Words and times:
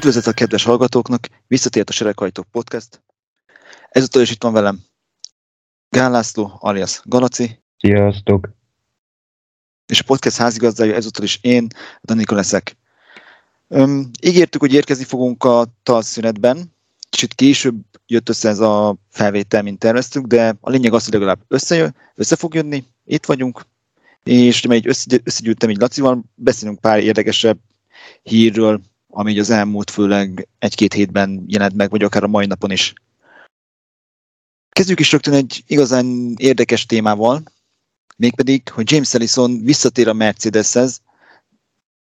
Üdvözlet 0.00 0.26
a 0.26 0.32
kedves 0.32 0.64
hallgatóknak, 0.64 1.28
visszatért 1.46 1.88
a 1.88 1.92
Sereghajtók 1.92 2.46
Podcast. 2.50 3.02
Ezúttal 3.90 4.22
is 4.22 4.30
itt 4.30 4.42
van 4.42 4.52
velem 4.52 4.80
Gál 5.88 6.10
László, 6.10 6.56
alias 6.58 7.00
Galaci. 7.04 7.60
Sziasztok! 7.78 8.48
És 9.86 10.00
a 10.00 10.04
podcast 10.04 10.36
házigazdája 10.36 10.94
ezúttal 10.94 11.24
is 11.24 11.38
én, 11.42 11.66
Danika 12.02 12.34
leszek. 12.34 12.76
Öm, 13.68 14.10
ígértük, 14.22 14.60
hogy 14.60 14.72
érkezni 14.72 15.04
fogunk 15.04 15.44
a 15.44 15.66
talszünetben. 15.82 16.72
Kicsit 17.10 17.34
később 17.34 17.84
jött 18.06 18.28
össze 18.28 18.48
ez 18.48 18.58
a 18.58 18.96
felvétel, 19.08 19.62
mint 19.62 19.78
terveztük, 19.78 20.26
de 20.26 20.56
a 20.60 20.70
lényeg 20.70 20.92
az, 20.92 21.04
hogy 21.04 21.12
legalább 21.12 21.40
összejön, 21.48 21.94
össze 22.14 22.36
fog 22.36 22.54
jönni, 22.54 22.84
itt 23.04 23.26
vagyunk, 23.26 23.66
és 24.24 24.64
ugye 24.64 24.74
egy 24.74 24.86
összegyűjtem 25.24 25.70
így 25.70 25.80
Lacival, 25.80 26.22
beszélünk 26.34 26.80
pár 26.80 26.98
érdekesebb 26.98 27.58
hírről, 28.22 28.80
ami 29.10 29.38
az 29.38 29.50
elmúlt 29.50 29.90
főleg 29.90 30.48
egy-két 30.58 30.92
hétben 30.92 31.44
jelent 31.46 31.74
meg, 31.74 31.90
vagy 31.90 32.02
akár 32.02 32.22
a 32.22 32.28
mai 32.28 32.46
napon 32.46 32.70
is. 32.70 32.92
Kezdjük 34.68 35.00
is 35.00 35.12
rögtön 35.12 35.34
egy 35.34 35.64
igazán 35.66 36.34
érdekes 36.36 36.86
témával, 36.86 37.42
mégpedig, 38.16 38.68
hogy 38.68 38.90
James 38.90 39.14
Ellison 39.14 39.60
visszatér 39.60 40.08
a 40.08 40.12
Mercedeshez. 40.12 41.00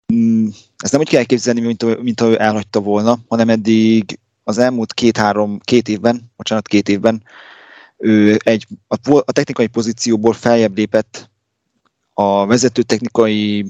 Hmm, 0.06 0.50
ezt 0.78 0.92
nem 0.92 1.02
úgy 1.02 1.10
kell 1.10 1.20
elképzelni, 1.20 1.62
mint, 1.62 2.02
mint 2.02 2.22
ahogy 2.22 2.36
elhagyta 2.36 2.80
volna, 2.80 3.20
hanem 3.28 3.50
eddig 3.50 4.20
az 4.44 4.58
elmúlt 4.58 4.94
két-három, 4.94 5.60
két 5.60 5.88
évben, 5.88 6.32
bocsánat, 6.36 6.68
két 6.68 6.90
évben 6.90 7.24
ő 7.98 8.40
egy, 8.44 8.68
a, 8.88 8.96
a 9.26 9.32
technikai 9.32 9.68
pozícióból 9.68 10.34
feljebb 10.34 10.78
lépett 10.78 11.30
a 12.14 12.46
vezető 12.46 12.82
technikai 12.82 13.66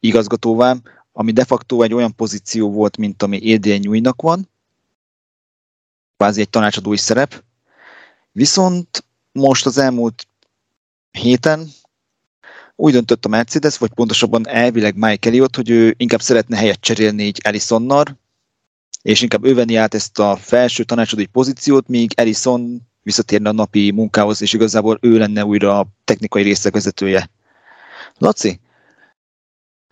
igazgatóvá, 0.00 0.76
ami 1.18 1.32
de 1.32 1.44
facto 1.44 1.82
egy 1.82 1.94
olyan 1.94 2.14
pozíció 2.14 2.70
volt, 2.70 2.96
mint 2.96 3.22
ami 3.22 3.54
Adrian 3.54 3.78
Nyújnak 3.78 4.22
van, 4.22 4.48
kvázi 6.16 6.40
egy 6.40 6.50
tanácsadói 6.50 6.96
szerep, 6.96 7.44
viszont 8.32 9.04
most 9.32 9.66
az 9.66 9.78
elmúlt 9.78 10.26
héten 11.10 11.68
úgy 12.76 12.92
döntött 12.92 13.24
a 13.24 13.28
Mercedes, 13.28 13.78
vagy 13.78 13.90
pontosabban 13.90 14.48
elvileg 14.48 14.96
Mike 14.96 15.28
Elliott, 15.28 15.56
hogy 15.56 15.70
ő 15.70 15.94
inkább 15.96 16.20
szeretne 16.20 16.56
helyet 16.56 16.80
cserélni 16.80 17.22
így 17.22 17.40
Ellisonnal, 17.42 18.04
és 19.02 19.20
inkább 19.20 19.44
ő 19.44 19.54
venni 19.54 19.74
át 19.74 19.94
ezt 19.94 20.18
a 20.18 20.36
felső 20.36 20.84
tanácsadói 20.84 21.26
pozíciót, 21.26 21.88
míg 21.88 22.12
Ellison 22.14 22.88
visszatérne 23.02 23.48
a 23.48 23.52
napi 23.52 23.90
munkához, 23.90 24.42
és 24.42 24.52
igazából 24.52 24.98
ő 25.00 25.18
lenne 25.18 25.44
újra 25.44 25.78
a 25.78 25.86
technikai 26.04 26.42
részek 26.42 26.72
vezetője. 26.72 27.30
Laci, 28.18 28.60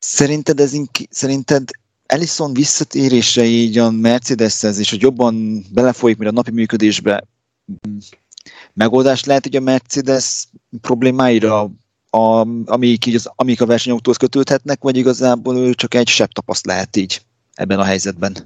Szerinted, 0.08 0.60
ez 0.60 0.72
inki, 0.72 1.06
szerinted 1.10 1.68
Ellison 2.06 2.52
visszatérése 2.52 3.44
így 3.44 3.78
a 3.78 3.90
Mercedeshez, 3.90 4.78
és 4.78 4.90
hogy 4.90 5.02
jobban 5.02 5.62
belefolyik, 5.72 6.16
mint 6.16 6.30
a 6.30 6.34
napi 6.34 6.50
működésbe, 6.50 7.24
megoldás 8.72 9.24
lehet, 9.24 9.42
hogy 9.42 9.56
a 9.56 9.60
Mercedes 9.60 10.48
problémáira, 10.80 11.70
a, 12.10 12.46
amik, 12.64 13.06
így 13.06 13.14
az, 13.14 13.30
amik 13.34 13.60
a 13.60 13.66
versenyautóhoz 13.66 14.16
kötődhetnek, 14.18 14.82
vagy 14.82 14.96
igazából 14.96 15.56
ő 15.56 15.74
csak 15.74 15.94
egy 15.94 16.08
sebb 16.08 16.30
tapaszt 16.30 16.66
lehet 16.66 16.96
így 16.96 17.20
ebben 17.54 17.78
a 17.78 17.84
helyzetben? 17.84 18.36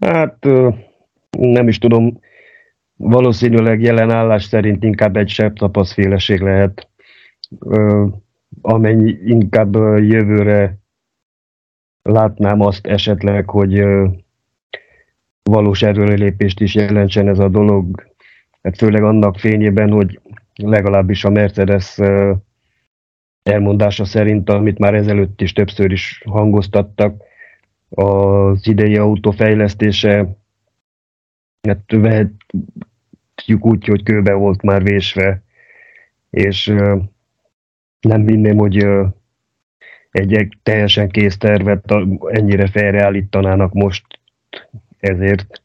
Hát 0.00 0.44
nem 1.30 1.68
is 1.68 1.78
tudom, 1.78 2.20
valószínűleg 2.96 3.80
jelen 3.80 4.10
állás 4.10 4.44
szerint 4.44 4.84
inkább 4.84 5.16
egy 5.16 5.28
sebb 5.28 5.56
tapaszféleség 5.56 6.40
lehet 6.40 6.88
amennyi 8.60 9.18
inkább 9.24 9.74
jövőre 9.98 10.78
látnám 12.02 12.60
azt 12.60 12.86
esetleg, 12.86 13.50
hogy 13.50 13.84
valós 15.42 15.82
erőlépést 15.82 16.60
is 16.60 16.74
jelentsen 16.74 17.28
ez 17.28 17.38
a 17.38 17.48
dolog, 17.48 18.14
hát 18.62 18.76
főleg 18.76 19.02
annak 19.02 19.38
fényében, 19.38 19.90
hogy 19.90 20.20
legalábbis 20.54 21.24
a 21.24 21.30
Mercedes 21.30 21.98
elmondása 23.42 24.04
szerint, 24.04 24.50
amit 24.50 24.78
már 24.78 24.94
ezelőtt 24.94 25.40
is 25.40 25.52
többször 25.52 25.92
is 25.92 26.22
hangoztattak, 26.26 27.22
az 27.88 28.66
idei 28.66 28.96
autó 28.96 29.30
fejlesztése, 29.30 30.36
hát 31.68 31.84
vehetjük 31.86 33.64
úgy, 33.64 33.86
hogy 33.86 34.02
kőbe 34.02 34.32
volt 34.32 34.62
már 34.62 34.82
vésve, 34.82 35.42
és 36.30 36.74
nem 38.00 38.26
hinném, 38.26 38.56
hogy 38.56 38.86
egy 40.10 40.48
teljesen 40.62 41.08
kész 41.08 41.36
tervet 41.36 41.94
ennyire 42.26 42.66
felreállítanának 42.66 43.72
most 43.72 44.04
ezért. 44.98 45.62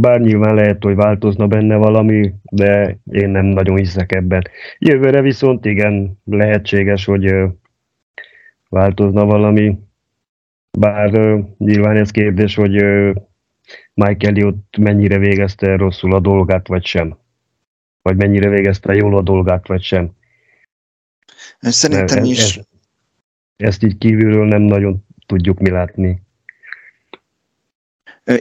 Bár 0.00 0.20
nyilván 0.20 0.54
lehet, 0.54 0.82
hogy 0.82 0.94
változna 0.94 1.46
benne 1.46 1.76
valami, 1.76 2.32
de 2.42 2.98
én 3.10 3.30
nem 3.30 3.46
nagyon 3.46 3.76
hiszek 3.76 4.14
ebben. 4.14 4.42
Jövőre 4.78 5.20
viszont 5.20 5.64
igen, 5.64 6.18
lehetséges, 6.24 7.04
hogy 7.04 7.34
változna 8.68 9.24
valami. 9.24 9.78
Bár 10.78 11.10
nyilván 11.58 11.96
ez 11.96 12.10
kérdés, 12.10 12.54
hogy 12.54 12.84
Mike 13.94 14.28
Elliot 14.28 14.56
mennyire 14.78 15.18
végezte 15.18 15.76
rosszul 15.76 16.14
a 16.14 16.20
dolgát, 16.20 16.68
vagy 16.68 16.84
sem. 16.84 17.18
Vagy 18.02 18.16
mennyire 18.16 18.48
végezte 18.48 18.94
jól 18.94 19.16
a 19.16 19.22
dolgát, 19.22 19.66
vagy 19.66 19.82
sem. 19.82 20.10
Szerintem 21.60 22.18
ez, 22.18 22.28
is. 22.28 22.56
Ez, 22.56 22.64
ezt 23.56 23.82
így 23.82 23.98
kívülről 23.98 24.46
nem 24.46 24.62
nagyon 24.62 25.04
tudjuk 25.26 25.58
mi 25.58 25.70
látni. 25.70 26.22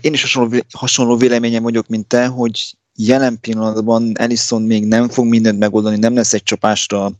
Én 0.01 0.13
is 0.13 0.21
hasonló, 0.21 0.59
hasonló 0.71 1.17
véleményem 1.17 1.63
vagyok, 1.63 1.87
mint 1.87 2.07
te, 2.07 2.25
hogy 2.25 2.75
jelen 2.95 3.39
pillanatban 3.39 4.11
Ellison 4.17 4.61
még 4.61 4.85
nem 4.85 5.09
fog 5.09 5.25
mindent 5.25 5.59
megoldani, 5.59 5.97
nem 5.97 6.15
lesz 6.15 6.33
egy 6.33 6.43
csapásra 6.43 7.11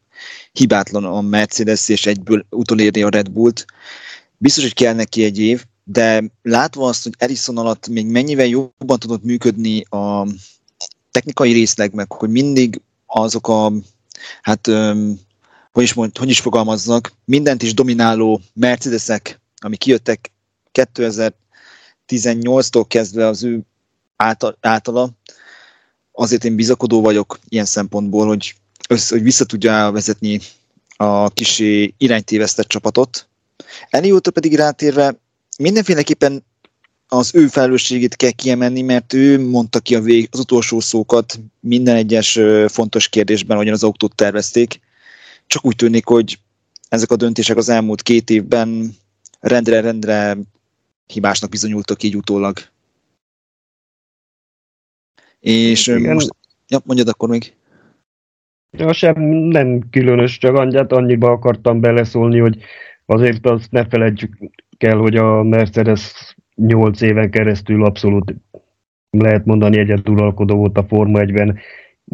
hibátlan 0.52 1.06
a 1.06 1.22
Mercedes, 1.22 1.90
és 1.90 2.06
egyből 2.06 2.46
utolérni 2.50 3.02
a 3.02 3.10
Red 3.10 3.30
Bullt. 3.30 3.66
Biztos, 4.38 4.64
hogy 4.64 4.74
kell 4.74 4.94
neki 4.94 5.24
egy 5.24 5.40
év, 5.40 5.64
de 5.84 6.24
látva 6.42 6.88
azt, 6.88 7.04
hogy 7.04 7.14
Ellison 7.18 7.58
alatt 7.58 7.88
még 7.88 8.06
mennyivel 8.06 8.46
jobban 8.46 9.00
tudott 9.00 9.24
működni 9.24 9.82
a 9.82 10.28
technikai 11.12 11.52
részleg, 11.52 11.94
meg 11.94 12.12
hogy 12.12 12.30
mindig 12.30 12.82
azok 13.06 13.48
a 13.48 13.72
hát 14.42 14.68
hogy 15.72 15.84
is, 15.84 15.94
mond, 15.94 16.18
hogy 16.18 16.30
is 16.30 16.40
fogalmaznak, 16.40 17.14
mindent 17.26 17.64
is 17.64 17.74
domináló 17.74 18.42
Mercedesek, 18.54 19.40
ami 19.58 19.78
kijöttek 19.78 20.32
2018-tól 22.08 22.86
kezdve 22.88 23.28
az 23.28 23.44
ő 23.44 23.62
általa, 24.60 25.10
azért 26.12 26.44
én 26.44 26.56
bizakodó 26.56 27.02
vagyok 27.02 27.40
ilyen 27.50 27.66
szempontból, 27.66 28.28
hogy, 28.28 28.56
össze, 28.90 29.16
hogy 29.16 29.24
vissza 29.24 29.46
tudja 29.46 29.92
vezetni 29.92 30.40
a 30.96 31.30
kis 31.30 31.60
iránytévesztett 31.98 32.68
csapatot. 32.68 33.28
Elióta 33.90 34.32
pedig 34.32 34.56
rátérve 34.56 35.16
mindenféleképpen 35.58 36.44
az 37.08 37.30
ő 37.34 37.48
felelősségét 37.48 38.16
kell 38.16 38.32
kiemelni, 38.32 38.82
mert 38.82 39.14
ő 39.14 39.48
mondta 39.50 39.80
ki 39.80 39.96
a 39.96 40.02
vég, 40.02 40.28
az 40.32 40.40
utolsó 40.40 40.80
szókat 40.80 41.40
minden 41.60 41.96
egyes 41.96 42.40
fontos 42.68 43.08
kérdésben, 43.08 43.56
ahogyan 43.56 43.74
az 43.74 43.84
autót 43.84 44.16
tervezték 44.16 44.80
csak 45.52 45.66
úgy 45.66 45.76
tűnik, 45.76 46.06
hogy 46.06 46.40
ezek 46.90 47.12
a 47.12 47.16
döntések 47.16 47.58
az 47.58 47.70
elmúlt 47.70 48.02
két 48.02 48.30
évben 48.30 48.96
rendre-rendre 49.40 50.38
hibásnak 51.06 51.50
bizonyultak 51.50 52.04
így 52.04 52.16
utólag. 52.16 52.58
És 55.40 55.88
Igen. 55.88 56.14
most, 56.14 56.30
ja, 56.68 56.80
mondjad 56.86 57.08
akkor 57.08 57.30
még. 57.30 57.54
Ja, 58.78 58.94
sem 58.94 59.22
nem 59.24 59.90
különös, 59.90 60.38
csak 60.38 60.56
annyit 60.56 60.92
annyiba 60.92 61.32
akartam 61.32 61.82
beleszólni, 61.82 62.40
hogy 62.40 62.62
azért 63.06 63.46
azt 63.46 63.72
ne 63.72 63.86
felejtjük 63.86 64.38
el, 64.78 64.98
hogy 64.98 65.16
a 65.16 65.44
Mercedes 65.44 66.36
8 66.56 67.02
éven 67.02 67.32
keresztül 67.32 67.86
abszolút 67.86 68.34
lehet 69.10 69.46
mondani 69.46 69.78
egyedülalkodó 69.78 70.56
volt 70.56 70.78
a 70.78 70.86
Forma 70.88 71.20
1-ben, 71.22 71.60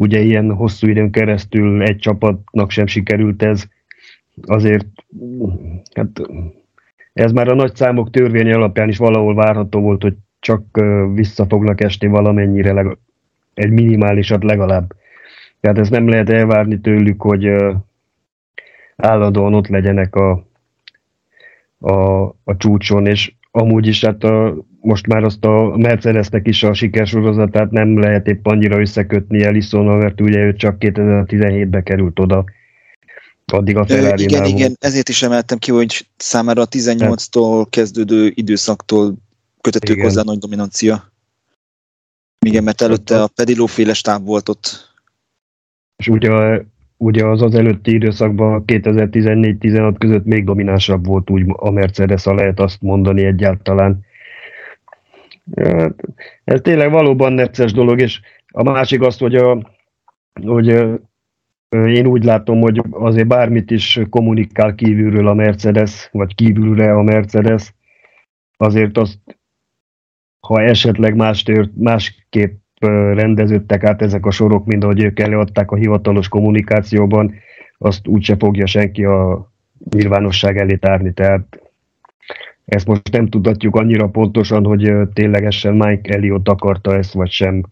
Ugye 0.00 0.20
ilyen 0.20 0.54
hosszú 0.54 0.86
időn 0.86 1.10
keresztül 1.10 1.82
egy 1.82 1.98
csapatnak 1.98 2.70
sem 2.70 2.86
sikerült 2.86 3.42
ez, 3.42 3.64
azért 4.46 4.86
hát 5.94 6.20
ez 7.12 7.32
már 7.32 7.48
a 7.48 7.54
nagy 7.54 7.76
számok 7.76 8.10
törvény 8.10 8.52
alapján 8.52 8.88
is 8.88 8.96
valahol 8.96 9.34
várható 9.34 9.80
volt, 9.80 10.02
hogy 10.02 10.14
csak 10.40 10.80
vissza 11.14 11.46
fognak 11.46 11.80
esni 11.80 12.06
valamennyire, 12.06 12.72
leg, 12.72 12.98
egy 13.54 13.70
minimálisat 13.70 14.44
legalább. 14.44 14.92
Tehát 15.60 15.78
ez 15.78 15.88
nem 15.88 16.08
lehet 16.08 16.30
elvárni 16.30 16.80
tőlük, 16.80 17.22
hogy 17.22 17.50
állandóan 18.96 19.54
ott 19.54 19.68
legyenek 19.68 20.14
a, 20.14 20.46
a, 21.78 22.22
a 22.44 22.56
csúcson, 22.56 23.06
és 23.06 23.32
amúgy 23.50 23.86
is 23.86 24.04
hát 24.04 24.24
a, 24.24 24.56
most 24.88 25.06
már 25.06 25.22
azt 25.22 25.44
a 25.44 25.76
Mercedesnek 25.76 26.46
is 26.46 26.62
a 26.62 26.74
sikersorozatát 26.74 27.70
nem 27.70 27.98
lehet 27.98 28.26
épp 28.26 28.46
annyira 28.46 28.80
összekötni 28.80 29.42
Ellison, 29.42 29.84
mert 29.84 30.20
ugye 30.20 30.38
ő 30.38 30.54
csak 30.54 30.76
2017-ben 30.78 31.82
került 31.82 32.18
oda. 32.18 32.44
addig 33.52 33.76
a 33.76 33.86
ferrari 33.86 34.22
Igen, 34.22 34.44
igen, 34.44 34.76
ezért 34.80 35.08
is 35.08 35.22
emeltem 35.22 35.58
ki, 35.58 35.70
hogy 35.70 36.06
számára 36.16 36.62
a 36.62 36.66
18-tól 36.68 37.66
kezdődő 37.70 38.32
időszaktól 38.34 39.14
kötetők 39.60 39.96
igen. 39.96 40.08
hozzá 40.08 40.22
nagy 40.22 40.38
dominancia. 40.38 41.12
Igen, 42.46 42.64
mert 42.64 42.80
előtte 42.80 43.22
a 43.22 43.30
pediló 43.34 43.66
féle 43.66 43.94
stáb 43.94 44.24
volt 44.24 44.48
ott. 44.48 44.92
És 45.96 46.08
ugye, 46.08 46.62
ugye 46.96 47.26
az 47.26 47.42
az 47.42 47.54
előtti 47.54 47.94
időszakban 47.94 48.64
2014-16 48.66 49.94
között 49.98 50.24
még 50.24 50.44
dominánsabb 50.44 51.06
volt 51.06 51.30
úgy 51.30 51.44
a 51.46 51.70
Mercedes, 51.70 52.24
ha 52.24 52.34
lehet 52.34 52.60
azt 52.60 52.80
mondani 52.80 53.24
egyáltalán. 53.24 54.06
Ez 56.44 56.60
tényleg 56.60 56.90
valóban 56.90 57.32
necces 57.32 57.72
dolog, 57.72 58.00
és 58.00 58.20
a 58.46 58.62
másik 58.62 59.02
azt, 59.02 59.18
hogy, 59.18 59.34
a, 59.34 59.72
hogy 60.42 60.66
én 61.70 62.06
úgy 62.06 62.24
látom, 62.24 62.60
hogy 62.60 62.82
azért 62.90 63.26
bármit 63.26 63.70
is 63.70 64.00
kommunikál 64.10 64.74
kívülről 64.74 65.28
a 65.28 65.34
Mercedes, 65.34 66.08
vagy 66.12 66.34
kívülre 66.34 66.94
a 66.94 67.02
Mercedes, 67.02 67.74
azért 68.56 68.98
azt, 68.98 69.18
ha 70.40 70.62
esetleg 70.62 71.16
más 71.16 71.42
tört, 71.42 71.70
másképp 71.76 72.58
rendeződtek 73.14 73.84
át 73.84 74.02
ezek 74.02 74.26
a 74.26 74.30
sorok, 74.30 74.66
mint 74.66 74.84
ahogy 74.84 75.02
ők 75.02 75.20
előadták 75.20 75.70
a 75.70 75.76
hivatalos 75.76 76.28
kommunikációban, 76.28 77.34
azt 77.78 78.06
úgyse 78.06 78.36
fogja 78.36 78.66
senki 78.66 79.04
a 79.04 79.50
nyilvánosság 79.90 80.56
elé 80.56 80.76
tárni. 80.76 81.12
Tehát 81.12 81.67
ezt 82.68 82.86
most 82.86 83.10
nem 83.12 83.28
tudatjuk 83.28 83.76
annyira 83.76 84.08
pontosan, 84.08 84.64
hogy 84.64 84.92
ténylegesen 85.12 85.74
Mike 85.74 86.14
Elliot 86.14 86.48
akarta 86.48 86.94
ezt, 86.94 87.12
vagy 87.12 87.30
sem. 87.30 87.64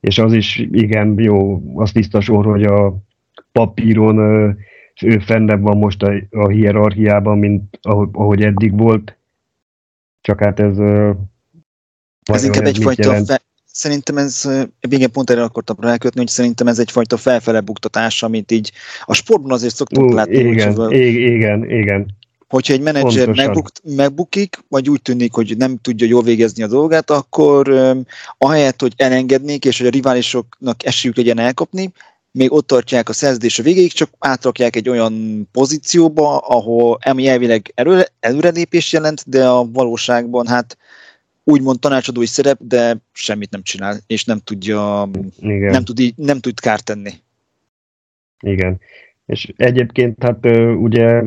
És 0.00 0.18
az 0.18 0.32
is 0.32 0.68
igen 0.72 1.18
jó, 1.18 1.62
az 1.74 1.92
tiszta 1.92 2.20
sor, 2.20 2.44
hogy 2.44 2.62
a 2.62 2.96
papíron 3.52 4.18
ő 5.02 5.18
fennebb 5.18 5.62
van 5.62 5.76
most 5.76 6.02
a, 6.02 6.12
a 6.30 6.48
hierarchiában, 6.48 7.38
mint 7.38 7.78
ahogy, 7.82 8.08
ahogy 8.12 8.42
eddig 8.42 8.78
volt. 8.78 9.16
Csak 10.20 10.40
hát 10.40 10.60
ez... 10.60 10.78
Ez 12.22 12.44
inkább 12.44 12.64
egyfajta 12.64 13.24
fe, 13.24 13.40
szerintem 13.64 14.16
ez, 14.16 14.48
igen, 14.88 15.10
pont 15.10 15.30
erre 15.30 15.42
akartam 15.42 15.76
rákötni, 15.80 16.18
hogy 16.20 16.28
szerintem 16.28 16.66
ez 16.66 16.78
egyfajta 16.78 17.16
felfele 17.16 17.60
buktatás, 17.60 18.22
amit 18.22 18.50
így 18.50 18.72
a 19.04 19.14
sportban 19.14 19.52
azért 19.52 19.74
szoktunk 19.74 20.12
látni. 20.12 20.38
Igen, 20.38 20.92
igen, 20.92 21.70
igen. 21.70 22.18
Hogyha 22.50 22.72
egy 22.72 22.80
menedzser 22.80 23.28
megbuk, 23.28 23.70
megbukik, 23.82 24.58
vagy 24.68 24.90
úgy 24.90 25.02
tűnik, 25.02 25.32
hogy 25.32 25.56
nem 25.56 25.76
tudja 25.76 26.06
jól 26.06 26.22
végezni 26.22 26.62
a 26.62 26.66
dolgát, 26.66 27.10
akkor 27.10 27.68
um, 27.68 28.04
ahelyett, 28.38 28.80
hogy 28.80 28.92
elengednék, 28.96 29.64
és 29.64 29.78
hogy 29.78 29.86
a 29.86 29.90
riválisoknak 29.90 30.84
esélyük 30.84 31.16
legyen 31.16 31.38
elkapni, 31.38 31.92
még 32.32 32.52
ott 32.52 32.66
tartják 32.66 33.08
a 33.08 33.12
szerződés 33.12 33.58
a 33.58 33.62
végéig, 33.62 33.92
csak 33.92 34.10
átrakják 34.18 34.76
egy 34.76 34.88
olyan 34.88 35.48
pozícióba, 35.52 36.38
ahol 36.38 36.98
ami 37.02 37.26
elvileg 37.26 37.72
erő, 37.74 38.02
előrelépés 38.20 38.92
jelent, 38.92 39.28
de 39.28 39.48
a 39.48 39.70
valóságban 39.72 40.46
hát 40.46 40.76
úgymond 41.44 41.78
tanácsadói 41.78 42.26
szerep, 42.26 42.58
de 42.62 42.96
semmit 43.12 43.50
nem 43.50 43.62
csinál, 43.62 43.96
és 44.06 44.24
nem 44.24 44.38
tudja, 44.38 45.08
Igen. 45.40 45.70
Nem, 45.70 45.84
tud 45.84 45.98
így, 45.98 46.14
nem 46.16 46.40
tud 46.40 46.60
kárt 46.60 46.84
tenni. 46.84 47.12
Igen. 48.40 48.80
És 49.26 49.52
egyébként 49.56 50.22
hát 50.22 50.46
ugye 50.80 51.22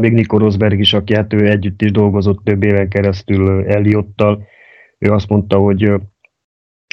még 0.00 0.12
Nico 0.12 0.38
Rosberg 0.38 0.78
is, 0.78 0.92
aki 0.92 1.14
hát 1.14 1.32
ő 1.32 1.48
együtt 1.48 1.82
is 1.82 1.90
dolgozott 1.90 2.44
több 2.44 2.62
éven 2.62 2.88
keresztül 2.88 3.66
Eliottal, 3.66 4.46
ő 4.98 5.12
azt 5.12 5.28
mondta, 5.28 5.58
hogy, 5.58 5.92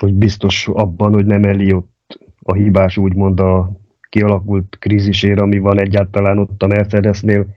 hogy 0.02 0.14
biztos 0.14 0.68
abban, 0.68 1.14
hogy 1.14 1.26
nem 1.26 1.44
Eliott 1.44 2.20
a 2.40 2.54
hibás 2.54 2.98
úgymond 2.98 3.40
a 3.40 3.72
kialakult 4.10 4.78
krízisére, 4.80 5.42
ami 5.42 5.60
van 5.60 5.80
egyáltalán 5.80 6.38
ott 6.38 6.64
a 6.64 6.68
Mercedesnél. 6.68 7.48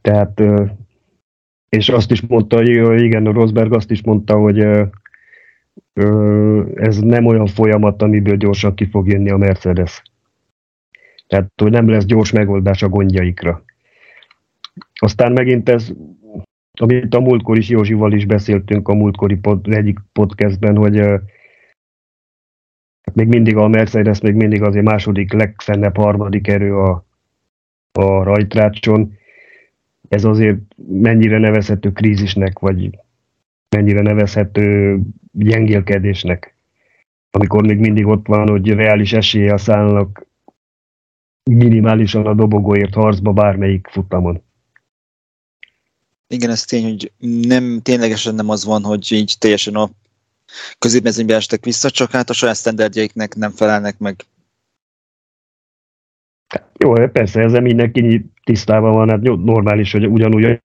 Tehát, 0.00 0.42
és 1.68 1.88
azt 1.88 2.10
is 2.10 2.20
mondta, 2.20 2.62
igen, 2.96 3.26
a 3.26 3.32
Rosberg 3.32 3.72
azt 3.72 3.90
is 3.90 4.02
mondta, 4.02 4.36
hogy 4.38 4.58
ez 6.74 6.98
nem 6.98 7.26
olyan 7.26 7.46
folyamat, 7.46 8.02
amiből 8.02 8.36
gyorsan 8.36 8.74
ki 8.74 8.84
fog 8.84 9.08
jönni 9.08 9.30
a 9.30 9.36
Mercedes. 9.36 10.02
Tehát, 11.28 11.52
hogy 11.62 11.70
nem 11.70 11.88
lesz 11.88 12.04
gyors 12.04 12.32
megoldás 12.32 12.82
a 12.82 12.88
gondjaikra. 12.88 13.64
Aztán 14.94 15.32
megint 15.32 15.68
ez, 15.68 15.92
amit 16.72 17.14
a 17.14 17.20
múltkor 17.20 17.58
is 17.58 17.68
Józsival 17.68 18.12
is 18.12 18.26
beszéltünk 18.26 18.88
a 18.88 18.94
múltkori 18.94 19.36
pod, 19.36 19.72
egyik 19.72 19.98
podcastben, 20.12 20.76
hogy 20.76 21.20
még 23.12 23.26
mindig 23.26 23.56
a 23.56 23.68
Mercedes 23.68 24.20
még 24.20 24.34
mindig 24.34 24.62
azért 24.62 24.84
második 24.84 25.32
legfennebb 25.32 25.96
harmadik 25.96 26.48
erő 26.48 26.76
a, 26.76 27.04
a 27.92 28.22
rajtrácson. 28.22 29.16
Ez 30.08 30.24
azért 30.24 30.58
mennyire 30.88 31.38
nevezhető 31.38 31.92
krízisnek, 31.92 32.58
vagy 32.58 32.98
mennyire 33.76 34.00
nevezhető 34.00 34.98
gyengélkedésnek, 35.32 36.54
amikor 37.30 37.66
még 37.66 37.78
mindig 37.78 38.06
ott 38.06 38.26
van, 38.26 38.48
hogy 38.48 38.68
reális 38.68 39.12
esélye 39.12 39.56
szállnak 39.56 40.27
minimálisan 41.48 42.26
a 42.26 42.34
dobogóért 42.34 42.94
harcba 42.94 43.32
bármelyik 43.32 43.86
futamon. 43.90 44.42
Igen, 46.26 46.50
ez 46.50 46.64
tény, 46.64 46.84
hogy 46.84 47.12
nem, 47.46 47.80
ténylegesen 47.82 48.34
nem 48.34 48.48
az 48.48 48.64
van, 48.64 48.82
hogy 48.82 49.12
így 49.12 49.34
teljesen 49.38 49.74
a 49.74 49.90
középmezőnybe 50.78 51.34
estek 51.34 51.64
vissza, 51.64 51.90
csak 51.90 52.10
hát 52.10 52.30
a 52.30 52.32
saját 52.32 52.56
sztenderdjeiknek 52.56 53.34
nem 53.34 53.50
felelnek 53.50 53.98
meg. 53.98 54.24
Jó, 56.78 56.92
persze, 57.08 57.40
ezzel 57.40 57.60
mindenki 57.60 58.30
tisztában 58.44 58.92
van, 58.92 59.08
hát 59.08 59.20
normális, 59.20 59.92
hogy 59.92 60.06
ugyanúgy 60.06 60.60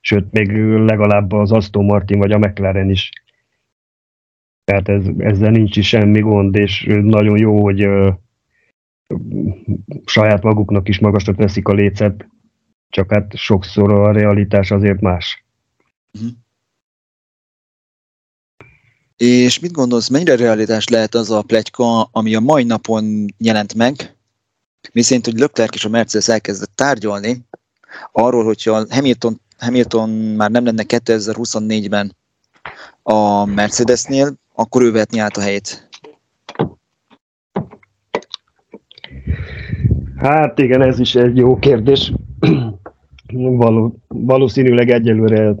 sőt, 0.00 0.32
még 0.32 0.50
legalább 0.76 1.32
az 1.32 1.52
Aston 1.52 1.84
Martin 1.84 2.18
vagy 2.18 2.32
a 2.32 2.38
McLaren 2.38 2.90
is. 2.90 3.10
Tehát 4.64 4.88
ez, 4.88 5.04
ezzel 5.18 5.50
nincs 5.50 5.76
is 5.76 5.88
semmi 5.88 6.20
gond, 6.20 6.54
és 6.54 6.86
nagyon 6.88 7.38
jó, 7.38 7.62
hogy 7.62 7.82
ö, 7.82 8.10
saját 10.04 10.42
maguknak 10.42 10.88
is 10.88 10.98
magasra 10.98 11.34
teszik 11.34 11.68
a 11.68 11.72
lécet, 11.72 12.26
csak 12.88 13.12
hát 13.12 13.36
sokszor 13.36 13.92
a 13.92 14.12
realitás 14.12 14.70
azért 14.70 15.00
más. 15.00 15.44
Uh-huh. 16.12 16.30
És 19.16 19.58
mit 19.58 19.72
gondolsz, 19.72 20.08
mennyire 20.08 20.36
realitás 20.36 20.88
lehet 20.88 21.14
az 21.14 21.30
a 21.30 21.42
plegyka, 21.42 22.02
ami 22.02 22.34
a 22.34 22.40
mai 22.40 22.64
napon 22.64 23.26
jelent 23.38 23.74
meg, 23.74 24.16
mi 24.92 25.02
szerint, 25.02 25.24
hogy 25.24 25.38
Leclerc 25.38 25.74
és 25.74 25.84
a 25.84 25.88
Mercedes 25.88 26.28
elkezdett 26.28 26.72
tárgyalni 26.74 27.44
arról, 28.12 28.44
hogyha 28.44 28.86
Hamilton, 28.88 29.40
Hamilton 29.58 30.10
már 30.10 30.50
nem 30.50 30.64
lenne 30.64 30.84
2024-ben 30.86 32.16
a 33.02 33.44
Mercedesnél, 33.44 34.34
akkor 34.54 34.82
ő 34.82 34.92
vehetni 34.92 35.18
át 35.18 35.36
a 35.36 35.40
helyét. 35.40 35.88
Hát 40.16 40.58
igen, 40.58 40.82
ez 40.82 40.98
is 40.98 41.14
egy 41.14 41.36
jó 41.36 41.58
kérdés. 41.58 42.12
Való, 43.32 43.96
valószínűleg 44.08 44.90
egyelőre 44.90 45.54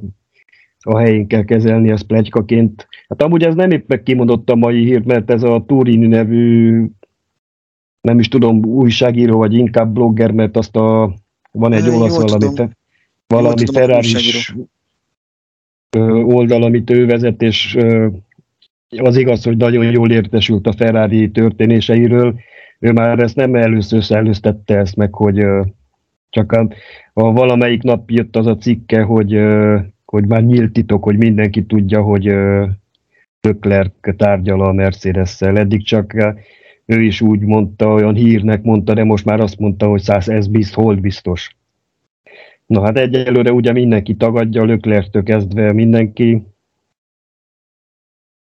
a 0.80 0.98
helyén 0.98 1.26
kell 1.26 1.44
kezelni 1.44 1.90
ezt 1.90 2.06
plegykaként. 2.06 2.88
Hát 3.08 3.22
amúgy 3.22 3.42
ez 3.42 3.54
nem 3.54 3.70
éppen 3.70 4.02
kimondott 4.02 4.50
a 4.50 4.54
mai 4.54 4.84
hírt, 4.84 5.04
mert 5.04 5.30
ez 5.30 5.42
a 5.42 5.64
Turini 5.66 6.06
nevű, 6.06 6.84
nem 8.00 8.18
is 8.18 8.28
tudom, 8.28 8.64
újságíró, 8.64 9.38
vagy 9.38 9.54
inkább 9.54 9.92
blogger, 9.92 10.30
mert 10.30 10.56
azt 10.56 10.76
a, 10.76 11.14
van 11.52 11.72
egy 11.72 11.88
olasz 11.88 12.16
valami, 12.16 12.54
te, 12.54 12.70
valami 13.26 13.64
ferrari 13.72 14.14
oldal, 16.24 16.62
amit 16.62 16.90
ő 16.90 17.06
vezet, 17.06 17.42
és 17.42 17.76
az 18.96 19.16
igaz, 19.16 19.44
hogy 19.44 19.56
nagyon 19.56 19.90
jól 19.90 20.10
értesült 20.10 20.66
a 20.66 20.72
Ferrari 20.72 21.30
történéseiről. 21.30 22.34
Ő 22.78 22.92
már 22.92 23.18
ezt 23.18 23.36
nem 23.36 23.54
először 23.54 24.02
szellőztette 24.02 24.78
ezt 24.78 24.96
meg, 24.96 25.14
hogy 25.14 25.46
csak 26.30 26.52
a, 26.52 26.68
a 27.12 27.32
valamelyik 27.32 27.82
nap 27.82 28.10
jött 28.10 28.36
az 28.36 28.46
a 28.46 28.56
cikke, 28.56 29.02
hogy 29.02 29.38
hogy 30.14 30.26
már 30.26 30.44
nyílt 30.44 30.72
titok, 30.72 31.04
hogy 31.04 31.16
mindenki 31.16 31.64
tudja, 31.64 32.02
hogy 32.02 32.34
Tökler 33.40 33.90
tárgyal 34.16 34.60
a 34.60 34.72
Mercedes-szel. 34.72 35.58
Eddig 35.58 35.84
csak 35.84 36.14
ő 36.86 37.02
is 37.02 37.20
úgy 37.20 37.40
mondta, 37.40 37.92
olyan 37.92 38.14
hírnek 38.14 38.62
mondta, 38.62 38.94
de 38.94 39.04
most 39.04 39.24
már 39.24 39.40
azt 39.40 39.58
mondta, 39.58 39.86
hogy 39.86 40.00
száz 40.00 40.28
ez 40.28 40.46
bizt, 40.46 40.74
hold 40.74 41.00
biztos. 41.00 41.56
Na 42.66 42.82
hát 42.82 42.98
egyelőre 42.98 43.52
ugye 43.52 43.72
mindenki 43.72 44.14
tagadja, 44.14 44.64
Löklertől 44.64 45.22
kezdve 45.22 45.72
mindenki. 45.72 46.46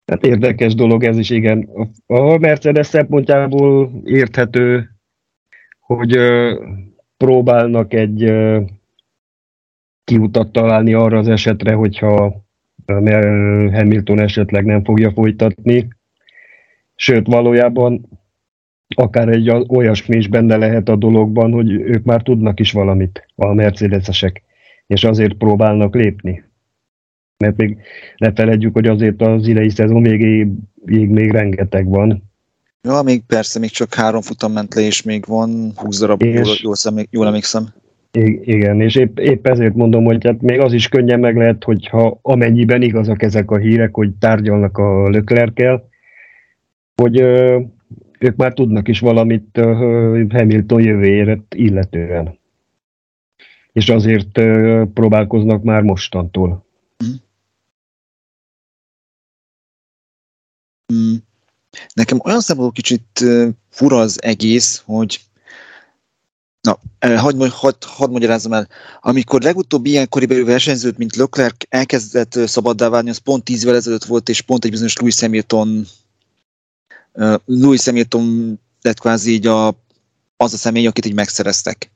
Hát 0.06 0.24
érdekes 0.24 0.74
dolog 0.74 1.04
ez 1.04 1.18
is, 1.18 1.30
igen. 1.30 1.68
A 2.06 2.38
Mercedes 2.38 2.86
szempontjából 2.86 3.90
érthető, 4.04 4.90
hogy 5.80 6.18
próbálnak 7.16 7.92
egy 7.92 8.32
kiutat 10.04 10.52
találni 10.52 10.92
arra 10.92 11.18
az 11.18 11.28
esetre, 11.28 11.72
hogyha 11.72 12.44
Hamilton 13.72 14.20
esetleg 14.20 14.64
nem 14.64 14.84
fogja 14.84 15.10
folytatni. 15.10 15.88
Sőt, 16.94 17.26
valójában 17.26 18.08
akár 18.88 19.28
egy 19.28 19.50
olyasmi 19.68 20.16
is 20.16 20.28
benne 20.28 20.56
lehet 20.56 20.88
a 20.88 20.96
dologban, 20.96 21.52
hogy 21.52 21.70
ők 21.70 22.04
már 22.04 22.22
tudnak 22.22 22.60
is 22.60 22.72
valamit, 22.72 23.26
a 23.34 23.52
mercedesesek, 23.52 24.42
és 24.86 25.04
azért 25.04 25.34
próbálnak 25.34 25.94
lépni. 25.94 26.44
Mert 27.38 27.56
még 27.56 27.76
ne 28.16 28.32
feledjük, 28.32 28.72
hogy 28.72 28.86
azért 28.86 29.22
az 29.22 29.46
idei 29.46 29.70
szezon 29.70 30.00
még, 30.00 30.46
még 30.84 31.30
rengeteg 31.30 31.88
van. 31.88 32.22
Ja, 32.82 33.02
még 33.02 33.22
persze, 33.26 33.58
még 33.58 33.70
csak 33.70 33.94
három 33.94 34.20
futam 34.20 34.52
ment 34.52 34.74
le, 34.74 34.82
és 34.82 35.02
még 35.02 35.24
van 35.26 35.72
20 35.76 35.98
darab, 35.98 36.22
és... 36.22 36.34
jól, 36.34 36.56
jól, 36.60 36.74
személy, 36.74 37.06
jól 37.10 37.26
emlékszem. 37.26 37.68
Igen, 38.40 38.80
és 38.80 38.94
épp, 38.94 39.18
épp 39.18 39.46
ezért 39.46 39.74
mondom, 39.74 40.04
hogy 40.04 40.26
hát 40.26 40.40
még 40.40 40.60
az 40.60 40.72
is 40.72 40.88
könnyen 40.88 41.20
meg 41.20 41.36
lehet, 41.36 41.64
hogyha 41.64 42.18
amennyiben 42.22 42.82
igazak 42.82 43.22
ezek 43.22 43.50
a 43.50 43.56
hírek, 43.56 43.94
hogy 43.94 44.10
tárgyalnak 44.18 44.78
a 44.78 45.08
Löklerkel, 45.08 45.88
hogy 46.94 47.20
ö, 47.20 47.60
ők 48.18 48.36
már 48.36 48.52
tudnak 48.52 48.88
is 48.88 49.00
valamit 49.00 49.58
ö, 49.58 50.24
Hamilton 50.28 50.82
jövőjére 50.82 51.40
illetően. 51.54 52.38
És 53.72 53.88
azért 53.88 54.38
ö, 54.38 54.82
próbálkoznak 54.94 55.62
már 55.62 55.82
mostantól. 55.82 56.66
Mm. 57.04 57.14
Nekem 61.94 62.20
olyan 62.24 62.40
szempontból 62.40 62.82
kicsit 62.82 63.24
fura 63.70 64.00
az 64.00 64.22
egész, 64.22 64.82
hogy 64.84 65.20
Na, 66.66 66.78
hadd 67.16 67.48
had, 67.48 67.84
had 67.84 68.22
el. 68.22 68.68
Amikor 69.00 69.42
legutóbb 69.42 69.86
ilyen 69.86 70.08
koribeli 70.08 70.42
versenyzőt, 70.42 70.98
mint 70.98 71.16
Leclerc 71.16 71.56
elkezdett 71.68 72.38
szabaddá 72.46 72.88
válni, 72.88 73.10
az 73.10 73.18
pont 73.18 73.44
tíz 73.44 73.62
évvel 73.62 73.76
ezelőtt 73.76 74.04
volt, 74.04 74.28
és 74.28 74.40
pont 74.40 74.64
egy 74.64 74.70
bizonyos 74.70 74.96
Louis 74.96 75.20
Hamilton 75.20 75.86
uh, 77.12 77.34
Louis 77.44 77.84
Hamilton 77.84 78.58
lett 78.82 78.98
kvázi 78.98 79.32
így 79.32 79.46
a, 79.46 79.68
az 80.36 80.52
a 80.52 80.56
személy, 80.56 80.86
akit 80.86 81.06
így 81.06 81.14
megszereztek. 81.14 81.90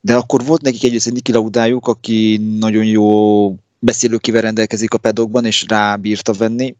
De 0.00 0.16
akkor 0.16 0.44
volt 0.44 0.62
nekik 0.62 0.84
egyrészt 0.84 1.06
egy 1.06 1.12
Niki 1.12 1.32
Laudájuk, 1.32 1.86
aki 1.86 2.36
nagyon 2.36 2.84
jó 2.84 3.48
beszélőkivel 3.78 4.40
rendelkezik 4.40 4.94
a 4.94 4.98
pedokban, 4.98 5.44
és 5.44 5.64
rábírta 5.68 6.32
venni, 6.32 6.76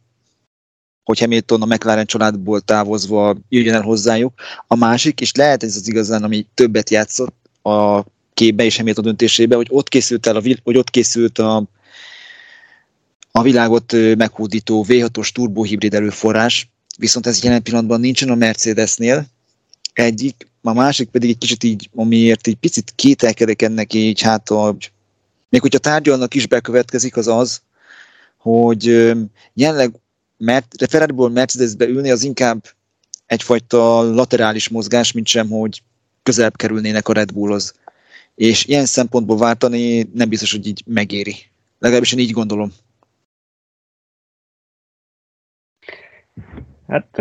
hogy 1.07 1.19
Hamilton 1.19 1.63
a 1.63 1.67
McLaren 1.67 2.07
családból 2.07 2.61
távozva 2.61 3.37
jöjjön 3.49 3.75
el 3.75 3.81
hozzájuk. 3.83 4.33
A 4.67 4.77
másik, 4.77 5.21
és 5.21 5.35
lehet 5.35 5.63
ez 5.63 5.77
az 5.77 5.89
igazán, 5.89 6.23
ami 6.23 6.47
többet 6.55 6.91
játszott 6.91 7.35
a 7.63 8.05
képbe 8.35 8.65
és 8.65 8.77
Hamilton 8.77 9.05
döntésébe, 9.05 9.57
hogy 9.57 9.67
ott 9.71 9.89
készült 9.89 10.27
el 10.27 10.37
a, 10.37 10.43
hogy 10.63 10.77
ott 10.77 10.91
készült 10.91 11.39
a, 11.39 11.65
a 13.31 13.43
világot 13.43 13.93
meghódító 14.17 14.85
V6-os 14.89 15.29
turbohibrid 15.29 15.95
erőforrás, 15.95 16.69
viszont 16.99 17.27
ez 17.27 17.43
jelen 17.43 17.63
pillanatban 17.63 18.01
nincsen 18.01 18.31
a 18.31 18.35
Mercedesnél, 18.35 19.27
egyik, 19.93 20.49
a 20.63 20.73
másik 20.73 21.09
pedig 21.09 21.31
egy 21.31 21.39
kicsit 21.39 21.65
így, 21.65 21.91
amiért 21.95 22.47
egy 22.47 22.57
picit 22.57 22.93
kételkedek 22.95 23.63
ennek 23.63 23.95
így, 23.95 24.21
hát 24.21 24.51
a, 24.51 24.77
még 25.49 25.61
hogyha 25.61 25.79
tárgyalnak 25.79 26.35
is 26.35 26.47
bekövetkezik, 26.47 27.17
az 27.17 27.27
az, 27.27 27.61
hogy 28.37 28.85
jelenleg 29.55 29.95
mert 30.39 30.75
Ferrari-ból 30.89 31.31
Mercedesbe 31.31 31.87
ülni 31.87 32.11
az 32.11 32.23
inkább 32.23 32.65
egyfajta 33.27 34.03
laterális 34.03 34.69
mozgás, 34.69 35.13
mint 35.13 35.27
sem, 35.27 35.49
hogy 35.49 35.83
közelebb 36.23 36.57
kerülnének 36.57 37.09
a 37.09 37.13
Red 37.13 37.33
Bullhoz. 37.33 37.75
És 38.35 38.67
ilyen 38.67 38.87
szempontból 38.87 39.37
váltani 39.37 40.09
nem 40.15 40.29
biztos, 40.29 40.53
hogy 40.53 40.67
így 40.67 40.83
megéri. 40.87 41.35
Legalábbis 41.79 42.13
én 42.13 42.19
így 42.19 42.31
gondolom. 42.31 42.73
Hát, 46.89 47.21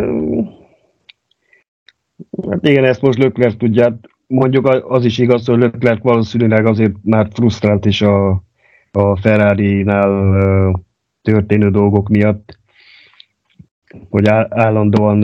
hát 2.50 2.66
igen, 2.66 2.84
ezt 2.84 3.00
most 3.00 3.18
Lökler 3.18 3.54
tudja. 3.54 3.98
Mondjuk 4.26 4.66
az 4.66 5.04
is 5.04 5.18
igaz, 5.18 5.46
hogy 5.46 5.58
Lökler 5.58 6.00
valószínűleg 6.02 6.66
azért 6.66 6.94
már 7.02 7.28
frusztrált 7.32 7.84
is 7.84 8.02
a, 8.02 8.42
a 8.90 9.16
Ferrari-nál 9.16 10.84
történő 11.22 11.70
dolgok 11.70 12.08
miatt 12.08 12.58
hogy 14.10 14.28
állandóan 14.48 15.20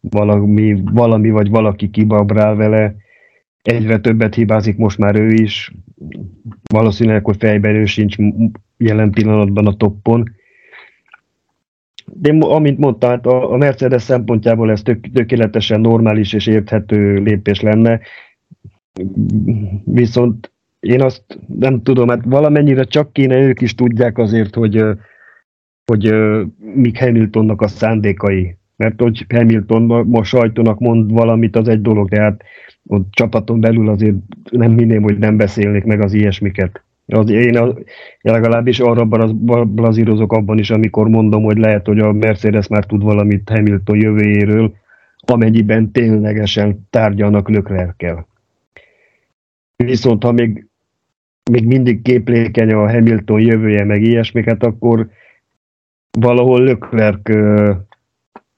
valami, 0.00 0.82
valami 0.92 1.30
vagy 1.30 1.50
valaki 1.50 1.90
kibabrál 1.90 2.54
vele, 2.54 2.94
egyre 3.62 3.98
többet 3.98 4.34
hibázik 4.34 4.76
most 4.76 4.98
már 4.98 5.20
ő 5.20 5.32
is, 5.32 5.72
valószínűleg, 6.72 7.24
hogy 7.24 7.36
fejben 7.38 7.74
ő 7.74 7.84
sincs 7.84 8.16
jelen 8.76 9.10
pillanatban 9.10 9.66
a 9.66 9.76
toppon. 9.76 10.30
De 12.12 12.32
amint 12.32 12.78
mondtam, 12.78 13.10
hát 13.10 13.26
a 13.26 13.56
Mercedes 13.56 14.02
szempontjából 14.02 14.70
ez 14.70 14.82
tök, 14.82 15.12
tökéletesen 15.12 15.80
normális 15.80 16.32
és 16.32 16.46
érthető 16.46 17.14
lépés 17.14 17.60
lenne, 17.60 18.00
viszont 19.84 20.52
én 20.80 21.02
azt 21.02 21.38
nem 21.46 21.82
tudom, 21.82 22.08
hát 22.08 22.24
valamennyire 22.24 22.84
csak 22.84 23.12
kéne 23.12 23.36
ők 23.36 23.60
is 23.60 23.74
tudják 23.74 24.18
azért, 24.18 24.54
hogy 24.54 24.84
hogy 25.88 26.12
uh, 26.14 26.46
mik 26.74 26.98
Hamiltonnak 26.98 27.60
a 27.60 27.68
szándékai. 27.68 28.56
Mert 28.76 29.00
hogy 29.00 29.26
Hamilton 29.28 30.06
most 30.06 30.30
sajtónak 30.30 30.78
mond 30.78 31.12
valamit, 31.12 31.56
az 31.56 31.68
egy 31.68 31.80
dolog, 31.80 32.08
de 32.08 32.20
hát 32.20 32.42
a 32.88 33.00
csapaton 33.10 33.60
belül 33.60 33.88
azért 33.88 34.16
nem 34.50 34.72
minném, 34.72 35.02
hogy 35.02 35.18
nem 35.18 35.36
beszélnék 35.36 35.84
meg 35.84 36.02
az 36.02 36.12
ilyesmiket. 36.12 36.82
Az, 37.06 37.30
én, 37.30 37.56
a, 37.56 37.74
legalábbis 38.20 38.80
arra 38.80 39.04
blazírozok 39.64 40.32
abban 40.32 40.58
is, 40.58 40.70
amikor 40.70 41.08
mondom, 41.08 41.42
hogy 41.42 41.58
lehet, 41.58 41.86
hogy 41.86 41.98
a 41.98 42.12
Mercedes 42.12 42.68
már 42.68 42.84
tud 42.84 43.02
valamit 43.02 43.48
Hamilton 43.48 43.96
jövőjéről, 43.96 44.74
amennyiben 45.18 45.90
ténylegesen 45.92 46.86
tárgyalnak 46.90 47.48
Löklerkel. 47.48 48.26
Viszont 49.76 50.22
ha 50.22 50.32
még, 50.32 50.66
még 51.50 51.66
mindig 51.66 52.02
képlékeny 52.02 52.72
a 52.72 52.90
Hamilton 52.90 53.40
jövője, 53.40 53.84
meg 53.84 54.02
ilyesmiket, 54.02 54.62
akkor 54.62 55.08
valahol 56.20 56.62
Leclerc, 56.64 57.20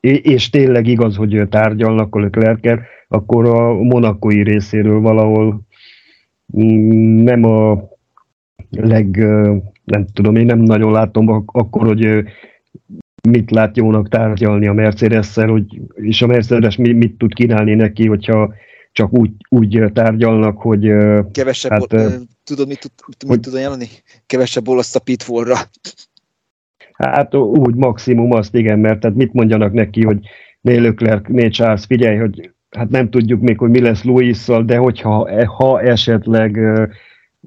és 0.00 0.50
tényleg 0.50 0.86
igaz, 0.86 1.16
hogy 1.16 1.48
tárgyalnak 1.48 2.14
a 2.14 2.18
leclerc 2.18 2.80
akkor 3.08 3.46
a 3.46 3.72
monakói 3.74 4.42
részéről 4.42 5.00
valahol 5.00 5.60
mm, 6.58 7.22
nem 7.22 7.44
a 7.44 7.88
leg, 8.70 9.16
nem 9.84 10.06
tudom, 10.12 10.36
én 10.36 10.46
nem 10.46 10.58
nagyon 10.58 10.92
látom 10.92 11.44
akkor, 11.46 11.86
hogy 11.86 12.24
mit 13.28 13.50
lát 13.50 13.76
jónak 13.76 14.08
tárgyalni 14.08 14.66
a 14.66 14.72
mercedes 14.72 15.34
hogy, 15.34 15.80
és 15.94 16.22
a 16.22 16.26
Mercedes 16.26 16.76
mit 16.76 17.18
tud 17.18 17.34
kínálni 17.34 17.74
neki, 17.74 18.06
hogyha 18.06 18.54
csak 18.92 19.18
úgy, 19.18 19.30
úgy 19.48 19.82
tárgyalnak, 19.92 20.58
hogy... 20.58 20.92
Kevesebb, 21.32 21.70
hát, 21.70 21.86
tudod, 22.44 22.68
mit, 22.68 22.80
tud, 22.80 22.92
mit 23.08 23.22
hogy, 23.26 23.40
tud 23.40 23.54
ajánlani? 23.54 23.86
Kevesebb 24.26 24.68
olasz 24.68 24.94
a 24.94 25.00
pitfallra. 25.00 25.54
Hát 27.00 27.34
úgy 27.34 27.74
maximum 27.74 28.32
azt 28.32 28.54
igen, 28.54 28.78
mert 28.78 29.00
tehát 29.00 29.16
mit 29.16 29.32
mondjanak 29.32 29.72
neki, 29.72 30.04
hogy 30.04 30.18
né 30.60 30.76
Leclerc, 30.76 31.28
né 31.28 31.48
Charles, 31.48 31.84
figyelj, 31.84 32.16
hogy 32.16 32.50
hát 32.70 32.90
nem 32.90 33.10
tudjuk 33.10 33.40
még, 33.40 33.58
hogy 33.58 33.70
mi 33.70 33.80
lesz 33.80 34.04
Louis-szal, 34.04 34.64
de 34.64 34.76
hogyha 34.76 35.46
ha 35.46 35.80
esetleg 35.80 36.56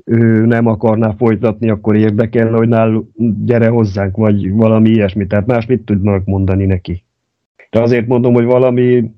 ő 0.05 0.45
nem 0.45 0.67
akarná 0.67 1.11
folytatni, 1.11 1.69
akkor 1.69 1.95
érdekel, 1.95 2.51
hogy 2.51 2.67
nál 2.67 3.03
gyere 3.45 3.67
hozzánk, 3.67 4.15
vagy 4.15 4.51
valami 4.51 4.89
ilyesmi. 4.89 5.27
Tehát 5.27 5.45
más 5.45 5.65
mit 5.65 5.81
tudnak 5.81 6.25
mondani 6.25 6.65
neki? 6.65 7.03
De 7.69 7.81
azért 7.81 8.07
mondom, 8.07 8.33
hogy 8.33 8.45
valami 8.45 9.11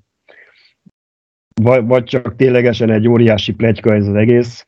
vagy, 1.61 1.85
vagy 1.85 2.03
csak 2.03 2.35
ténylegesen 2.35 2.91
egy 2.91 3.07
óriási 3.07 3.53
plegyka 3.53 3.93
ez 3.93 4.07
az 4.07 4.15
egész, 4.15 4.65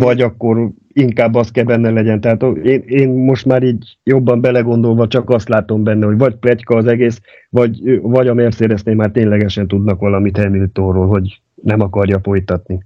vagy 0.00 0.20
akkor 0.20 0.70
inkább 0.92 1.34
az 1.34 1.50
kell 1.50 1.64
benne 1.64 1.90
legyen. 1.90 2.20
Tehát 2.20 2.42
én, 2.42 2.82
én 2.86 3.08
most 3.08 3.44
már 3.44 3.62
így 3.62 3.96
jobban 4.04 4.40
belegondolva 4.40 5.06
csak 5.06 5.30
azt 5.30 5.48
látom 5.48 5.82
benne, 5.82 6.06
hogy 6.06 6.18
vagy 6.18 6.34
plegyka 6.34 6.76
az 6.76 6.86
egész, 6.86 7.20
vagy, 7.50 8.00
vagy 8.00 8.28
a 8.28 8.34
Mercedesnél 8.34 8.94
már 8.94 9.10
ténylegesen 9.10 9.68
tudnak 9.68 10.00
valamit 10.00 10.36
Hamiltonról, 10.36 11.06
hogy 11.06 11.40
nem 11.62 11.80
akarja 11.80 12.20
folytatni. 12.22 12.84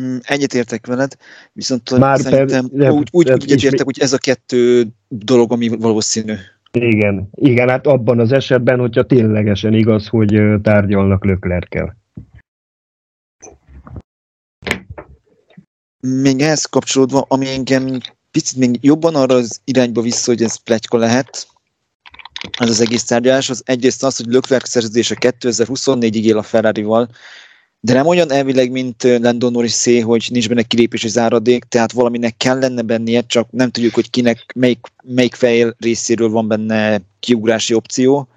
Mm, 0.00 0.16
egyetértek 0.22 0.86
veled, 0.86 1.16
viszont 1.52 1.98
Már 1.98 2.18
szerintem 2.18 2.68
per, 2.68 2.90
úgy, 2.90 3.08
úgy, 3.12 3.30
úgy 3.30 3.42
egyetértek, 3.42 3.84
hogy 3.84 3.98
ez 4.00 4.12
a 4.12 4.18
kettő 4.18 4.84
dolog, 5.08 5.52
ami 5.52 5.68
valószínű. 5.68 6.32
Igen, 6.72 7.28
igen, 7.34 7.68
hát 7.68 7.86
abban 7.86 8.20
az 8.20 8.32
esetben, 8.32 8.78
hogyha 8.78 9.06
ténylegesen 9.06 9.74
igaz, 9.74 10.06
hogy 10.06 10.42
tárgyalnak 10.62 11.24
Löklerkel. 11.24 11.96
Még 16.00 16.40
ehhez 16.40 16.64
kapcsolódva, 16.64 17.24
ami 17.28 17.48
engem 17.48 18.00
picit 18.30 18.56
még 18.56 18.78
jobban 18.80 19.14
arra 19.14 19.34
az 19.34 19.60
irányba 19.64 20.02
vissza, 20.02 20.30
hogy 20.30 20.42
ez 20.42 20.56
pletyka 20.56 20.96
lehet, 20.96 21.46
ez 22.58 22.68
az 22.68 22.80
egész 22.80 23.04
tárgyalás, 23.04 23.50
az 23.50 23.62
egyrészt 23.64 24.04
az, 24.04 24.16
hogy 24.16 24.26
Leclerc 24.26 24.68
szerződése 24.68 25.16
2024-ig 25.20 26.22
él 26.22 26.38
a 26.38 26.42
Ferrari-val, 26.42 27.08
de 27.80 27.92
nem 27.92 28.06
olyan 28.06 28.32
elvileg, 28.32 28.70
mint 28.70 29.02
Landon 29.02 29.52
Norris 29.52 29.74
C, 29.74 30.02
hogy 30.02 30.26
nincs 30.30 30.48
benne 30.48 30.62
kilépési 30.62 31.08
záradék, 31.08 31.64
tehát 31.64 31.92
valaminek 31.92 32.36
kell 32.36 32.58
lenne 32.58 32.82
bennie, 32.82 33.22
csak 33.26 33.50
nem 33.50 33.70
tudjuk, 33.70 33.94
hogy 33.94 34.10
kinek, 34.10 34.52
melyik, 34.54 34.78
melyik 35.02 35.34
fejl 35.34 35.74
részéről 35.78 36.28
van 36.28 36.48
benne 36.48 37.00
kiugrási 37.20 37.74
opció. 37.74 38.28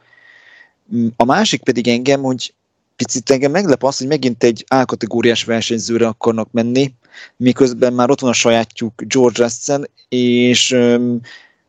Mm, 0.95 1.07
a 1.15 1.25
másik 1.25 1.63
pedig 1.63 1.87
engem, 1.87 2.21
hogy 2.21 2.53
picit 2.95 3.29
engem 3.29 3.51
meglep 3.51 3.83
az, 3.83 3.97
hogy 3.97 4.07
megint 4.07 4.43
egy 4.43 4.65
A-kategóriás 4.67 5.43
versenyzőre 5.43 6.07
akarnak 6.07 6.51
menni, 6.51 6.93
miközben 7.37 7.93
már 7.93 8.09
ott 8.09 8.19
van 8.19 8.29
a 8.29 8.33
sajátjuk 8.33 9.01
George 9.01 9.43
Russell, 9.43 9.83
és 10.09 10.69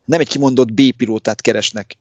nem 0.05 0.21
egy 0.21 0.29
kimondott 0.29 0.73
B-pilótát 0.73 1.41
keresnek. 1.41 1.97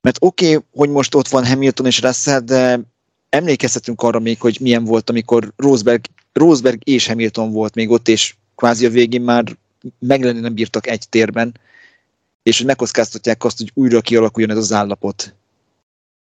Mert 0.00 0.16
oké, 0.20 0.54
okay, 0.54 0.66
hogy 0.72 0.88
most 0.88 1.14
ott 1.14 1.28
van 1.28 1.46
Hamilton 1.46 1.86
és 1.86 2.00
Russell, 2.00 2.40
de 2.40 2.80
emlékezhetünk 3.28 4.02
arra 4.02 4.18
még, 4.18 4.40
hogy 4.40 4.58
milyen 4.60 4.84
volt, 4.84 5.10
amikor 5.10 5.52
Rosberg, 5.56 6.04
Rosberg 6.32 6.80
és 6.84 7.06
Hamilton 7.06 7.52
volt 7.52 7.74
még 7.74 7.90
ott, 7.90 8.08
és 8.08 8.34
kvázi 8.54 8.86
a 8.86 8.90
végén 8.90 9.22
már 9.22 9.56
meglenni 9.98 10.40
nem 10.40 10.54
bírtak 10.54 10.86
egy 10.86 11.08
térben, 11.08 11.58
és 12.42 12.56
hogy 12.56 12.66
megkockáztatják 12.66 13.44
azt, 13.44 13.58
hogy 13.58 13.70
újra 13.74 14.00
kialakuljon 14.00 14.50
ez 14.52 14.56
az 14.56 14.72
állapot. 14.72 15.34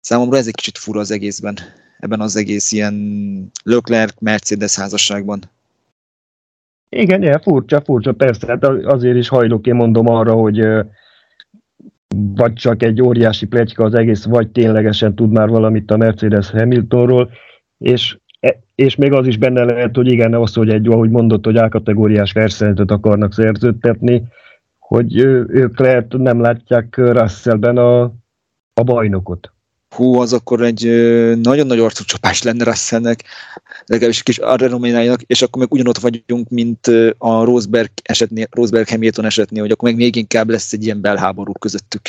Számomra 0.02 0.38
ez 0.38 0.48
egy 0.48 0.56
kicsit 0.56 0.78
fura 0.78 1.00
az 1.00 1.12
egészben, 1.12 1.60
ebben 2.00 2.22
az 2.22 2.36
egész 2.36 2.72
ilyen 2.72 3.52
Leclerc-Mercedes 3.64 4.76
házasságban. 4.76 5.50
Igen, 6.90 7.22
igen, 7.22 7.40
furcsa, 7.40 7.82
furcsa, 7.82 8.14
persze, 8.14 8.48
hát 8.48 8.66
azért 8.66 9.16
is 9.16 9.28
hajlok 9.28 9.68
én 9.68 9.76
mondom 9.76 10.08
arra, 10.08 10.34
hogy 10.34 10.68
vagy 12.16 12.54
csak 12.54 12.84
egy 12.84 13.02
óriási 13.02 13.48
pletyka 13.48 13.84
az 13.84 13.94
egész, 13.94 14.26
vagy 14.26 14.50
ténylegesen 14.50 15.16
tud 15.16 15.32
már 15.32 15.50
valamit 15.50 15.92
a 15.92 15.98
Mercedes 15.98 16.50
Hamiltonról, 16.50 17.30
és, 17.78 18.18
e, 18.40 18.60
és 18.76 18.96
még 18.96 19.14
az 19.14 19.28
is 19.28 19.38
benne 19.38 19.64
lehet, 19.64 19.96
hogy 19.96 20.12
igen, 20.12 20.34
az, 20.34 20.54
hogy 20.54 20.70
egy, 20.70 20.88
ahogy 20.88 21.10
mondott, 21.10 21.46
hogy 21.46 21.58
A-kategóriás 21.58 22.32
versenyt 22.32 22.92
akarnak 22.92 23.34
szerződtetni, 23.34 24.24
hogy 24.80 25.18
ők 25.48 25.80
lehet 25.80 26.18
nem 26.18 26.42
látják 26.42 26.98
Russellben 26.98 27.78
a, 27.78 28.02
a 28.74 28.84
bajnokot 28.84 29.54
hú, 29.90 30.20
az 30.20 30.34
akkor 30.34 30.62
egy 30.62 30.84
nagyon 31.42 31.68
nagy 31.68 31.80
arcú 31.80 32.04
csapás 32.04 32.42
lenne 32.44 32.64
Russellnek, 32.64 33.24
legalábbis 33.86 34.24
kis 34.24 34.38
Arrenoménájának, 34.38 35.22
és 35.22 35.42
akkor 35.42 35.62
meg 35.62 35.72
ugyanott 35.72 35.98
vagyunk, 35.98 36.50
mint 36.50 36.88
a 37.18 37.44
Rosberg 37.44 37.90
esetnél, 38.04 38.48
Rosberg 38.52 38.90
Hamilton 38.90 39.26
esetnél, 39.26 39.62
hogy 39.62 39.72
akkor 39.72 39.90
meg 39.90 39.98
még 39.98 40.16
inkább 40.16 40.50
lesz 40.50 40.74
egy 40.74 40.84
ilyen 40.84 41.02
belháború 41.02 41.52
közöttük, 41.52 42.02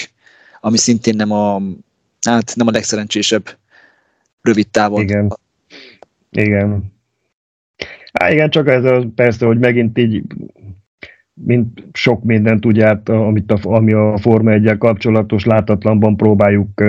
ami 0.61 0.77
szintén 0.77 1.17
nem 1.17 1.31
a, 1.31 1.63
hát 2.21 2.53
nem 2.57 2.67
a 2.67 2.71
legszerencsésebb 2.71 3.57
rövid 4.43 4.69
távon. 4.69 5.01
Igen. 5.03 5.39
Igen. 6.31 6.93
Há, 8.13 8.31
igen, 8.31 8.51
csak 8.51 8.69
ez 8.69 8.85
a, 8.85 9.07
persze, 9.15 9.47
hogy 9.47 9.59
megint 9.59 9.99
így 9.99 10.23
mint 11.45 11.85
sok 11.93 12.25
mindent 12.25 12.65
ugye, 12.65 12.87
hát, 12.87 13.09
amit 13.09 13.53
a, 13.53 13.59
ami 13.63 13.93
a 13.93 14.19
Forma 14.19 14.51
1 14.51 14.79
kapcsolatos 14.79 15.45
látatlanban 15.45 16.17
próbáljuk 16.17 16.83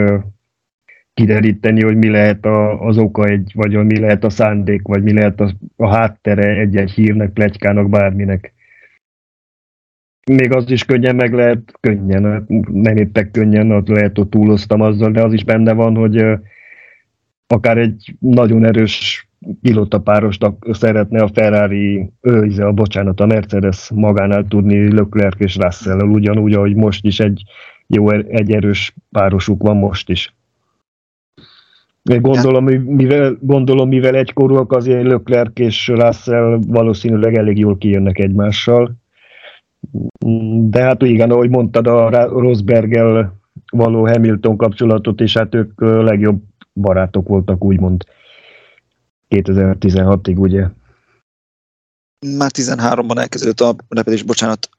kideríteni, 1.22 1.84
hogy 1.84 1.98
mi 1.98 2.10
lehet 2.10 2.46
a, 2.46 2.82
az 2.82 2.98
oka 2.98 3.26
egy, 3.26 3.52
vagy 3.56 3.86
mi 3.86 4.00
lehet 4.00 4.24
a 4.24 4.30
szándék, 4.30 4.82
vagy 4.82 5.04
mi 5.04 5.14
lehet 5.14 5.40
a, 5.40 5.52
a 5.76 5.96
háttere 5.96 6.60
egy-egy 6.60 6.92
hírnek, 6.92 7.34
pletykának, 7.34 7.90
bárminek. 7.90 8.54
Még 10.32 10.56
az 10.56 10.72
is 10.72 10.86
könnyen 10.86 11.16
meg 11.16 11.34
lehet, 11.34 11.74
könnyen, 11.80 12.46
nem 12.72 12.98
éppek 12.98 13.32
könnyen, 13.32 13.72
ott 13.72 13.88
lehet, 13.88 14.18
hogy 14.18 14.28
túloztam 14.28 14.82
azzal, 14.82 15.12
de 15.12 15.24
az 15.24 15.34
is 15.34 15.44
benne 15.44 15.74
van, 15.74 15.96
hogy 15.96 16.26
akár 17.48 17.78
egy 17.78 18.16
nagyon 18.20 18.66
erős 18.66 19.28
pilotapárost 19.62 20.52
szeretne 20.62 21.22
a 21.22 21.32
Ferrari, 21.34 22.12
őze, 22.22 22.66
a 22.66 22.72
bocsánat, 22.72 23.20
a 23.20 23.26
Mercedes 23.26 23.90
magánál 23.94 24.46
tudni 24.48 24.94
Leclerc 24.94 25.40
és 25.40 25.56
russell 25.56 26.00
ugyanúgy, 26.00 26.54
ahogy 26.54 26.76
most 26.76 27.06
is 27.06 27.20
egy 27.20 27.44
jó, 27.88 28.10
egy 28.12 28.52
erős 28.52 28.96
párosuk 29.12 29.64
van 29.64 29.78
most 29.78 30.10
is. 30.10 30.34
Gondolom, 32.04 32.66
mivel, 32.66 33.38
gondolom, 33.42 33.88
mivel 33.88 34.16
egykorúak, 34.16 34.72
azért 34.72 35.04
Leclerc 35.04 35.60
és 35.60 35.88
Russell 35.88 36.60
valószínűleg 36.68 37.36
elég 37.36 37.58
jól 37.58 37.78
kijönnek 37.78 38.20
egymással. 38.20 38.96
De 40.70 40.84
hát 40.84 41.02
igen, 41.02 41.32
ahogy 41.32 41.50
mondtad, 41.50 41.88
a 41.88 42.28
Rosberggel 42.28 43.40
való 43.72 44.08
Hamilton 44.08 44.58
kapcsolatot, 44.58 45.20
és 45.20 45.38
hát 45.38 45.56
ők 45.56 45.82
legjobb 45.82 46.44
barátok 46.74 47.28
voltak, 47.28 47.64
úgymond 47.64 48.06
2016-ig, 49.30 50.38
ugye? 50.38 50.68
Már 52.38 52.52
13-ban 52.54 53.18
elkezdődött 53.18 53.60
a 53.60 53.76
repedés, 53.90 54.24
bocsánat. 54.24 54.70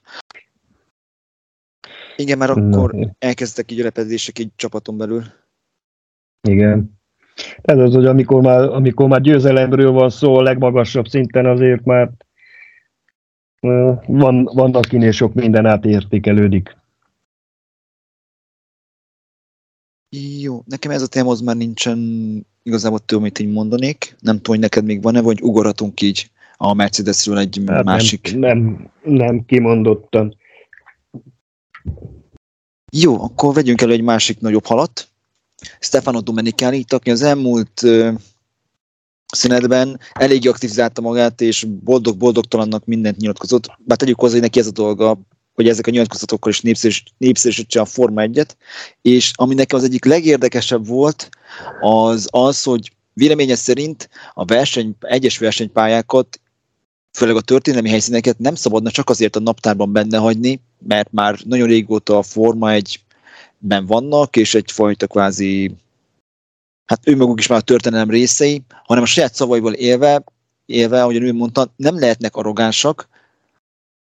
Igen, 2.17 2.39
mert 2.39 2.51
akkor 2.51 2.95
elkezdtek 3.19 3.73
így 3.73 3.81
a 3.81 3.83
repedések 3.83 4.39
egy 4.39 4.51
csapaton 4.57 4.97
belül. 4.97 5.23
Igen. 6.49 7.01
Ez 7.63 7.79
az, 7.79 7.95
hogy 7.95 8.07
amikor 8.07 8.43
már, 8.43 8.63
amikor 8.63 9.09
már 9.09 9.21
győzelemről 9.21 9.91
van 9.91 10.11
szó 10.11 10.35
a 10.35 10.43
legmagasabb 10.43 11.09
szinten, 11.09 11.47
azért 11.47 11.85
már 11.85 12.11
van, 14.07 14.45
vannak 14.45 14.85
kinél 14.85 15.13
sok 15.13 15.35
minden 15.35 15.67
átértékelődik. 15.67 16.77
Jó, 20.41 20.63
nekem 20.67 20.91
ez 20.91 21.03
a 21.03 21.07
téma 21.07 21.31
az 21.31 21.41
már 21.41 21.57
nincsen 21.57 21.99
igazából 22.63 22.99
több, 22.99 23.19
amit 23.19 23.39
így 23.39 23.53
mondanék. 23.53 24.17
Nem 24.21 24.37
tudom, 24.37 24.55
hogy 24.55 24.59
neked 24.59 24.85
még 24.85 25.03
van-e, 25.03 25.21
vagy 25.21 25.43
ugorhatunk 25.43 26.01
így 26.01 26.31
a 26.57 26.75
Mercedesről 26.75 27.39
egy 27.39 27.63
hát 27.67 27.85
másik. 27.85 28.37
Nem, 28.37 28.59
nem, 28.59 28.91
nem 29.03 29.45
kimondottan. 29.45 30.37
Jó, 32.93 33.23
akkor 33.23 33.55
vegyünk 33.55 33.81
elő 33.81 33.93
egy 33.93 34.03
másik 34.03 34.41
nagyobb 34.41 34.65
halat. 34.65 35.12
Stefano 35.81 36.21
Domenicali, 36.21 36.85
aki 36.89 37.11
az 37.11 37.23
elmúlt 37.23 37.83
szünetben 39.27 40.01
elég 40.13 40.49
aktivizálta 40.49 41.01
magát, 41.01 41.41
és 41.41 41.65
boldog-boldogtalannak 41.65 42.85
mindent 42.85 43.17
nyilatkozott. 43.17 43.67
Bár 43.79 43.97
tegyük 43.97 44.21
hozzá, 44.21 44.33
hogy 44.33 44.43
neki 44.43 44.59
ez 44.59 44.67
a 44.67 44.71
dolga, 44.71 45.19
hogy 45.55 45.69
ezek 45.69 45.87
a 45.87 45.91
nyilatkozatokkal 45.91 46.51
is 46.53 46.61
népszerűs, 46.61 47.05
népszerűsítse 47.19 47.81
a 47.81 47.85
Forma 47.85 48.21
1 48.21 48.47
és 49.03 49.31
ami 49.35 49.55
nekem 49.55 49.79
az 49.79 49.85
egyik 49.85 50.05
legérdekesebb 50.05 50.87
volt, 50.87 51.29
az 51.81 52.29
az, 52.31 52.63
hogy 52.63 52.93
véleménye 53.13 53.55
szerint 53.55 54.09
a 54.35 54.45
verseny, 54.45 54.95
egyes 55.01 55.39
versenypályákat, 55.39 56.41
főleg 57.13 57.37
a 57.37 57.41
történelmi 57.41 57.89
helyszíneket 57.89 58.39
nem 58.39 58.55
szabadna 58.55 58.91
csak 58.91 59.11
azért 59.11 59.37
a 59.37 59.41
naptárban 59.41 59.93
benne 59.93 60.19
hagyni, 60.19 60.61
mert 60.79 61.13
már 61.13 61.39
nagyon 61.45 61.67
régóta 61.67 62.19
a 62.19 62.23
Forma 62.23 62.73
egy 62.73 63.01
ben 63.63 63.87
vannak, 63.87 64.37
és 64.37 64.55
egyfajta 64.55 65.07
kvázi, 65.07 65.75
hát 66.85 67.09
ő 67.09 67.17
maguk 67.17 67.39
is 67.39 67.47
már 67.47 67.59
a 67.59 67.63
történelem 67.63 68.11
részei, 68.11 68.63
hanem 68.85 69.03
a 69.03 69.07
saját 69.07 69.35
szavaival 69.35 69.73
élve, 69.73 70.25
élve, 70.67 71.03
ahogyan 71.03 71.23
ő 71.23 71.33
mondta, 71.33 71.73
nem 71.77 71.99
lehetnek 71.99 72.37
arrogánsak, 72.37 73.09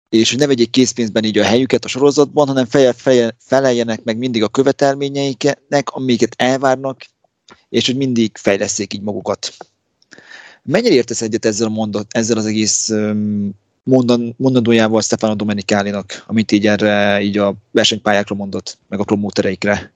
és 0.08 0.30
hogy 0.30 0.38
ne 0.38 0.46
vegyék 0.46 0.70
készpénzben 0.70 1.24
így 1.24 1.38
a 1.38 1.44
helyüket 1.44 1.84
a 1.84 1.88
sorozatban, 1.88 2.46
hanem 2.46 2.66
feje, 2.66 2.92
feje, 2.92 3.36
feleljenek 3.38 4.04
meg 4.04 4.16
mindig 4.16 4.42
a 4.42 4.48
követelményeiknek, 4.48 5.90
amiket 5.90 6.34
elvárnak, 6.36 7.06
és 7.68 7.86
hogy 7.86 7.96
mindig 7.96 8.36
fejleszék 8.36 8.94
így 8.94 9.02
magukat. 9.02 9.56
Mennyire 10.62 10.94
értesz 10.94 11.22
egyet 11.22 11.44
ezzel, 11.44 11.66
a 11.66 11.70
mondat, 11.70 12.06
ezzel 12.10 12.36
az 12.36 12.46
egész 12.46 12.88
um, 12.88 13.50
mondan, 13.90 14.34
mondandójával 14.36 15.00
Stefano 15.00 15.34
Domenicali-nak, 15.34 16.24
amit 16.26 16.52
így 16.52 16.66
erre 16.66 17.20
így 17.20 17.38
a 17.38 17.54
versenypályákra 17.70 18.34
mondott, 18.34 18.78
meg 18.88 18.98
a 19.00 19.04
promótereikre. 19.04 19.92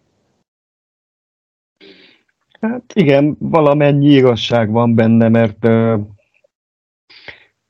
Hát 2.61 2.93
igen, 2.95 3.37
valamennyi 3.39 4.11
igazság 4.11 4.71
van 4.71 4.95
benne, 4.95 5.29
mert 5.29 5.65
uh, 5.67 6.01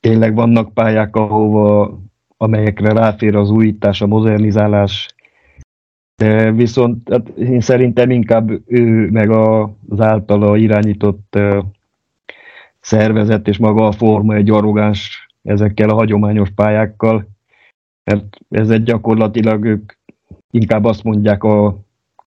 tényleg 0.01 0.35
vannak 0.35 0.75
pályák, 0.75 1.17
ahova, 1.17 1.99
amelyekre 2.37 2.93
ráfér 2.93 3.37
az 3.37 3.51
újítás, 3.51 4.01
a 4.01 4.07
modernizálás, 4.07 5.15
de 6.17 6.53
viszont 6.53 7.09
hát 7.09 7.29
én 7.29 7.61
szerintem 7.61 8.11
inkább 8.11 8.51
ő 8.67 9.11
meg 9.11 9.31
az 9.31 10.01
általa 10.01 10.57
irányított 10.57 11.37
uh, 11.37 11.65
szervezet 12.81 13.49
és 13.49 13.59
maga 13.59 13.87
a 13.87 13.93
forma 13.93 14.35
egy 14.35 14.51
arrogáns 14.51 15.24
ezekkel 15.45 15.89
a 15.89 15.95
hagyományos 15.95 16.49
pályákkal, 16.55 17.29
mert 18.05 18.39
ez 18.51 18.71
egy 18.71 18.83
gyakorlatilag 18.83 19.65
ők 19.65 19.93
inkább 20.51 20.85
azt 20.85 21.03
mondják, 21.03 21.45
a, 21.45 21.79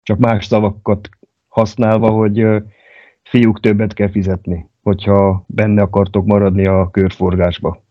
csak 0.03 0.17
más 0.17 0.45
szavakat 0.45 1.09
használva, 1.47 2.09
hogy 2.09 2.45
fiúk 3.23 3.59
többet 3.59 3.93
kell 3.93 4.09
fizetni, 4.09 4.69
hogyha 4.83 5.43
benne 5.47 5.81
akartok 5.81 6.25
maradni 6.25 6.65
a 6.67 6.89
körforgásba. 6.91 7.85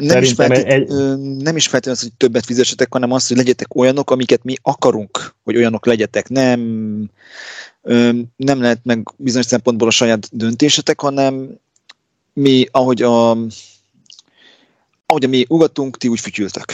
Nem 0.00 0.22
is, 0.22 0.32
feltét, 0.32 0.64
egy... 0.64 0.88
nem 1.36 1.56
is 1.56 1.66
feltétlenül 1.68 2.00
az, 2.00 2.02
hogy 2.02 2.12
többet 2.16 2.44
fizessetek, 2.44 2.92
hanem 2.92 3.12
az, 3.12 3.28
hogy 3.28 3.36
legyetek 3.36 3.74
olyanok, 3.74 4.10
amiket 4.10 4.44
mi 4.44 4.54
akarunk, 4.62 5.34
hogy 5.44 5.56
olyanok 5.56 5.86
legyetek. 5.86 6.28
Nem, 6.28 6.60
nem 8.36 8.60
lehet 8.60 8.80
meg 8.82 9.14
bizonyos 9.16 9.46
szempontból 9.46 9.88
a 9.88 9.90
saját 9.90 10.36
döntésetek, 10.36 11.00
hanem 11.00 11.58
mi, 12.40 12.66
ahogy 12.70 13.02
a, 13.02 13.30
ahogy 15.06 15.24
a 15.24 15.28
mi 15.28 15.44
ugatunk, 15.48 15.96
ti 15.96 16.08
úgy 16.08 16.20
fütyültek. 16.20 16.64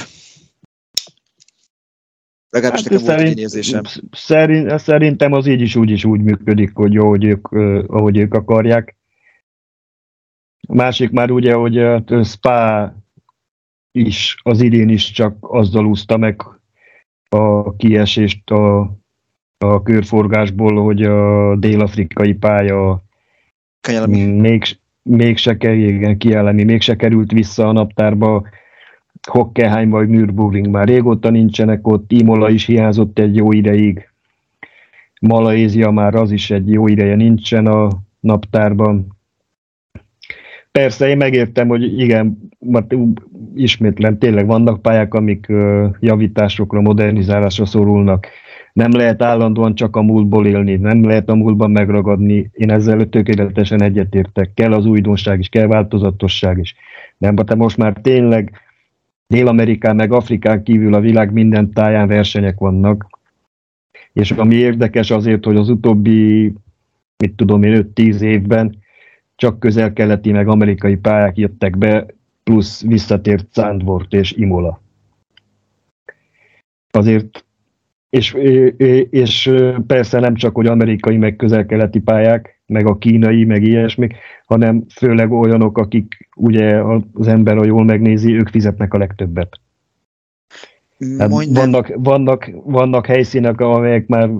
Legalábbis 2.51 2.83
hát 2.83 2.90
nekem 2.90 3.07
volt 3.07 3.18
szerint, 3.18 3.38
érzésem. 3.38 3.83
Szerint, 4.12 4.79
szerintem 4.79 5.33
az 5.33 5.46
így 5.46 5.61
is 5.61 5.77
úgy 5.77 5.90
is 5.90 6.05
úgy 6.05 6.20
működik, 6.20 6.75
hogy 6.75 6.92
jó, 6.92 7.09
hogy 7.09 7.25
ők, 7.25 7.53
ahogy 7.90 8.16
ők 8.16 8.35
akarják. 8.35 8.96
A 10.68 10.75
másik 10.75 11.11
már 11.11 11.31
ugye, 11.31 11.55
hogy 11.55 11.79
a 11.79 12.25
Spa 12.25 12.94
is 13.90 14.37
az 14.42 14.61
idén 14.61 14.88
is 14.88 15.11
csak 15.11 15.37
azzal 15.40 15.87
úszta 15.87 16.16
meg 16.16 16.42
a 17.29 17.77
kiesést 17.77 18.51
a, 18.51 18.81
a 19.59 19.83
körforgásból, 19.83 20.83
hogy 20.83 21.03
a 21.03 21.57
dél-afrikai 21.57 22.35
pálya 22.35 23.03
még, 24.07 24.82
még 25.02 25.36
se, 25.36 25.56
igen, 25.74 26.18
kielemi, 26.18 26.64
még 26.64 26.80
se 26.80 26.96
került 26.96 27.32
vissza 27.32 27.68
a 27.68 27.72
naptárba. 27.72 28.46
Hockenheim 29.28 29.90
vagy 29.90 30.08
Nürburgring 30.08 30.68
már 30.68 30.86
régóta 30.88 31.30
nincsenek 31.30 31.86
ott, 31.86 32.12
Imola 32.12 32.50
is 32.50 32.66
hiányzott 32.66 33.18
egy 33.18 33.36
jó 33.36 33.52
ideig, 33.52 34.12
Malajzia 35.20 35.90
már 35.90 36.14
az 36.14 36.30
is 36.30 36.50
egy 36.50 36.70
jó 36.70 36.86
ideje 36.86 37.14
nincsen 37.14 37.66
a 37.66 37.88
naptárban. 38.20 39.06
Persze, 40.72 41.08
én 41.08 41.16
megértem, 41.16 41.68
hogy 41.68 41.98
igen, 41.98 42.38
mert 42.58 42.94
ismétlen 43.54 44.18
tényleg 44.18 44.46
vannak 44.46 44.82
pályák, 44.82 45.14
amik 45.14 45.46
javításokra, 46.00 46.80
modernizálásra 46.80 47.66
szorulnak. 47.66 48.26
Nem 48.72 48.90
lehet 48.90 49.22
állandóan 49.22 49.74
csak 49.74 49.96
a 49.96 50.02
múltból 50.02 50.46
élni, 50.46 50.76
nem 50.76 51.04
lehet 51.04 51.28
a 51.28 51.35
múltban 51.35 51.70
megragadni. 51.70 52.50
Én 52.52 52.70
ezzel 52.70 53.08
tökéletesen 53.08 53.82
egyetértek. 53.82 54.54
Kell 54.54 54.72
az 54.72 54.87
újdonság 54.87 55.38
is, 55.38 55.48
kell 55.48 55.66
változatosság 55.66 56.58
is. 56.58 56.74
Nem, 57.18 57.35
de 57.35 57.54
most 57.54 57.76
már 57.76 57.92
tényleg 58.02 58.61
Dél-Amerikán 59.26 59.96
meg 59.96 60.12
Afrikán 60.12 60.62
kívül 60.62 60.94
a 60.94 61.00
világ 61.00 61.32
minden 61.32 61.72
táján 61.72 62.08
versenyek 62.08 62.58
vannak. 62.58 63.18
És 64.12 64.30
ami 64.30 64.54
érdekes 64.54 65.11
azért, 65.11 65.44
hogy 65.44 65.56
az 65.56 65.68
utóbbi, 65.68 66.52
mit 67.16 67.32
tudom 67.37 67.62
én, 67.62 67.92
5-10 67.94 68.20
évben 68.20 68.78
csak 69.37 69.58
közel-keleti 69.58 70.32
meg 70.32 70.48
amerikai 70.48 70.96
pályák 70.96 71.37
jöttek 71.37 71.78
be, 71.78 72.06
plusz 72.44 72.82
visszatért 72.82 73.52
Zandvoort 73.52 74.12
és 74.12 74.32
Imola. 74.32 74.80
Azért, 76.90 77.44
és, 78.12 78.37
és 79.11 79.53
persze 79.87 80.20
nem 80.20 80.35
csak, 80.35 80.55
hogy 80.55 80.66
amerikai 80.66 81.16
meg 81.16 81.37
közel-keleti 81.37 82.01
pályák, 82.01 82.62
meg 82.66 82.87
a 82.87 82.98
kínai, 82.98 83.44
meg 83.44 83.62
ilyesmik, 83.62 84.14
hanem 84.46 84.85
főleg 84.94 85.33
olyanok, 85.33 85.79
akik 85.79 86.29
ugye 86.37 86.83
az 87.12 87.29
ember, 87.29 87.57
ha 87.57 87.64
jól 87.64 87.85
megnézi, 87.85 88.35
ők 88.35 88.48
fizetnek 88.48 88.94
a 88.94 88.98
legtöbbet. 88.98 89.61
vannak, 91.53 91.92
vannak, 91.96 92.51
vannak 92.64 93.07
helyszínek, 93.07 93.61
amelyek 93.61 94.07
már 94.07 94.31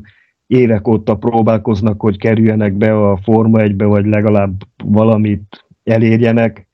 évek 0.47 0.89
óta 0.89 1.17
próbálkoznak, 1.17 2.01
hogy 2.01 2.19
kerüljenek 2.19 2.73
be 2.73 3.11
a 3.11 3.17
Forma 3.17 3.59
1-be, 3.63 3.85
vagy 3.85 4.07
legalább 4.07 4.63
valamit 4.85 5.65
elérjenek. 5.85 6.69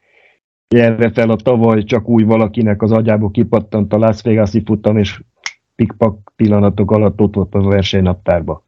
Erre 0.69 1.11
fel 1.11 1.31
a 1.31 1.37
tavaly 1.37 1.85
csak 1.85 2.09
úgy 2.09 2.25
valakinek 2.25 2.83
az 2.83 2.93
agyából 2.93 3.31
kipattant 3.31 3.93
a 3.93 3.99
Las 3.99 4.23
Vegas-i 4.23 4.63
futam, 4.65 4.97
és 4.97 5.21
pikpak 5.79 6.33
pillanatok 6.37 6.91
alatt 6.91 7.21
ott 7.21 7.35
volt 7.35 7.55
az 7.55 7.65
versenynaptárba. 7.65 8.65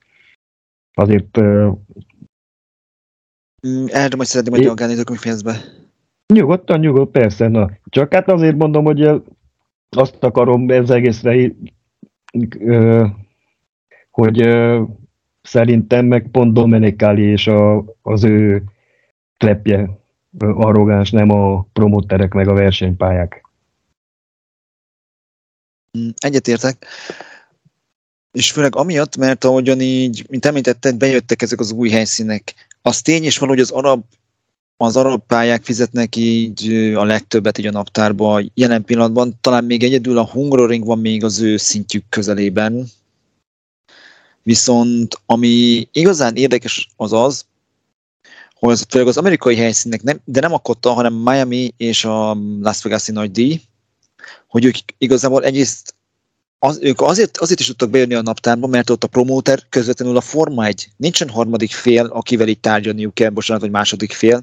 Azért... 0.95 1.37
Uh, 1.37 1.79
Erre 3.87 4.17
majd 4.17 4.29
szeretném, 4.29 4.55
hogy 4.55 4.65
reagálni, 4.65 4.95
hogy 5.07 5.19
fejezd 5.19 5.45
be. 5.45 5.57
Nyugodtan, 6.35 6.81
nyugodt, 6.81 7.11
persze. 7.11 7.49
Na. 7.49 7.71
Csak 7.85 8.15
hát 8.15 8.31
azért 8.31 8.57
mondom, 8.57 8.85
hogy 8.85 9.23
azt 9.97 10.25
akarom 10.25 10.71
ez 10.71 10.91
egészre, 10.91 11.53
hogy 14.11 14.49
szerintem 15.43 16.07
meg 16.07 16.29
pont 16.31 16.53
Domenicali 16.53 17.23
és 17.23 17.47
a, 17.47 17.85
az 18.03 18.25
ő 18.25 18.63
klepje 19.37 19.99
arrogáns, 20.39 21.11
nem 21.11 21.31
a 21.31 21.67
promoterek 21.73 22.35
meg 22.35 22.49
a 22.49 22.55
versenypályák. 22.55 23.50
Mm, 25.99 26.09
egyetértek. 26.19 26.87
És 28.33 28.51
főleg 28.51 28.77
amiatt, 28.77 29.17
mert 29.17 29.45
ahogyan 29.45 29.81
így, 29.81 30.27
mint 30.29 30.47
említetted, 30.47 30.97
bejöttek 30.97 31.43
ezek 31.43 31.61
az 31.61 31.73
új 31.73 31.91
helyszínek. 31.91 32.55
Az 32.83 33.03
tény 33.03 33.25
is 33.25 33.39
van, 33.39 33.49
hogy 33.49 33.61
az 33.61 33.71
arab, 33.71 34.05
az 34.77 34.97
arab 34.97 35.23
pályák 35.27 35.65
fizetnek 35.65 36.17
így 36.17 36.73
a 36.95 37.05
legtöbbet 37.05 37.59
így 37.59 37.67
a 37.67 37.71
naptárba 37.71 38.43
jelen 38.55 38.85
pillanatban. 38.85 39.39
Talán 39.41 39.65
még 39.65 39.83
egyedül 39.83 40.19
a 40.19 40.27
Hungaroring 40.27 40.85
van 40.85 40.99
még 40.99 41.25
az 41.25 41.41
ő 41.41 41.57
szintjük 41.57 42.05
közelében, 42.09 42.91
Viszont 44.43 45.21
ami 45.27 45.89
igazán 45.93 46.37
érdekes 46.37 46.89
az 46.97 47.13
az, 47.13 47.45
hogy 48.55 48.71
az, 48.71 48.87
főleg 48.89 49.09
az 49.09 49.17
amerikai 49.17 49.57
helyszínek, 49.57 50.03
nem, 50.03 50.21
de 50.25 50.41
nem 50.41 50.53
a 50.53 50.59
Kotta, 50.59 50.93
hanem 50.93 51.15
Miami 51.15 51.75
és 51.77 52.05
a 52.05 52.37
Las 52.61 52.83
Vegas-i 52.83 53.13
nagy 53.13 53.31
díj, 53.31 53.61
hogy 54.51 54.65
ők 54.65 54.75
igazából 54.99 55.45
egyrészt 55.45 55.95
az, 56.59 56.79
ők 56.83 57.01
azért, 57.01 57.37
azért 57.37 57.61
is 57.61 57.67
tudtak 57.67 57.91
bejönni 57.91 58.15
a 58.15 58.23
naptárba, 58.23 58.67
mert 58.67 58.91
ott 58.91 59.05
a 59.05 59.07
promóter 59.07 59.67
közvetlenül 59.69 60.17
a 60.17 60.21
Forma 60.21 60.65
egy. 60.65 60.89
Nincsen 60.97 61.29
harmadik 61.29 61.73
fél, 61.73 62.05
akivel 62.05 62.49
itt 62.49 62.63
tárgyalniuk 62.63 63.15
kell, 63.15 63.31
bocsánat, 63.31 63.63
vagy 63.63 63.71
második 63.71 64.13
fél. 64.13 64.43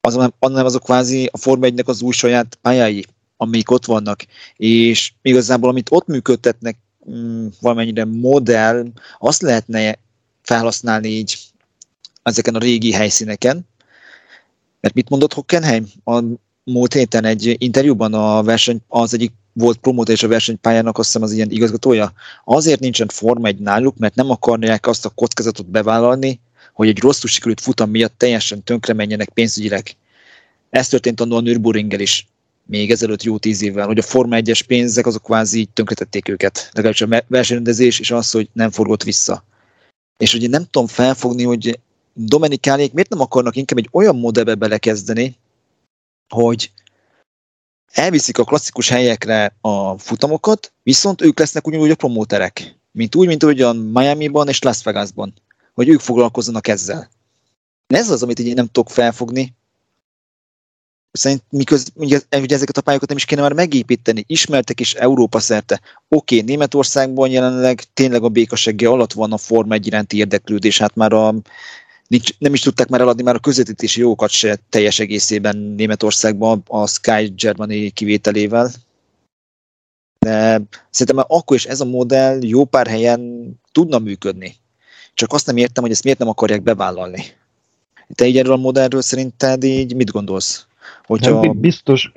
Az, 0.00 0.14
hanem 0.38 0.64
azok 0.66 0.82
kvázi 0.82 1.28
a 1.32 1.36
Forma 1.36 1.64
1 1.64 1.82
az 1.84 2.02
új 2.02 2.12
saját 2.12 2.58
pályái, 2.62 3.06
amik 3.36 3.70
ott 3.70 3.84
vannak. 3.84 4.26
És 4.56 5.12
igazából, 5.22 5.68
amit 5.68 5.90
ott 5.90 6.06
működtetnek 6.06 6.78
mm, 7.10 7.46
valamennyire 7.60 8.04
modell, 8.04 8.86
azt 9.18 9.42
lehetne 9.42 9.98
felhasználni 10.42 11.08
így 11.08 11.38
ezeken 12.22 12.54
a 12.54 12.58
régi 12.58 12.92
helyszíneken. 12.92 13.68
Mert 14.80 14.94
mit 14.94 15.08
mondott 15.08 15.32
Hockenheim? 15.32 15.86
A 16.04 16.22
múlt 16.64 16.92
héten 16.92 17.24
egy 17.24 17.56
interjúban 17.58 18.14
a 18.14 18.42
verseny, 18.42 18.80
az 18.88 19.14
egyik 19.14 19.32
volt 19.52 19.78
promóter 19.78 20.14
és 20.14 20.22
a 20.22 20.28
versenypályának 20.28 20.98
azt 20.98 21.06
hiszem 21.06 21.22
az 21.22 21.32
ilyen 21.32 21.50
igazgatója. 21.50 22.12
Azért 22.44 22.80
nincsen 22.80 23.08
forma 23.08 23.46
egy 23.46 23.58
náluk, 23.58 23.96
mert 23.98 24.14
nem 24.14 24.30
akarják 24.30 24.86
azt 24.86 25.04
a 25.04 25.08
kockázatot 25.10 25.70
bevállalni, 25.70 26.40
hogy 26.72 26.88
egy 26.88 26.98
rosszul 26.98 27.30
sikerült 27.30 27.60
futam 27.60 27.90
miatt 27.90 28.14
teljesen 28.16 28.62
tönkre 28.62 28.92
menjenek 28.92 29.28
pénzügyileg. 29.28 29.96
Ez 30.70 30.88
történt 30.88 31.20
annól 31.20 31.38
a 31.38 31.40
Nürburgringgel 31.40 32.00
is 32.00 32.26
még 32.66 32.90
ezelőtt 32.90 33.22
jó 33.22 33.38
tíz 33.38 33.62
évvel, 33.62 33.86
hogy 33.86 33.98
a 33.98 34.02
Forma 34.02 34.36
1-es 34.40 34.60
pénzek 34.66 35.06
azok 35.06 35.22
kvázi 35.22 35.68
tönkretették 35.72 36.28
őket. 36.28 36.70
Legalábbis 36.72 37.02
a 37.02 37.24
versenyrendezés 37.28 37.98
és 38.00 38.10
az, 38.10 38.30
hogy 38.30 38.48
nem 38.52 38.70
forgott 38.70 39.02
vissza. 39.02 39.44
És 40.18 40.34
ugye 40.34 40.48
nem 40.48 40.64
tudom 40.70 40.88
felfogni, 40.88 41.42
hogy 41.42 41.78
Dominikánék 42.14 42.92
miért 42.92 43.08
nem 43.08 43.20
akarnak 43.20 43.56
inkább 43.56 43.78
egy 43.78 43.88
olyan 43.92 44.16
modellbe 44.16 44.54
belekezdeni, 44.54 45.36
hogy 46.34 46.72
elviszik 47.92 48.38
a 48.38 48.44
klasszikus 48.44 48.88
helyekre 48.88 49.56
a 49.60 49.98
futamokat, 49.98 50.72
viszont 50.82 51.22
ők 51.22 51.38
lesznek 51.38 51.66
ugyanúgy 51.66 51.90
a 51.90 51.94
promóterek. 51.94 52.78
Mint 52.92 53.14
úgy, 53.14 53.26
mint 53.26 53.42
ugyan 53.42 53.76
Miami-ban 53.76 54.48
és 54.48 54.62
Las 54.62 54.82
Vegasban. 54.82 55.34
Hogy 55.74 55.88
ők 55.88 56.00
foglalkozzanak 56.00 56.68
ezzel. 56.68 57.10
Ez 57.86 58.10
az, 58.10 58.22
amit 58.22 58.38
így 58.38 58.54
nem 58.54 58.66
tudok 58.66 58.90
felfogni, 58.90 59.54
szerint 61.12 61.42
miközben 61.50 62.04
ugye, 62.04 62.20
ezeket 62.30 62.76
a 62.76 62.80
pályokat 62.80 63.08
nem 63.08 63.16
is 63.16 63.24
kéne 63.24 63.40
már 63.40 63.52
megépíteni, 63.52 64.24
ismertek 64.26 64.80
is 64.80 64.94
Európa 64.94 65.38
szerte. 65.40 65.80
Oké, 66.08 66.34
okay, 66.34 66.46
Németországban 66.46 67.30
jelenleg 67.30 67.82
tényleg 67.94 68.22
a 68.22 68.28
békasegge 68.28 68.88
alatt 68.88 69.12
van 69.12 69.32
a 69.32 69.36
Forma 69.36 69.74
1 69.74 69.86
iránti 69.86 70.16
érdeklődés, 70.16 70.78
hát 70.78 70.94
már 70.94 71.12
a, 71.12 71.34
nincs, 72.10 72.38
nem 72.38 72.54
is 72.54 72.60
tudták 72.60 72.88
már 72.88 73.00
eladni 73.00 73.22
már 73.22 73.34
a 73.34 73.38
közvetítési 73.38 74.00
jogokat 74.00 74.30
se 74.30 74.58
teljes 74.68 74.98
egészében 74.98 75.56
Németországban 75.56 76.62
a 76.66 76.86
Sky 76.86 77.32
Germany 77.36 77.92
kivételével. 77.92 78.70
De 80.18 80.62
szerintem 80.90 81.16
már 81.16 81.24
akkor 81.28 81.56
is 81.56 81.64
ez 81.64 81.80
a 81.80 81.84
modell 81.84 82.38
jó 82.42 82.64
pár 82.64 82.86
helyen 82.86 83.52
tudna 83.72 83.98
működni. 83.98 84.54
Csak 85.14 85.32
azt 85.32 85.46
nem 85.46 85.56
értem, 85.56 85.82
hogy 85.82 85.92
ezt 85.92 86.04
miért 86.04 86.18
nem 86.18 86.28
akarják 86.28 86.62
bevállalni. 86.62 87.22
Te 88.14 88.26
így 88.26 88.38
erről 88.38 88.52
a 88.52 88.56
modellről 88.56 89.02
szerinted 89.02 89.64
így 89.64 89.94
mit 89.94 90.10
gondolsz? 90.10 90.66
Hogyha... 91.04 91.46
Hát 91.46 91.56
biztos, 91.56 92.12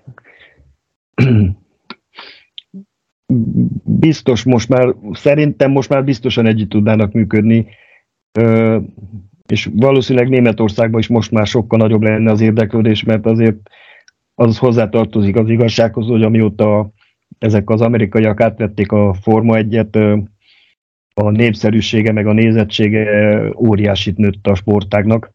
biztos 3.84 4.44
most 4.44 4.70
már, 4.70 4.96
szerintem 5.12 5.72
most 5.72 5.90
már 5.90 6.04
biztosan 6.04 6.46
együtt 6.46 6.70
tudnának 6.70 7.12
működni, 7.12 7.68
és 9.50 9.70
valószínűleg 9.74 10.30
Németországban 10.30 11.00
is 11.00 11.08
most 11.08 11.32
már 11.32 11.48
sokkal 11.48 11.80
nagyobb 11.80 12.02
lenne 12.02 12.32
az 12.32 12.42
érdeklődés, 12.42 13.04
mert 13.04 13.26
azért 13.26 13.58
az 14.36 14.58
hozzátartozik 14.58 15.36
az 15.36 15.50
igazsághoz, 15.50 16.08
hogy 16.08 16.24
amióta 16.24 16.92
ezek 17.40 17.70
az 17.70 17.82
amerikaiak 17.82 18.42
átvették 18.42 18.92
a 18.92 19.14
Forma 19.14 19.54
1-et, 19.58 20.24
a 21.14 21.30
népszerűsége 21.30 22.12
meg 22.12 22.28
a 22.28 22.34
nézettsége 22.34 23.06
óriásit 23.56 24.18
nőtt 24.18 24.48
a 24.48 24.56
sportágnak. 24.56 25.34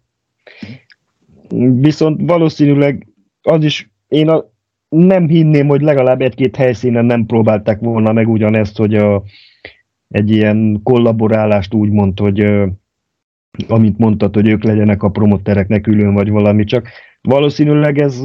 Viszont 1.72 2.20
valószínűleg 2.30 3.06
az 3.42 3.64
is, 3.64 3.90
én 4.08 4.28
a, 4.28 4.44
nem 4.88 5.28
hinném, 5.28 5.66
hogy 5.66 5.80
legalább 5.80 6.20
egy-két 6.20 6.56
helyszínen 6.56 7.04
nem 7.04 7.26
próbálták 7.26 7.80
volna 7.80 8.12
meg 8.12 8.28
ugyanezt, 8.28 8.76
hogy 8.76 8.94
a, 8.94 9.22
egy 10.08 10.30
ilyen 10.30 10.80
kollaborálást 10.82 11.74
úgy 11.74 11.90
mond, 11.90 12.18
hogy 12.18 12.68
amit 13.68 13.98
mondtad, 13.98 14.34
hogy 14.34 14.48
ők 14.48 14.64
legyenek 14.64 15.02
a 15.02 15.08
promottereknek 15.08 15.80
külön, 15.80 16.14
vagy 16.14 16.30
valami, 16.30 16.64
csak 16.64 16.88
valószínűleg 17.20 17.98
ez 17.98 18.22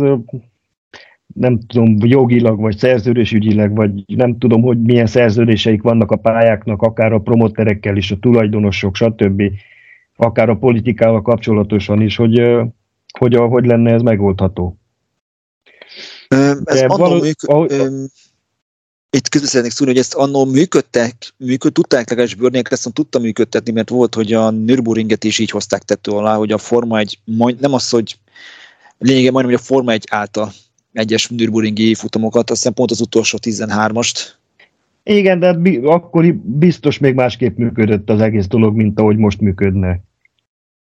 nem 1.34 1.60
tudom, 1.60 1.96
jogilag, 2.00 2.60
vagy 2.60 2.78
szerződésügyileg, 2.78 3.76
vagy 3.76 4.04
nem 4.16 4.38
tudom, 4.38 4.62
hogy 4.62 4.82
milyen 4.82 5.06
szerződéseik 5.06 5.82
vannak 5.82 6.12
a 6.12 6.16
pályáknak, 6.16 6.82
akár 6.82 7.14
a 7.14 7.20
promotterekkel 7.20 7.98
is, 7.98 8.12
a 8.12 8.20
tulajdonosok, 8.20 8.96
stb., 8.96 9.44
akár 10.16 10.50
a 10.50 10.58
politikával 10.58 11.22
kapcsolatosan 11.22 12.02
is, 12.02 12.16
hogy 12.16 12.42
hogy, 13.20 13.36
hogy 13.36 13.66
lenne 13.66 13.94
ez 13.94 14.02
megoldható. 14.02 14.78
Ez 16.64 16.82
annó 16.82 16.98
való, 16.98 17.22
műk, 17.22 17.42
ahogy, 17.42 17.72
itt 19.16 19.30
közben 19.30 19.50
szeretnék 19.50 19.74
szólni, 19.74 19.94
hogy 19.94 20.02
ezt 20.02 20.14
annó 20.14 20.46
működtek, 20.46 21.14
működ, 21.38 21.74
tudták 21.74 22.10
legalábbis 22.10 22.36
Börnék 22.36 22.72
ezt 22.72 22.94
tudta 22.94 23.20
működtetni, 23.20 23.72
mert 23.72 23.90
volt, 23.90 24.16
hogy 24.16 24.34
a 24.34 24.52
Nürburgringet 24.52 25.24
is 25.24 25.40
így 25.40 25.50
hozták 25.50 25.82
tető 25.82 26.12
alá, 26.12 26.36
hogy 26.36 26.52
a 26.52 26.58
Forma 26.58 26.98
egy, 26.98 27.20
majd, 27.24 27.60
nem 27.60 27.74
az, 27.74 27.90
hogy 27.90 28.18
lényege 28.98 29.32
majdnem, 29.32 29.54
hogy 29.54 29.62
a 29.64 29.66
Forma 29.66 29.92
egy 29.92 30.08
által 30.10 30.52
egyes 30.94 31.28
Nürburgringi 31.28 31.96
futamokat, 31.96 32.50
aztán 32.50 32.74
pont 32.74 32.92
az 32.92 33.02
utolsó 33.02 33.38
13-ast. 33.42 34.28
Igen, 35.04 35.40
de 35.40 35.58
akkor 35.84 36.34
biztos 36.36 36.98
még 36.98 37.14
másképp 37.14 37.58
működött 37.58 38.10
az 38.10 38.22
egész 38.22 38.48
dolog, 38.48 38.76
mint 38.76 39.00
ahogy 39.00 39.18
most 39.18 39.42
működne. 39.42 40.00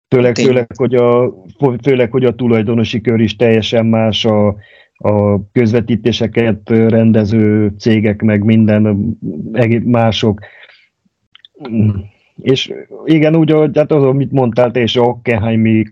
Főleg, 0.09 0.37
főleg, 0.37 0.67
hogy 0.75 0.95
a, 0.95 1.35
főleg, 1.83 2.11
hogy 2.11 2.25
a 2.25 2.35
tulajdonosi 2.35 3.01
kör 3.01 3.21
is 3.21 3.37
teljesen 3.37 3.87
más, 3.87 4.25
a, 4.25 4.57
a 5.03 5.51
közvetítéseket 5.53 6.69
rendező 6.69 7.73
cégek, 7.79 8.23
meg 8.23 8.45
minden 8.45 9.17
mások. 9.85 10.41
És 12.37 12.73
igen, 13.05 13.37
úgy, 13.37 13.51
hogy 13.51 13.77
hát 13.77 13.93
az, 13.93 14.03
amit 14.03 14.33
mondtál, 14.33 14.71
és 14.71 14.97
a 14.97 15.03
Hockenheimi 15.03 15.85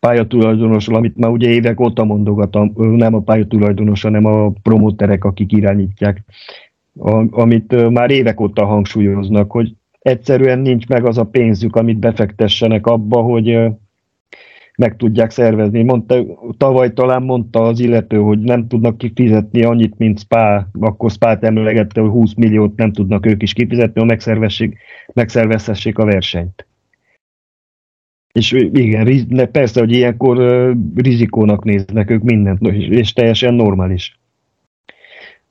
pályatulajdonosról, 0.00 0.96
amit 0.96 1.16
már 1.16 1.30
ugye 1.30 1.48
évek 1.48 1.80
óta 1.80 2.04
mondogatom, 2.04 2.72
nem 2.76 3.14
a 3.14 3.20
pályatulajdonos, 3.20 4.02
hanem 4.02 4.24
a 4.24 4.50
promóterek, 4.62 5.24
akik 5.24 5.52
irányítják, 5.52 6.24
amit 7.30 7.90
már 7.90 8.10
évek 8.10 8.40
óta 8.40 8.64
hangsúlyoznak, 8.64 9.50
hogy 9.50 9.74
egyszerűen 9.98 10.58
nincs 10.58 10.86
meg 10.86 11.06
az 11.06 11.18
a 11.18 11.24
pénzük, 11.24 11.76
amit 11.76 11.98
befektessenek 11.98 12.86
abba, 12.86 13.20
hogy 13.20 13.58
meg 14.76 14.96
tudják 14.96 15.30
szervezni. 15.30 15.82
Mondta, 15.82 16.24
tavaly 16.56 16.92
talán 16.92 17.22
mondta 17.22 17.62
az 17.62 17.80
illető, 17.80 18.16
hogy 18.16 18.38
nem 18.38 18.68
tudnak 18.68 18.98
kifizetni 18.98 19.62
annyit, 19.62 19.98
mint 19.98 20.18
Spa, 20.18 20.68
akkor 20.80 21.10
Spa-t 21.10 21.44
emlegette, 21.44 22.00
hogy 22.00 22.10
20 22.10 22.34
milliót 22.34 22.76
nem 22.76 22.92
tudnak 22.92 23.26
ők 23.26 23.42
is 23.42 23.52
kifizetni, 23.52 24.00
hogy 24.00 24.74
megszervezhessék 25.14 25.98
a 25.98 26.04
versenyt. 26.04 26.66
És 28.32 28.52
igen, 28.52 29.50
persze, 29.50 29.80
hogy 29.80 29.92
ilyenkor 29.92 30.36
rizikónak 30.94 31.64
néznek 31.64 32.10
ők 32.10 32.22
mindent, 32.22 32.66
és 32.72 33.12
teljesen 33.12 33.54
normális. 33.54 34.18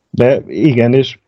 De 0.10 0.42
igen, 0.48 0.94
és 0.94 1.20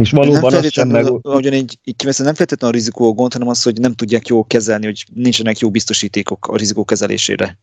és 0.00 0.10
valóban 0.10 0.52
nem 0.52 0.62
sem 0.62 0.88
meg... 0.88 1.04
Ahogyan 1.22 1.52
így, 1.52 1.78
így 1.84 1.96
kiveszem, 1.96 2.26
nem 2.26 2.34
feltétlenül 2.34 2.76
a 2.76 2.78
rizikó 2.78 3.08
a 3.08 3.12
gond, 3.12 3.32
hanem 3.32 3.48
az, 3.48 3.62
hogy 3.62 3.80
nem 3.80 3.92
tudják 3.92 4.26
jól 4.26 4.44
kezelni, 4.44 4.84
hogy 4.84 5.04
nincsenek 5.14 5.58
jó 5.58 5.70
biztosítékok 5.70 6.46
a 6.46 6.56
rizikó 6.56 6.84
kezelésére. 6.84 7.58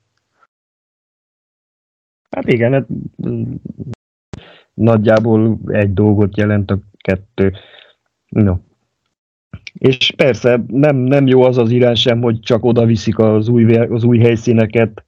Hát 2.29 2.47
igen, 2.47 2.71
hát 2.71 2.87
nagyjából 4.73 5.59
egy 5.67 5.93
dolgot 5.93 6.37
jelent 6.37 6.71
a 6.71 6.79
kettő. 6.97 7.53
No. 8.29 8.55
És 9.73 10.13
persze 10.15 10.63
nem, 10.67 10.95
nem 10.95 11.27
jó 11.27 11.43
az 11.43 11.57
az 11.57 11.71
irány 11.71 11.95
sem, 11.95 12.21
hogy 12.21 12.39
csak 12.39 12.63
oda 12.63 12.85
viszik 12.85 13.19
az 13.19 13.47
új, 13.47 13.75
az 13.75 14.03
új 14.03 14.19
helyszíneket, 14.19 15.03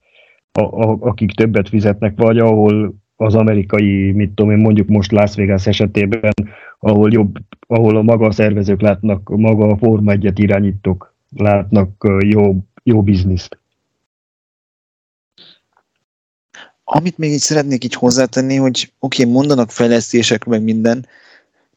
a, 0.51 0.61
a, 0.61 0.97
akik 0.99 1.31
többet 1.31 1.69
fizetnek, 1.69 2.13
vagy 2.15 2.37
ahol 2.37 3.00
az 3.21 3.35
amerikai, 3.35 4.11
mit 4.11 4.31
tudom 4.31 4.51
én, 4.51 4.57
mondjuk 4.57 4.87
most 4.87 5.11
Las 5.11 5.35
Vegas 5.35 5.67
esetében, 5.67 6.33
ahol, 6.79 7.11
jobb, 7.11 7.37
ahol 7.67 7.97
a 7.97 8.01
maga 8.01 8.31
szervezők 8.31 8.81
látnak, 8.81 9.29
maga 9.29 9.67
a 9.67 9.77
Forma 9.77 10.11
egyet 10.11 10.39
irányítók 10.39 11.15
látnak 11.35 12.07
jó, 12.19 12.55
jó 12.83 13.03
bizniszt. 13.03 13.59
Amit 16.83 17.17
még 17.17 17.31
így 17.31 17.39
szeretnék 17.39 17.83
így 17.83 17.93
hozzátenni, 17.93 18.55
hogy 18.55 18.93
oké, 18.99 19.21
okay, 19.21 19.33
mondanak 19.33 19.71
fejlesztések 19.71 20.45
meg 20.45 20.63
minden, 20.63 21.05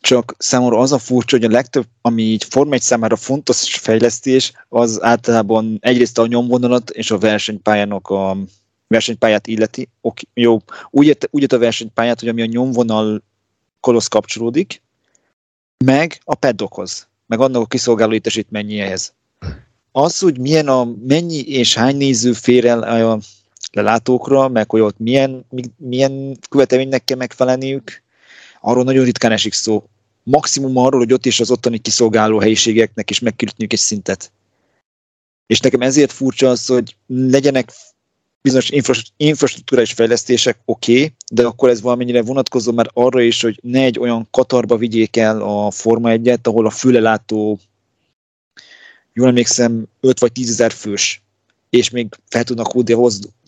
csak 0.01 0.35
számomra 0.39 0.79
az 0.79 0.93
a 0.93 0.99
furcsa, 0.99 1.37
hogy 1.37 1.45
a 1.45 1.55
legtöbb, 1.55 1.87
ami 2.01 2.23
így 2.23 2.45
Forma 2.45 2.75
egy 2.75 2.83
számára 2.83 3.17
fontos 3.17 3.75
fejlesztés, 3.75 4.53
az 4.69 5.03
általában 5.03 5.79
egyrészt 5.81 6.19
a 6.19 6.27
nyomvonalat 6.27 6.91
és 6.91 7.11
a 7.11 7.19
versenypályának 7.19 8.09
a 8.09 8.37
versenypályát 8.87 9.47
illeti, 9.47 9.89
ok, 10.01 10.19
jó, 10.35 10.59
úgy 10.91 11.07
jött, 11.07 11.29
úgy 11.31 11.41
jött 11.41 11.53
a 11.53 11.59
versenypályát, 11.59 12.21
hogy 12.21 12.29
ami 12.29 12.43
a 12.43 12.47
nyomvonal 12.47 13.23
kolosz 13.81 14.09
kapcsolódik, 14.09 14.83
meg 15.85 16.21
a 16.25 16.35
pedokhoz, 16.35 17.09
meg 17.27 17.41
annak 17.41 17.63
a 17.63 17.67
kiszolgáló 17.67 18.11
létesítményéhez. 18.11 19.15
Az, 19.93 20.19
hogy 20.19 20.39
milyen 20.39 20.69
a, 20.69 20.85
mennyi 21.07 21.41
és 21.41 21.75
hány 21.75 21.97
néző 21.97 22.33
fér 22.33 22.65
el 22.65 22.83
a 22.83 23.19
lelátókra, 23.73 24.49
meg 24.49 24.71
hogy 24.71 24.81
ott 24.81 24.99
milyen, 24.99 25.47
milyen 25.77 26.39
követelménynek 26.49 27.05
kell 27.05 27.17
megfelelniük, 27.17 28.03
arról 28.61 28.85
nagyon 28.85 29.05
ritkán 29.05 29.33
esik 29.33 29.53
szó. 29.53 29.89
Maximum 30.23 30.77
arról, 30.77 31.01
hogy 31.01 31.13
ott 31.13 31.27
is 31.27 31.41
az 31.41 31.51
ottani 31.51 31.79
kiszolgáló 31.79 32.39
helyiségeknek 32.39 33.11
is 33.11 33.19
megküldjük 33.19 33.73
egy 33.73 33.79
szintet. 33.79 34.33
És 35.47 35.61
nekem 35.61 35.81
ezért 35.81 36.13
furcsa 36.13 36.49
az, 36.49 36.67
hogy 36.67 36.97
legyenek 37.07 37.73
bizonyos 38.45 38.71
infrastruktúrális 39.17 39.93
fejlesztések 39.93 40.59
oké, 40.65 40.93
okay, 40.93 41.15
de 41.33 41.47
akkor 41.47 41.69
ez 41.69 41.81
valamennyire 41.81 42.23
vonatkozó 42.23 42.73
már 42.73 42.91
arra 42.93 43.21
is, 43.21 43.43
hogy 43.43 43.59
ne 43.63 43.81
egy 43.81 43.99
olyan 43.99 44.29
Katarba 44.31 44.77
vigyék 44.77 45.17
el 45.17 45.41
a 45.41 45.71
Forma 45.71 46.11
1 46.11 46.39
ahol 46.43 46.67
a 46.67 46.71
fülelátó, 46.71 47.59
jól 49.13 49.29
emlékszem, 49.29 49.87
5 50.01 50.21
vagy 50.21 50.33
10 50.33 50.51
ezer 50.51 50.73
fős, 50.73 51.23
és 51.71 51.91
még 51.91 52.07
fel 52.29 52.45
tudnak 52.45 52.75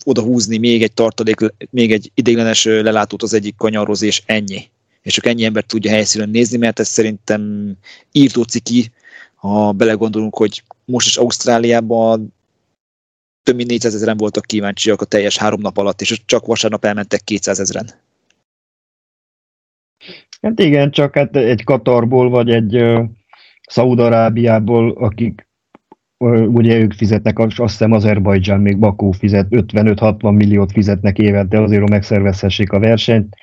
oda, 0.03 0.21
húzni 0.21 0.57
még 0.57 0.83
egy 0.83 0.93
tartalék, 0.93 1.39
még 1.69 1.91
egy 1.91 2.11
ideiglenes 2.13 2.63
lelátót 2.63 3.23
az 3.23 3.33
egyik 3.33 3.55
kanyarhoz, 3.55 4.01
és 4.01 4.23
ennyi. 4.25 4.69
És 5.01 5.13
csak 5.13 5.25
ennyi 5.25 5.43
ember 5.43 5.63
tudja 5.63 5.91
helyszínen 5.91 6.29
nézni, 6.29 6.57
mert 6.57 6.79
ez 6.79 6.87
szerintem 6.87 7.73
írtó 8.11 8.43
ciki, 8.43 8.91
ha 9.35 9.71
belegondolunk, 9.71 10.35
hogy 10.35 10.63
most 10.85 11.07
is 11.07 11.17
Ausztráliában 11.17 12.33
több 13.47 13.55
mint 13.55 13.69
400 13.69 13.95
ezeren 13.95 14.17
voltak 14.17 14.45
kíváncsiak 14.45 15.01
a 15.01 15.05
teljes 15.05 15.37
három 15.37 15.61
nap 15.61 15.77
alatt, 15.77 16.01
és 16.01 16.21
csak 16.25 16.45
vasárnap 16.45 16.85
elmentek 16.85 17.21
200 17.23 17.59
ezeren. 17.59 17.89
Hát 20.41 20.59
igen, 20.59 20.91
csak 20.91 21.15
hát 21.15 21.35
egy 21.35 21.63
Katarból, 21.63 22.29
vagy 22.29 22.49
egy 22.49 22.75
uh, 22.81 23.03
Szaudarábiából, 23.67 24.91
akik 24.91 25.47
ugye 26.47 26.77
ők 26.77 26.93
fizetnek, 26.93 27.39
azt 27.39 27.57
hiszem 27.57 27.91
Azerbajdzsán, 27.91 28.59
még 28.59 28.77
Bakú 28.77 29.11
fizet, 29.11 29.47
55-60 29.49 30.35
milliót 30.35 30.71
fizetnek 30.71 31.17
évente 31.17 31.61
azért, 31.61 31.81
hogy 31.81 31.89
megszervezhessék 31.89 32.71
a 32.71 32.79
versenyt. 32.79 33.35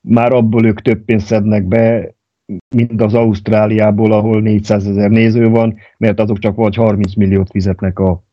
Már 0.00 0.32
abból 0.32 0.66
ők 0.66 0.82
több 0.82 1.04
pénzt 1.04 1.26
szednek 1.26 1.64
be, 1.64 2.14
mint 2.74 3.02
az 3.02 3.14
Ausztráliából, 3.14 4.12
ahol 4.12 4.40
400 4.40 4.86
ezer 4.86 5.10
néző 5.10 5.48
van, 5.48 5.78
mert 5.96 6.20
azok 6.20 6.38
csak 6.38 6.56
vagy 6.56 6.74
30 6.74 7.14
milliót 7.14 7.50
fizetnek 7.50 7.98
a 7.98 8.26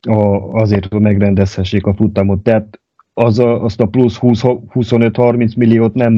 a, 0.00 0.52
azért, 0.52 0.86
hogy 0.86 1.00
megrendezhessék 1.00 1.86
a 1.86 1.94
futamot. 1.94 2.42
Tehát 2.42 2.80
az 3.14 3.38
a, 3.38 3.64
azt 3.64 3.80
a 3.80 3.86
plusz 3.86 4.18
25-30 4.20 5.56
milliót 5.56 5.94
nem, 5.94 6.12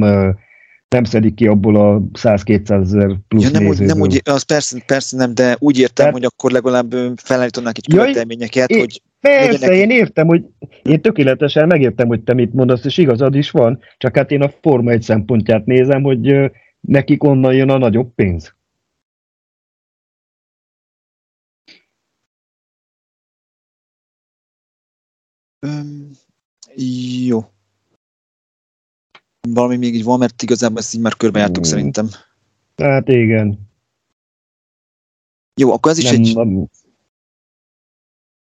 nem 0.89 1.05
szedik 1.05 1.35
ki 1.35 1.47
abból 1.47 1.77
a 1.77 2.01
100-200 2.13 2.81
ezer 2.81 3.17
plusz 3.29 3.45
ja, 3.45 3.51
nem, 3.51 3.67
úgy, 3.67 3.81
nem 3.81 4.01
úgy, 4.01 4.21
az 4.25 4.43
persze, 4.43 4.83
persze 4.87 5.17
nem, 5.17 5.35
de 5.35 5.57
úgy 5.59 5.79
értem, 5.79 5.95
Tehát, 5.95 6.13
hogy 6.13 6.25
akkor 6.25 6.51
legalább 6.51 6.95
felállítanák 7.17 7.77
egy 7.77 7.95
követelményeket, 7.95 8.71
ja, 8.71 8.79
hogy 8.79 9.03
Persze, 9.21 9.51
legyenek... 9.51 9.77
én 9.77 9.91
értem, 9.91 10.27
hogy 10.27 10.45
én 10.83 11.01
tökéletesen 11.01 11.67
megértem, 11.67 12.07
hogy 12.07 12.21
te 12.21 12.35
mit 12.35 12.53
mondasz, 12.53 12.85
és 12.85 12.99
igazad 12.99 13.35
is 13.35 13.51
van, 13.51 13.79
csak 13.97 14.17
hát 14.17 14.31
én 14.31 14.43
a 14.43 14.51
Forma 14.63 14.91
egy 14.91 15.03
szempontját 15.03 15.67
nézem, 15.67 16.03
hogy 16.03 16.51
nekik 16.81 17.25
onnan 17.25 17.55
jön 17.55 17.71
a 17.71 17.79
nagyobb 17.79 18.15
pénz. 18.15 18.55
Jó. 27.27 27.51
Valami 29.49 29.77
még 29.77 29.95
így 29.95 30.05
van, 30.05 30.19
mert 30.19 30.43
igazából 30.43 30.79
ezt 30.79 30.95
így 30.95 31.01
már 31.01 31.17
körbejártuk 31.17 31.63
hmm. 31.63 31.73
szerintem. 31.73 32.09
Tehát 32.75 33.09
igen. 33.09 33.59
Jó, 35.61 35.73
akkor 35.73 35.91
ez 35.91 35.99
is 35.99 36.05
nem, 36.05 36.15
egy... 36.15 36.35
Nem. 36.35 36.69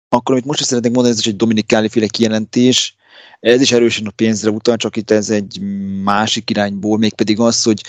Akkor 0.09 0.35
amit 0.35 0.45
most 0.47 0.59
is 0.59 0.65
szeretnék 0.65 0.91
mondani, 0.91 1.13
ez 1.13 1.19
is 1.19 1.27
egy 1.27 1.35
Dominikáli 1.35 1.89
féle 1.89 2.07
kijelentés, 2.07 2.95
Ez 3.39 3.61
is 3.61 3.71
erősen 3.71 4.05
a 4.05 4.11
pénzre 4.11 4.49
utal, 4.49 4.77
csak 4.77 4.95
itt 4.95 5.11
ez 5.11 5.29
egy 5.29 5.59
másik 6.03 6.49
irányból, 6.49 6.97
mégpedig 6.97 7.39
az, 7.39 7.63
hogy 7.63 7.83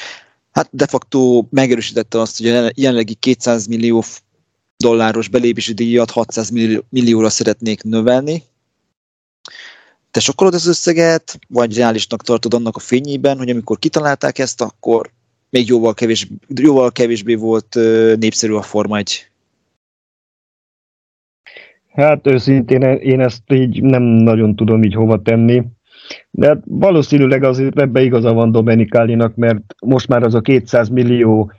hát 0.51 0.69
de 0.73 0.87
facto 0.87 1.47
megerősítette 1.51 2.21
azt, 2.21 2.39
hogy 2.39 2.49
a 2.49 2.71
jelenlegi 2.75 3.15
200 3.15 3.67
millió 3.67 4.05
dolláros 4.77 5.29
belépési 5.29 5.73
díjat 5.73 6.11
600 6.11 6.51
millióra 6.89 7.31
szeretnék 7.31 7.83
növelni. 7.83 8.43
Te 10.19 10.25
sokkolod 10.25 10.55
az 10.55 10.67
összeget, 10.67 11.39
vagy 11.49 11.77
reálisnak 11.77 12.23
tartod 12.23 12.55
annak 12.55 12.77
a 12.77 12.79
fényében, 12.79 13.39
hogy 13.39 13.51
amikor 13.51 13.79
kitalálták 13.79 14.39
ezt, 14.39 14.61
akkor 14.61 15.11
még 15.51 15.69
jóval, 15.69 15.95
kevés, 15.95 16.29
jóval 16.61 16.91
kevésbé 16.91 17.35
volt 17.35 17.75
népszerű 18.19 18.53
a 18.53 18.63
Forma 18.63 18.97
1 18.97 19.31
Hát 21.89 22.27
őszintén 22.27 22.83
én 22.83 23.21
ezt 23.21 23.43
így 23.53 23.83
nem 23.83 24.03
nagyon 24.03 24.57
tudom 24.57 24.83
így 24.83 24.95
hova 24.95 25.23
tenni. 25.23 25.63
De 26.31 26.47
hát 26.47 26.63
valószínűleg 26.65 27.43
azért 27.43 27.81
ebbe 27.81 28.03
igaza 28.03 28.33
van 28.33 28.53
Domenikálinak, 28.53 29.35
mert 29.35 29.75
most 29.87 30.09
már 30.09 30.23
az 30.23 30.35
a 30.35 30.41
200 30.41 30.89
millió, 30.89 31.53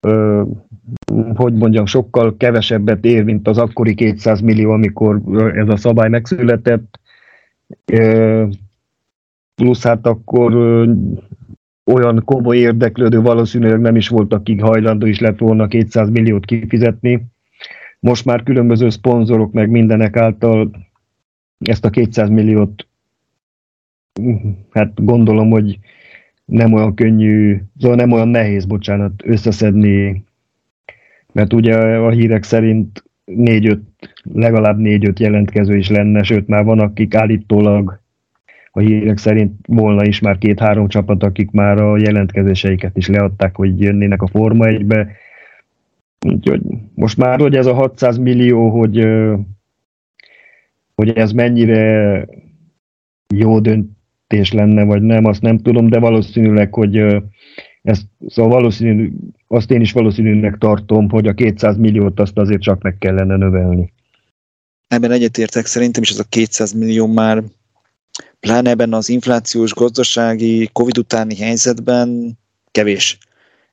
ö, 0.00 0.42
hogy 1.34 1.52
mondjam, 1.52 1.86
sokkal 1.86 2.36
kevesebbet 2.36 3.04
ér, 3.04 3.24
mint 3.24 3.48
az 3.48 3.58
akkori 3.58 3.94
200 3.94 4.40
millió, 4.40 4.70
amikor 4.70 5.20
ez 5.54 5.68
a 5.68 5.76
szabály 5.76 6.08
megszületett. 6.08 7.00
Plusz 9.54 9.82
hát 9.82 10.06
akkor 10.06 10.54
olyan 11.84 12.22
komoly 12.24 12.56
érdeklődő 12.56 13.20
valószínűleg 13.20 13.80
nem 13.80 13.96
is 13.96 14.08
volt, 14.08 14.32
akik 14.32 14.62
hajlandó 14.62 15.06
is 15.06 15.20
lett 15.20 15.38
volna 15.38 15.66
200 15.66 16.10
milliót 16.10 16.44
kifizetni. 16.44 17.26
Most 18.00 18.24
már 18.24 18.42
különböző 18.42 18.90
szponzorok 18.90 19.52
meg 19.52 19.70
mindenek 19.70 20.16
által 20.16 20.70
ezt 21.58 21.84
a 21.84 21.90
200 21.90 22.28
milliót 22.28 22.86
hát 24.70 25.04
gondolom, 25.04 25.50
hogy 25.50 25.78
nem 26.44 26.72
olyan 26.72 26.94
könnyű, 26.94 27.60
szóval 27.78 27.96
nem 27.96 28.12
olyan 28.12 28.28
nehéz, 28.28 28.64
bocsánat, 28.64 29.22
összeszedni, 29.24 30.24
mert 31.32 31.52
ugye 31.52 31.76
a 31.78 32.10
hírek 32.10 32.42
szerint 32.42 33.04
négy-öt, 33.36 33.82
legalább 34.32 34.78
négy-öt 34.78 35.18
jelentkező 35.18 35.76
is 35.76 35.88
lenne, 35.88 36.22
sőt 36.22 36.48
már 36.48 36.64
van, 36.64 36.80
akik 36.80 37.14
állítólag 37.14 38.00
a 38.72 38.80
hírek 38.80 39.18
szerint 39.18 39.52
volna 39.66 40.04
is 40.04 40.20
már 40.20 40.38
két-három 40.38 40.88
csapat, 40.88 41.22
akik 41.22 41.50
már 41.50 41.80
a 41.80 41.98
jelentkezéseiket 41.98 42.96
is 42.96 43.08
leadták, 43.08 43.56
hogy 43.56 43.80
jönnének 43.80 44.22
a 44.22 44.26
Forma 44.26 44.64
1-be, 44.68 45.06
Úgyhogy 46.26 46.60
most 46.94 47.16
már, 47.16 47.40
hogy 47.40 47.56
ez 47.56 47.66
a 47.66 47.74
600 47.74 48.18
millió, 48.18 48.68
hogy, 48.68 49.06
hogy 50.94 51.10
ez 51.10 51.32
mennyire 51.32 52.26
jó 53.34 53.60
döntés 53.60 54.52
lenne, 54.52 54.84
vagy 54.84 55.02
nem, 55.02 55.24
azt 55.24 55.42
nem 55.42 55.58
tudom, 55.58 55.88
de 55.88 55.98
valószínűleg, 55.98 56.74
hogy 56.74 57.16
ez, 57.88 58.00
szóval 58.26 58.52
valószínű, 58.52 59.12
azt 59.46 59.70
én 59.70 59.80
is 59.80 59.92
valószínűnek 59.92 60.58
tartom, 60.58 61.08
hogy 61.08 61.26
a 61.26 61.32
200 61.32 61.76
milliót 61.76 62.20
azt 62.20 62.38
azért 62.38 62.62
csak 62.62 62.82
meg 62.82 62.96
kellene 62.98 63.36
növelni. 63.36 63.92
Ebben 64.88 65.10
egyetértek, 65.10 65.66
szerintem 65.66 66.02
is 66.02 66.10
az 66.10 66.18
a 66.18 66.24
200 66.28 66.72
millió 66.72 67.06
már 67.06 67.42
pláne 68.40 68.70
ebben 68.70 68.92
az 68.92 69.08
inflációs, 69.08 69.72
gazdasági, 69.72 70.70
Covid 70.72 70.98
utáni 70.98 71.36
helyzetben 71.36 72.38
kevés. 72.70 73.18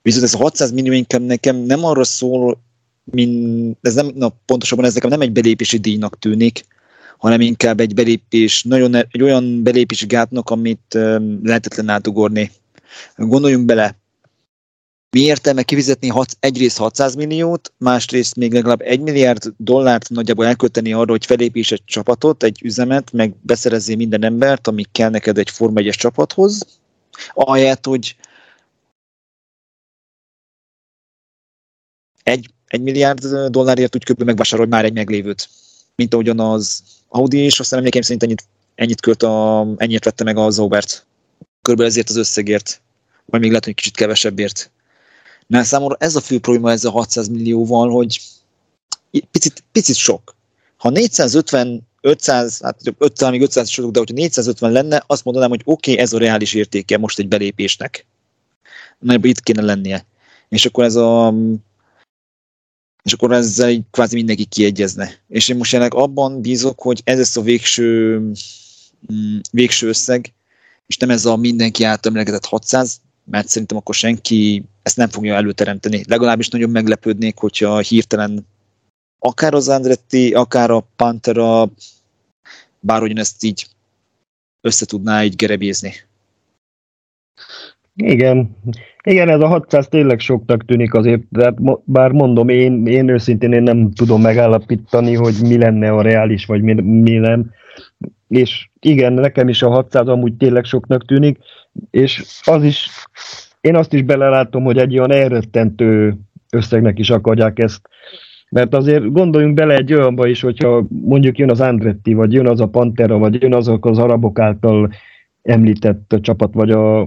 Viszont 0.02 0.24
ez 0.24 0.34
a 0.34 0.38
600 0.38 0.72
millió 0.72 0.94
inkább 0.94 1.22
nekem 1.22 1.56
nem 1.56 1.86
arra 1.86 2.04
szól, 2.04 2.64
mint, 3.04 3.78
ez 3.82 3.94
nem, 3.94 4.12
na, 4.16 4.30
pontosabban 4.46 4.86
ez 4.86 4.94
nekem 4.94 5.10
nem 5.10 5.22
egy 5.22 5.32
belépési 5.32 5.78
díjnak 5.78 6.20
tűnik, 6.20 6.66
hanem 7.18 7.42
inkább 7.42 7.80
egy 7.80 7.94
belépés, 7.94 8.64
nagyon, 8.64 8.96
egy 8.96 9.22
olyan 9.22 9.64
belépési 9.64 10.06
gátnak, 10.06 10.50
amit 10.50 10.94
um, 10.96 11.40
lehetetlen 11.44 11.90
átugorni. 11.90 12.52
Gondoljunk 13.16 13.66
bele, 13.66 14.04
mi 15.16 15.22
értelme 15.22 15.64
kifizetni 15.64 16.08
hat, 16.08 16.38
egyrészt 16.40 16.78
600 16.78 17.16
milliót, 17.16 17.74
másrészt 17.78 18.36
még 18.36 18.54
legalább 18.54 18.82
1 18.82 19.00
milliárd 19.00 19.54
dollárt 19.58 20.10
nagyjából 20.10 20.46
elkölteni 20.46 20.94
arra, 20.94 21.12
hogy 21.12 21.26
felépíts 21.26 21.72
egy 21.72 21.84
csapatot, 21.86 22.44
egy 22.44 22.62
üzemet, 22.64 23.12
meg 23.12 23.36
beszerezzél 23.42 23.96
minden 23.96 24.24
embert, 24.24 24.68
ami 24.68 24.84
kell 24.92 25.10
neked 25.10 25.38
egy 25.38 25.50
Forma 25.50 25.80
1 25.80 25.90
csapathoz, 25.90 26.80
ahelyett, 27.34 27.86
hogy 27.86 28.16
egy, 32.24 32.50
egy 32.68 32.82
milliárd 32.82 33.26
dollárért 33.48 33.96
úgy 33.96 34.04
kb. 34.04 34.22
megvásárol 34.24 34.66
már 34.66 34.86
egy 34.86 34.94
meglévőt. 34.94 35.50
Mint 35.96 36.14
ahogyan 36.14 36.40
az 36.40 36.84
Audi 37.08 37.46
is, 37.46 37.60
aztán 37.60 37.80
emlékeim 37.80 38.04
szerint 38.04 38.24
ennyit, 38.24 38.44
ennyit 38.76 39.02
költ 39.02 39.24
a, 39.24 39.68
ennyit 39.78 40.04
vette 40.04 40.24
meg 40.24 40.38
a 40.38 40.50
Zaubert. 40.50 41.06
Körülbelül 41.62 41.92
ezért 41.92 42.10
az 42.10 42.16
összegért. 42.16 42.82
Vagy 43.26 43.40
még 43.40 43.50
lehet, 43.50 43.66
hogy 43.66 43.74
kicsit 43.74 43.96
kevesebbért. 43.96 44.74
Mert 45.48 45.66
számomra 45.66 45.96
ez 46.00 46.16
a 46.16 46.22
fő 46.22 46.40
probléma 46.40 46.72
ezzel 46.72 46.92
a 46.92 46.94
600 46.94 47.28
millióval, 47.28 47.90
hogy 47.90 48.22
picit, 49.32 49.64
picit 49.72 49.96
sok. 49.96 50.36
Ha 50.78 50.90
450 50.90 51.88
500, 52.02 52.62
hát 52.62 52.80
500, 52.98 53.30
még 53.32 53.42
500 53.42 53.70
sorok, 53.70 53.92
de 53.92 54.00
hogyha 54.00 54.16
450 54.16 54.72
lenne, 54.72 55.04
azt 55.08 55.24
mondanám, 55.24 55.50
hogy 55.50 55.62
oké, 55.66 55.92
okay, 55.92 56.04
ez 56.04 56.14
a 56.14 56.18
reális 56.18 56.54
értéke 56.54 56.98
most 56.98 57.20
egy 57.20 57.28
belépésnek. 57.28 58.06
Nagyjából 59.00 59.30
itt 59.30 59.42
kéne 59.42 59.62
lennie. 59.62 60.06
És 60.50 60.66
akkor 60.66 60.84
ez 60.84 60.96
a 60.96 61.34
és 63.04 63.14
akkor 63.14 63.32
ezzel 63.32 63.70
így 63.70 63.84
kvázi 63.92 64.16
mindenki 64.16 64.46
kiegyezne. 64.46 65.12
És 65.28 65.50
én 65.50 65.58
most 65.58 65.72
jelenleg 65.72 65.98
abban 65.98 66.42
bízok, 66.42 66.82
hogy 66.82 67.02
ez 67.04 67.18
lesz 67.18 67.38
a 67.38 67.42
végső, 67.42 68.20
mm, 69.14 69.38
végső 69.52 69.88
összeg, 69.88 70.34
és 70.88 70.98
nem 70.98 71.10
ez 71.10 71.26
a 71.26 71.36
mindenki 71.36 71.84
által 71.84 72.12
emlegetett 72.12 72.46
600, 72.46 73.02
mert 73.26 73.48
szerintem 73.48 73.78
akkor 73.78 73.96
senki 73.96 74.64
ezt 74.84 74.98
nem 74.98 75.10
fogja 75.10 75.36
előteremteni. 75.36 76.04
Legalábbis 76.08 76.50
nagyon 76.50 76.70
meglepődnék, 76.70 77.38
hogyha 77.38 77.80
hirtelen 77.80 78.46
akár 79.20 79.54
az 79.54 79.70
Andretti, 79.70 80.34
akár 80.34 80.70
a 80.70 80.88
Pantera, 80.96 81.70
bárhogyan 82.80 83.18
ezt 83.18 83.44
így 83.44 83.68
összetudná 84.62 85.24
így 85.24 85.36
gerebézni. 85.36 85.94
Igen, 87.96 88.58
igen, 89.04 89.30
ez 89.30 89.40
a 89.40 89.48
600 89.48 89.88
tényleg 89.88 90.20
soknak 90.20 90.66
tűnik 90.66 90.94
azért, 90.94 91.22
de 91.30 91.54
bár 91.84 92.12
mondom, 92.12 92.50
én, 92.50 92.86
én 92.86 93.10
őszintén 93.10 93.54
én 93.54 93.64
nem 93.64 93.92
tudom 93.92 94.22
megállapítani, 94.22 95.16
hogy 95.16 95.36
mi 95.42 95.58
lenne 95.58 95.90
a 95.90 96.02
reális, 96.02 96.46
vagy 96.46 96.62
mi, 96.62 96.74
mi 96.82 97.18
nem. 97.18 97.52
És 98.28 98.70
igen, 98.80 99.14
nekem 99.14 99.48
is 99.48 99.62
a 99.62 99.70
600 99.70 100.08
amúgy 100.08 100.34
tényleg 100.34 100.64
soknak 100.64 101.06
tűnik, 101.06 101.38
és 101.92 102.24
az 102.44 102.64
is, 102.64 102.90
én 103.62 103.76
azt 103.76 103.94
is 103.94 104.02
belelátom, 104.02 104.64
hogy 104.64 104.78
egy 104.78 104.98
olyan 104.98 105.12
elrettentő 105.12 106.18
összegnek 106.50 107.00
is 107.00 107.10
akarják 107.10 107.60
ezt. 107.60 107.82
Mert 108.50 108.76
azért 108.76 109.12
gondoljunk 109.12 109.54
bele 109.54 109.76
egy 109.76 109.94
olyanba 109.94 110.28
is, 110.28 110.42
hogyha 110.42 110.86
mondjuk 110.90 111.38
jön 111.38 111.52
az 111.52 111.62
Andretti, 111.62 112.14
vagy 112.14 112.34
jön 112.34 112.48
az 112.48 112.60
a 112.60 112.68
Pantera, 112.68 113.18
vagy 113.18 113.42
jön 113.42 113.54
azok 113.54 113.86
az 113.86 113.98
arabok 113.98 114.40
által 114.40 114.90
említett 115.42 116.16
csapat, 116.22 116.54
vagy 116.54 116.72
a, 116.72 117.02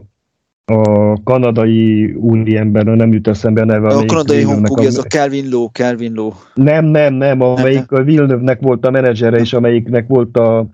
a 0.64 1.22
kanadai 1.24 2.12
úriember, 2.12 2.84
nem 2.84 3.12
jut 3.12 3.28
eszembe 3.28 3.64
neve. 3.64 3.88
A 3.88 4.04
kanadai 4.04 4.42
honpogi, 4.42 4.86
ez 4.86 4.98
a 4.98 5.02
Calvin 5.02 5.48
Lowe, 5.50 5.68
Calvin 5.72 6.12
Lowe. 6.14 6.34
Nem, 6.54 6.84
nem, 6.84 7.14
nem, 7.14 7.40
amelyik 7.40 7.88
nem, 7.88 8.00
a 8.00 8.04
Villeneuve-nek 8.04 8.60
volt 8.60 8.86
a 8.86 8.90
menedzsere, 8.90 9.36
és 9.36 9.52
amelyiknek 9.52 10.06
volt 10.06 10.36
a, 10.36 10.66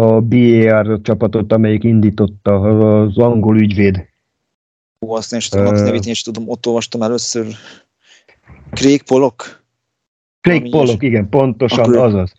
a 0.00 0.20
BAR 0.20 1.00
csapatot, 1.02 1.52
amelyik 1.52 1.84
indította, 1.84 2.60
az 3.00 3.18
angol 3.18 3.58
ügyvéd. 3.58 4.08
Ó, 5.06 5.14
azt 5.14 5.30
nem 5.30 5.38
is 5.38 5.48
tudom, 5.48 5.66
uh, 5.66 5.80
nevét 5.80 6.04
én 6.04 6.12
is 6.12 6.22
tudom, 6.22 6.48
ott 6.48 6.66
olvastam 6.66 7.02
először. 7.02 7.46
Craig 8.70 9.02
Pollock? 9.02 9.62
Craig 10.40 10.70
Pollock, 10.70 11.02
igen, 11.02 11.28
pontosan, 11.28 11.84
Akkor... 11.84 11.96
azaz. 11.96 12.32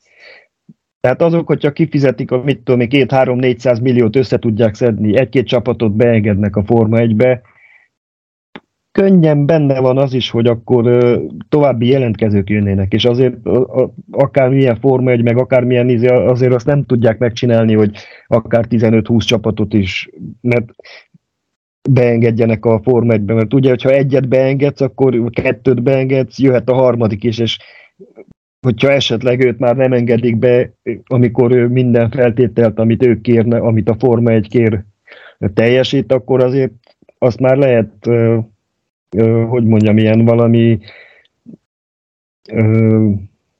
Tehát 0.99 1.21
azok, 1.21 1.47
hogyha 1.47 1.71
kifizetik 1.71 2.31
a 2.31 2.43
mit 2.43 2.59
tudom, 2.59 2.87
két-három-négyszáz 2.87 3.79
milliót 3.79 4.15
össze 4.15 4.39
tudják 4.39 4.75
szedni, 4.75 5.17
egy-két 5.17 5.47
csapatot 5.47 5.91
beengednek 5.91 6.55
a 6.55 6.63
Forma 6.63 6.97
1-be, 6.99 7.41
könnyen 8.91 9.45
benne 9.45 9.79
van 9.79 9.97
az 9.97 10.13
is, 10.13 10.29
hogy 10.29 10.47
akkor 10.47 10.85
ö, 10.87 11.23
további 11.49 11.87
jelentkezők 11.87 12.49
jönnének, 12.49 12.93
és 12.93 13.05
azért 13.05 13.45
a, 13.45 13.81
a, 13.81 13.93
akármilyen 14.11 14.79
Forma 14.79 15.11
1, 15.11 15.23
meg 15.23 15.37
akármilyen 15.37 15.89
ízi, 15.89 16.07
azért 16.07 16.53
azt 16.53 16.65
nem 16.65 16.85
tudják 16.85 17.17
megcsinálni, 17.17 17.73
hogy 17.73 17.97
akár 18.27 18.65
15-20 18.69 19.25
csapatot 19.25 19.73
is, 19.73 20.09
mert 20.41 20.65
beengedjenek 21.89 22.65
a 22.65 22.79
Forma 22.83 23.13
1-be, 23.13 23.33
mert 23.33 23.53
ugye, 23.53 23.69
hogyha 23.69 23.89
egyet 23.89 24.27
beengedsz, 24.27 24.81
akkor 24.81 25.29
kettőt 25.29 25.83
beengedsz, 25.83 26.39
jöhet 26.39 26.69
a 26.69 26.73
harmadik 26.73 27.23
is, 27.23 27.39
és 27.39 27.57
hogyha 28.61 28.91
esetleg 28.91 29.45
őt 29.45 29.59
már 29.59 29.75
nem 29.75 29.93
engedik 29.93 30.37
be, 30.37 30.73
amikor 31.07 31.51
ő 31.51 31.67
minden 31.67 32.09
feltételt, 32.09 32.79
amit 32.79 33.05
ők 33.05 33.21
kérne, 33.21 33.57
amit 33.57 33.89
a 33.89 33.95
Forma 33.99 34.31
1 34.31 34.47
kér 34.47 34.83
teljesít, 35.53 36.11
akkor 36.11 36.43
azért 36.43 36.71
azt 37.17 37.39
már 37.39 37.57
lehet, 37.57 38.07
hogy 39.47 39.63
mondjam, 39.63 39.97
ilyen 39.97 40.25
valami 40.25 40.79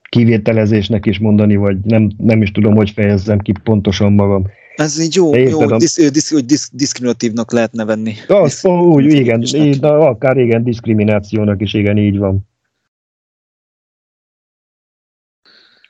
kivételezésnek 0.10 1.06
is 1.06 1.20
mondani, 1.20 1.56
vagy 1.56 1.80
nem, 1.80 2.12
nem 2.18 2.42
is 2.42 2.52
tudom, 2.52 2.76
hogy 2.76 2.90
fejezzem 2.90 3.40
ki 3.40 3.54
pontosan 3.64 4.14
magam. 4.14 4.48
Ez 4.76 5.00
így 5.00 5.16
jó, 5.16 5.36
jó 5.36 5.62
hogy, 5.62 5.78
disz, 5.78 6.12
disz, 6.12 6.32
hogy 6.32 6.46
disz, 6.46 6.70
diszkriminatívnak 6.74 7.52
lehetne 7.52 7.86
venni. 7.86 8.14
Az, 8.28 8.66
úgy, 8.94 9.14
igen, 9.14 9.44
de 9.80 9.88
akár 9.88 10.38
igen, 10.38 10.64
diszkriminációnak 10.64 11.62
is, 11.62 11.74
igen, 11.74 11.98
így 11.98 12.18
van. 12.18 12.50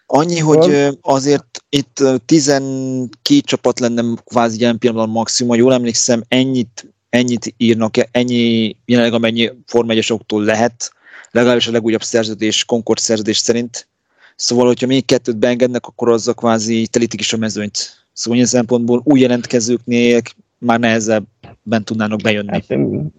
Annyi, 0.05 0.39
hogy 0.39 0.87
azért 1.01 1.63
itt 1.69 2.03
12 2.25 3.39
csapat 3.39 3.79
lenne 3.79 4.03
kvázi 4.25 4.59
ilyen 4.59 4.77
pillanatban 4.77 5.13
maximum, 5.13 5.55
jól 5.55 5.73
emlékszem, 5.73 6.23
ennyit, 6.27 6.93
ennyit 7.11 7.53
írnak, 7.57 7.95
ennyi, 8.11 8.75
jelenleg 8.85 9.13
amennyi 9.13 9.49
Form 9.65 9.89
1 9.89 10.13
lehet, 10.27 10.91
legalábbis 11.31 11.67
a 11.67 11.71
legújabb 11.71 12.01
szerződés, 12.01 12.65
Concord 12.65 12.99
szerződés 12.99 13.37
szerint. 13.37 13.87
Szóval, 14.35 14.65
hogyha 14.65 14.87
még 14.87 15.05
kettőt 15.05 15.37
beengednek, 15.37 15.85
akkor 15.85 16.09
azzal 16.09 16.33
kvázi 16.33 16.87
telítik 16.87 17.19
is 17.19 17.33
a 17.33 17.37
mezőnyt. 17.37 18.05
Szóval 18.13 18.35
ilyen 18.35 18.49
szempontból 18.49 19.01
új 19.03 19.19
jelentkezőknél 19.19 20.21
már 20.57 20.79
nehezebben 20.79 21.83
tudnának 21.83 22.21
bejönni. 22.21 22.51
Hát 22.51 22.69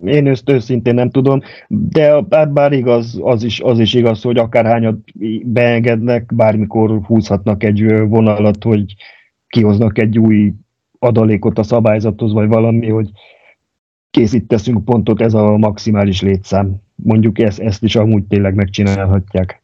én 0.05 0.27
ezt 0.27 0.51
őszintén 0.51 0.95
nem 0.95 1.11
tudom, 1.11 1.41
de 1.69 2.21
bár, 2.21 2.49
bár 2.49 2.73
igaz, 2.73 3.19
az 3.23 3.43
is, 3.43 3.61
az 3.61 3.79
is 3.79 3.95
igaz, 3.95 4.23
hogy 4.23 4.37
akárhányat 4.37 4.97
beengednek, 5.45 6.35
bármikor 6.35 7.01
húzhatnak 7.05 7.63
egy 7.63 7.85
vonalat, 8.09 8.63
hogy 8.63 8.95
kihoznak 9.49 9.99
egy 9.99 10.19
új 10.19 10.53
adalékot 10.99 11.59
a 11.59 11.63
szabályzathoz, 11.63 12.33
vagy 12.33 12.49
valami, 12.49 12.89
hogy 12.89 13.11
készíteszünk 14.13 14.85
pontot, 14.85 15.21
ez 15.21 15.35
a 15.35 15.57
maximális 15.57 16.21
létszám. 16.21 16.77
Mondjuk 16.95 17.39
ezt, 17.39 17.59
ezt 17.59 17.83
is 17.83 17.97
amúgy 17.97 18.25
tényleg 18.25 18.55
megcsinálhatják. 18.55 19.63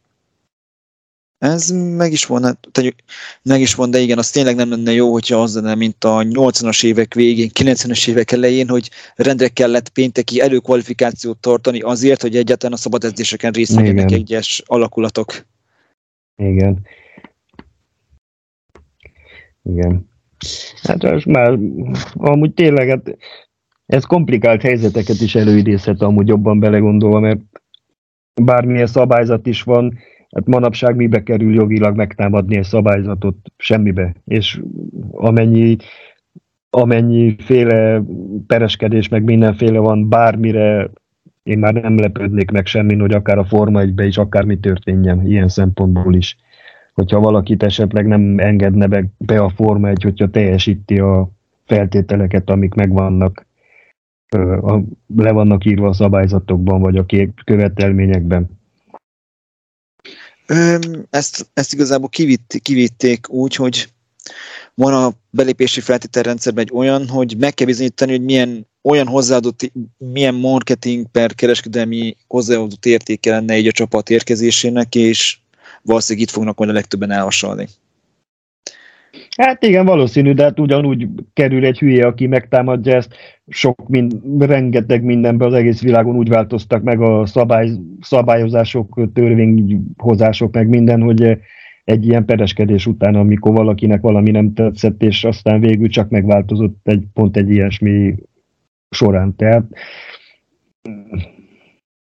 Ez 1.37 1.69
meg 1.71 2.11
is 2.11 2.25
van, 2.25 2.43
hát, 2.43 2.67
tegyük, 2.71 2.95
meg 3.43 3.61
is 3.61 3.75
van, 3.75 3.91
de 3.91 3.99
igen, 3.99 4.17
az 4.17 4.29
tényleg 4.29 4.55
nem 4.55 4.69
lenne 4.69 4.91
jó, 4.91 5.11
hogyha 5.11 5.41
az 5.41 5.55
lenne, 5.55 5.75
mint 5.75 6.03
a 6.03 6.23
80-as 6.23 6.85
évek 6.85 7.13
végén, 7.13 7.49
90-es 7.53 8.09
évek 8.09 8.31
elején, 8.31 8.69
hogy 8.69 8.89
rendre 9.15 9.47
kellett 9.47 9.89
pénteki 9.89 10.41
előkvalifikációt 10.41 11.37
tartani 11.37 11.79
azért, 11.79 12.21
hogy 12.21 12.35
egyáltalán 12.35 12.73
a 12.73 12.77
szabad 12.77 13.03
edzéseken 13.03 13.51
részt 13.51 13.75
vegyenek 13.75 14.11
egyes 14.11 14.63
alakulatok. 14.65 15.45
Igen. 16.35 16.79
Igen. 19.63 20.09
Hát 20.83 21.03
most 21.03 21.25
már 21.25 21.59
amúgy 22.13 22.53
tényleg, 22.53 22.87
hát 22.89 23.17
ez 23.89 24.03
komplikált 24.03 24.61
helyzeteket 24.61 25.21
is 25.21 25.35
előidézhet 25.35 26.01
amúgy 26.01 26.27
jobban 26.27 26.59
belegondolva, 26.59 27.19
mert 27.19 27.39
bármilyen 28.41 28.87
szabályzat 28.87 29.47
is 29.47 29.63
van, 29.63 29.97
Hát 30.29 30.47
manapság 30.47 30.95
mibe 30.95 31.23
kerül 31.23 31.53
jogilag 31.53 31.95
megtámadni 31.95 32.57
egy 32.57 32.63
szabályzatot? 32.63 33.35
Semmibe. 33.57 34.15
És 34.25 34.61
amennyi, 36.69 37.35
féle 37.39 38.01
pereskedés, 38.47 39.09
meg 39.09 39.23
mindenféle 39.23 39.79
van, 39.79 40.09
bármire 40.09 40.89
én 41.43 41.59
már 41.59 41.73
nem 41.73 41.97
lepődnék 41.97 42.51
meg 42.51 42.65
semmin, 42.65 42.99
hogy 42.99 43.13
akár 43.13 43.37
a 43.37 43.45
Forma 43.45 43.79
1 43.79 43.99
is 43.99 44.17
akármi 44.17 44.59
történjen, 44.59 45.27
ilyen 45.27 45.47
szempontból 45.47 46.15
is. 46.15 46.37
Hogyha 46.93 47.19
valakit 47.19 47.63
esetleg 47.63 48.07
nem 48.07 48.39
engedne 48.39 48.87
be, 48.87 49.05
be 49.17 49.39
a 49.39 49.49
Forma 49.49 49.87
1, 49.87 50.03
hogyha 50.03 50.29
teljesíti 50.29 50.99
a 50.99 51.29
feltételeket, 51.65 52.49
amik 52.49 52.73
megvannak, 52.73 53.47
le 55.15 55.31
vannak 55.31 55.65
írva 55.65 55.87
a 55.87 55.93
szabályzatokban, 55.93 56.81
vagy 56.81 56.97
a 56.97 57.05
követelményekben. 57.45 58.49
Ezt, 61.09 61.49
ezt 61.53 61.73
igazából 61.73 62.09
kivitt, 62.09 62.59
kivitték 62.61 63.29
úgy, 63.29 63.55
hogy 63.55 63.89
van 64.73 64.93
a 64.93 65.11
belépési 65.29 65.81
feltételrendszerben 65.81 66.63
egy 66.63 66.73
olyan, 66.73 67.07
hogy 67.07 67.35
meg 67.37 67.53
kell 67.53 67.65
bizonyítani, 67.65 68.11
hogy 68.11 68.23
milyen 68.23 68.67
olyan 68.81 69.07
hozzáadott, 69.07 69.71
milyen 69.97 70.35
marketing 70.35 71.07
per 71.11 71.35
kereskedelmi 71.35 72.15
hozzáadott 72.27 72.85
értéke 72.85 73.31
lenne 73.31 73.53
egy 73.53 73.67
a 73.67 73.71
csapat 73.71 74.09
érkezésének, 74.09 74.95
és 74.95 75.37
valószínűleg 75.81 76.27
itt 76.27 76.33
fognak 76.33 76.57
majd 76.57 76.69
a 76.69 76.73
legtöbben 76.73 77.11
elhasalni. 77.11 77.67
Hát 79.37 79.63
igen, 79.63 79.85
valószínű, 79.85 80.33
de 80.33 80.43
hát 80.43 80.59
ugyanúgy 80.59 81.07
kerül 81.33 81.65
egy 81.65 81.79
hülye, 81.79 82.05
aki 82.05 82.27
megtámadja 82.27 82.95
ezt. 82.95 83.15
Sok, 83.47 83.87
mind, 83.87 84.13
rengeteg 84.39 85.03
mindenben 85.03 85.47
az 85.47 85.53
egész 85.53 85.81
világon 85.81 86.15
úgy 86.15 86.29
változtak 86.29 86.83
meg 86.83 87.01
a 87.01 87.25
szabály, 87.25 87.69
szabályozások, 88.01 89.11
törvényhozások, 89.13 90.53
meg 90.53 90.67
minden, 90.67 91.01
hogy 91.01 91.37
egy 91.83 92.07
ilyen 92.07 92.25
pereskedés 92.25 92.85
után, 92.85 93.15
amikor 93.15 93.53
valakinek 93.53 94.01
valami 94.01 94.31
nem 94.31 94.53
tetszett, 94.53 95.01
és 95.03 95.23
aztán 95.23 95.59
végül 95.59 95.87
csak 95.87 96.09
megváltozott 96.09 96.87
egy 96.87 97.03
pont 97.13 97.37
egy 97.37 97.49
ilyesmi 97.49 98.15
során. 98.89 99.35
Tehát 99.35 99.63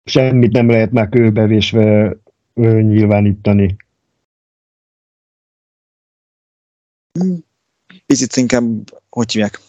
semmit 0.04 0.52
nem 0.52 0.68
lehet 0.68 0.92
már 0.92 1.08
kőbevésve 1.08 2.16
nyilvánítani. 2.80 3.76
Picit 8.06 8.36
inkább, 8.36 8.64
hogy 9.10 9.32
hívják, 9.32 9.60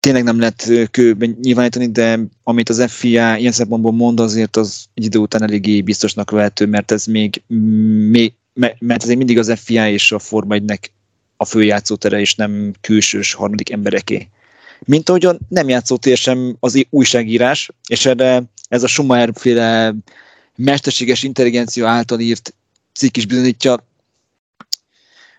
tényleg 0.00 0.22
nem 0.22 0.38
lehet 0.38 0.70
kőben 0.90 1.36
nyilvánítani, 1.42 1.90
de 1.90 2.20
amit 2.42 2.68
az 2.68 2.84
FIA 2.88 3.36
ilyen 3.36 3.52
szempontból 3.52 3.92
mond, 3.92 4.20
azért 4.20 4.56
az 4.56 4.86
egy 4.94 5.04
idő 5.04 5.18
után 5.18 5.42
eléggé 5.42 5.80
biztosnak 5.80 6.30
vehető, 6.30 6.66
mert 6.66 6.90
ez 6.90 7.06
még, 7.06 7.42
még 8.10 8.32
mert 8.78 9.02
ez 9.02 9.08
mindig 9.08 9.38
az 9.38 9.52
FIA 9.56 9.88
és 9.88 10.12
a 10.12 10.18
Forma 10.18 10.54
1 10.54 10.92
a 11.36 11.44
főjátszótere, 11.44 12.20
és 12.20 12.34
nem 12.34 12.72
külsős 12.80 13.32
harmadik 13.32 13.70
embereké. 13.70 14.28
Mint 14.84 15.08
ahogyan 15.08 15.38
nem 15.48 15.68
játszótér 15.68 16.16
sem 16.16 16.56
az 16.60 16.86
újságírás, 16.90 17.70
és 17.88 18.06
erre 18.06 18.42
ez 18.68 18.82
a 18.82 18.86
Schumacher 18.86 19.30
féle 19.34 19.94
mesterséges 20.56 21.22
intelligencia 21.22 21.88
által 21.88 22.20
írt 22.20 22.54
cikk 22.92 23.16
is 23.16 23.26
bizonyítja, 23.26 23.86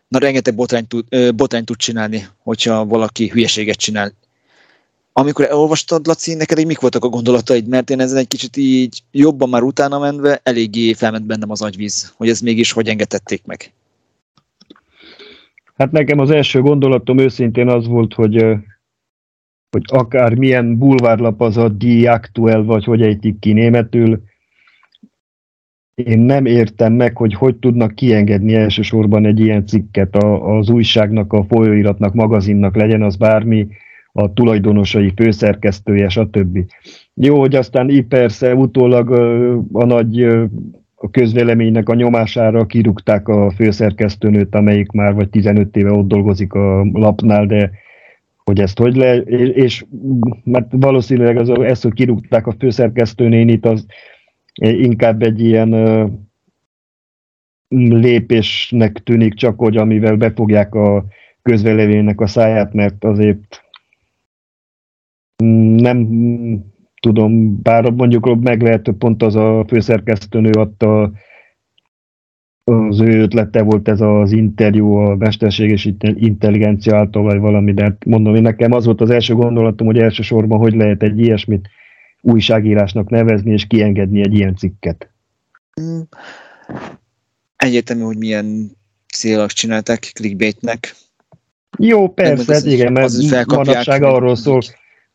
na 0.09 0.19
rengeteg 0.19 0.55
botrányt 0.55 0.87
tud, 0.87 1.35
botrány 1.35 1.63
tud 1.63 1.77
csinálni, 1.77 2.27
hogyha 2.37 2.85
valaki 2.85 3.27
hülyeséget 3.27 3.77
csinál. 3.77 4.13
Amikor 5.13 5.45
elolvastad, 5.45 6.07
Laci, 6.07 6.33
neked 6.33 6.59
így 6.59 6.65
mik 6.65 6.79
voltak 6.79 7.03
a 7.03 7.09
gondolataid? 7.09 7.67
Mert 7.67 7.89
én 7.89 7.99
ezen 7.99 8.17
egy 8.17 8.27
kicsit 8.27 8.57
így 8.57 9.03
jobban 9.11 9.49
már 9.49 9.61
utána 9.61 9.99
menve 9.99 10.39
eléggé 10.43 10.93
felment 10.93 11.25
bennem 11.25 11.51
az 11.51 11.61
agyvíz, 11.61 12.13
hogy 12.15 12.29
ez 12.29 12.39
mégis 12.39 12.71
hogy 12.71 12.87
engedtették 12.87 13.45
meg. 13.45 13.73
Hát 15.75 15.91
nekem 15.91 16.19
az 16.19 16.31
első 16.31 16.61
gondolatom 16.61 17.17
őszintén 17.17 17.69
az 17.69 17.87
volt, 17.87 18.13
hogy 18.13 18.45
hogy 19.71 19.83
akár 19.85 20.33
milyen 20.33 20.77
bulvárlap 20.77 21.41
az 21.41 21.57
a 21.57 21.69
Die 21.69 22.11
Aktuell, 22.11 22.63
vagy 22.63 22.83
hogy 22.83 23.01
ejtik 23.01 23.39
ki 23.39 23.53
németül, 23.53 24.21
én 26.05 26.19
nem 26.19 26.45
értem 26.45 26.93
meg, 26.93 27.17
hogy 27.17 27.33
hogy 27.33 27.55
tudnak 27.55 27.95
kiengedni 27.95 28.53
elsősorban 28.55 29.25
egy 29.25 29.39
ilyen 29.39 29.65
cikket 29.65 30.15
a, 30.15 30.57
az 30.57 30.69
újságnak, 30.69 31.33
a 31.33 31.43
folyóiratnak, 31.43 32.13
magazinnak, 32.13 32.75
legyen 32.75 33.01
az 33.01 33.15
bármi, 33.15 33.67
a 34.11 34.33
tulajdonosai, 34.33 35.13
főszerkesztője, 35.15 36.09
stb. 36.09 36.59
Jó, 37.13 37.39
hogy 37.39 37.55
aztán 37.55 37.89
így 37.89 38.05
persze 38.05 38.55
utólag 38.55 39.11
a 39.71 39.85
nagy 39.85 40.23
a 41.01 41.09
közvéleménynek 41.11 41.89
a 41.89 41.95
nyomására 41.95 42.65
kirúgták 42.65 43.27
a 43.27 43.51
főszerkesztőnőt, 43.51 44.55
amelyik 44.55 44.91
már 44.91 45.13
vagy 45.13 45.29
15 45.29 45.75
éve 45.75 45.91
ott 45.91 46.07
dolgozik 46.07 46.53
a 46.53 46.83
lapnál, 46.93 47.45
de 47.45 47.71
hogy 48.43 48.59
ezt 48.59 48.79
hogy 48.79 48.95
le, 48.95 49.15
és, 49.15 49.49
és 49.49 49.85
mert 50.43 50.67
valószínűleg 50.69 51.37
az, 51.37 51.49
ezt, 51.49 51.83
hogy 51.83 51.93
kirúgták 51.93 52.47
a 52.47 52.55
főszerkesztőnénit, 52.59 53.65
az 53.65 53.85
inkább 54.59 55.21
egy 55.21 55.41
ilyen 55.41 55.69
lépésnek 57.69 59.03
tűnik 59.03 59.33
csak, 59.33 59.59
hogy 59.59 59.77
amivel 59.77 60.15
befogják 60.15 60.75
a 60.75 61.05
közvéleménynek 61.41 62.21
a 62.21 62.27
száját, 62.27 62.73
mert 62.73 63.03
azért 63.03 63.63
nem 65.75 66.07
tudom, 67.01 67.61
bár 67.61 67.91
mondjuk 67.91 68.41
meg 68.41 68.61
lehet, 68.61 68.93
pont 68.97 69.23
az 69.23 69.35
a 69.35 69.65
főszerkesztőnő 69.67 70.51
adta 70.51 71.11
az 72.63 72.99
ő 72.99 73.21
ötlete 73.21 73.61
volt 73.61 73.87
ez 73.87 74.01
az 74.01 74.31
interjú 74.31 74.93
a 74.93 75.15
mesterséges 75.15 75.89
intelligencia 76.15 76.97
által, 76.97 77.23
vagy 77.23 77.39
valami, 77.39 77.73
de 77.73 77.83
hát 77.83 78.05
mondom, 78.05 78.35
én 78.35 78.41
nekem 78.41 78.71
az 78.71 78.85
volt 78.85 79.01
az 79.01 79.09
első 79.09 79.33
gondolatom, 79.33 79.87
hogy 79.87 79.97
elsősorban 79.97 80.59
hogy 80.59 80.75
lehet 80.75 81.03
egy 81.03 81.19
ilyesmit 81.19 81.69
újságírásnak 82.21 83.09
nevezni, 83.09 83.51
és 83.51 83.67
kiengedni 83.67 84.21
egy 84.21 84.33
ilyen 84.33 84.55
cikket. 84.55 85.09
Mm. 85.81 85.99
Egyértelmű, 87.55 88.03
hogy 88.03 88.17
milyen 88.17 88.71
célok 89.13 89.49
csinálták 89.49 90.11
clickbaitnek. 90.13 90.95
Jó, 91.77 92.13
persze, 92.13 92.53
hát 92.53 92.65
igen, 92.65 92.91
mert 92.91 93.13
manapság 93.45 94.03
arról 94.03 94.35
szól, 94.35 94.61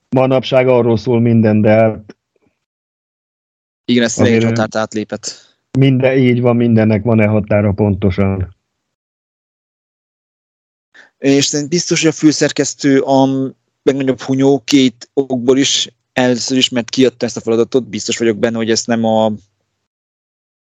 manapság 0.09 0.69
arról 0.69 0.97
szól 0.97 1.21
minden, 1.21 1.61
de 1.61 1.71
hát 1.71 2.17
igen, 3.85 4.05
ezt 4.05 4.21
egy 4.21 4.45
határt 4.45 4.77
átlépett. 4.77 5.57
Minden, 5.79 6.19
így 6.19 6.41
van, 6.41 6.57
mindennek 6.57 7.03
van-e 7.03 7.27
határa 7.27 7.73
pontosan. 7.73 8.57
és 11.19 11.45
szerintem 11.45 11.79
biztos, 11.79 12.01
hogy 12.01 12.11
a 12.11 12.13
főszerkesztő 12.13 13.01
a 13.01 13.55
legnagyobb 13.83 14.21
hunyó 14.21 14.63
két 14.65 15.11
okból 15.13 15.59
is, 15.59 15.89
először 16.15 16.57
is, 16.57 16.69
mert 16.69 16.91
kiadta 16.91 17.27
ezt 17.27 17.37
a 17.37 17.41
feladatot, 17.41 17.89
biztos 17.89 18.19
vagyok 18.19 18.37
benne, 18.37 18.57
hogy 18.57 18.71
ezt 18.71 18.87
nem 18.87 19.05
a 19.05 19.33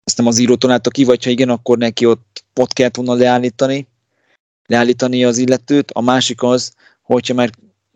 ezt 0.03 0.17
nem 0.17 0.27
az 0.27 0.39
író 0.39 0.55
találta 0.55 0.89
ki, 0.89 1.03
vagy 1.03 1.23
ha 1.23 1.29
igen, 1.29 1.49
akkor 1.49 1.77
neki 1.77 2.05
ott 2.05 2.43
pot 2.53 2.73
kellett 2.73 2.95
volna 2.95 3.13
leállítani, 3.13 3.87
leállítani 4.65 5.25
az 5.25 5.37
illetőt. 5.37 5.91
A 5.91 6.01
másik 6.01 6.43
az, 6.43 6.73
hogyha 7.01 7.33
már 7.33 7.49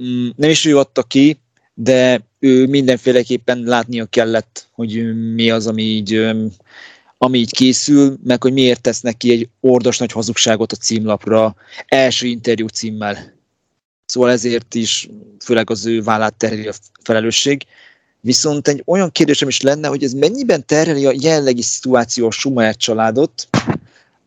mm, 0.04 0.28
nem 0.36 0.50
is 0.50 0.66
ő 0.66 0.78
adta 0.78 1.04
ki, 1.04 1.40
de 1.74 2.22
ő 2.40 2.68
mindenféleképpen 2.68 3.64
látnia 3.64 4.06
kellett, 4.06 4.68
hogy 4.72 5.16
mi 5.34 5.50
az, 5.50 5.68
ami 5.68 5.84
így, 5.84 6.32
ami 7.18 7.38
így 7.38 7.52
készül, 7.52 8.18
meg 8.24 8.42
hogy 8.42 8.54
miért 8.54 8.82
tesz 8.82 9.02
neki 9.02 9.32
egy 9.32 9.50
ordos 9.60 9.98
nagy 9.98 10.12
hazugságot 10.12 10.72
a 10.72 10.76
címlapra 10.76 11.56
első 11.88 12.28
interjú 12.28 12.68
címmel. 12.68 13.37
Szóval 14.08 14.32
ezért 14.32 14.76
is 14.76 15.10
főleg 15.44 15.70
az 15.70 15.86
ő 15.86 16.02
vállát 16.02 16.34
terheli 16.34 16.68
a 16.68 16.74
felelősség. 17.04 17.66
Viszont 18.22 18.68
egy 18.68 18.84
olyan 18.86 19.12
kérdésem 19.12 19.48
is 19.48 19.62
lenne, 19.62 19.88
hogy 19.88 20.04
ez 20.04 20.14
mennyiben 20.14 20.66
terheli 20.66 21.06
a 21.06 21.14
jelenlegi 21.20 21.62
szituáció 21.62 22.28
a 22.28 22.32
Schumacher 22.32 22.76
családot, 22.76 23.48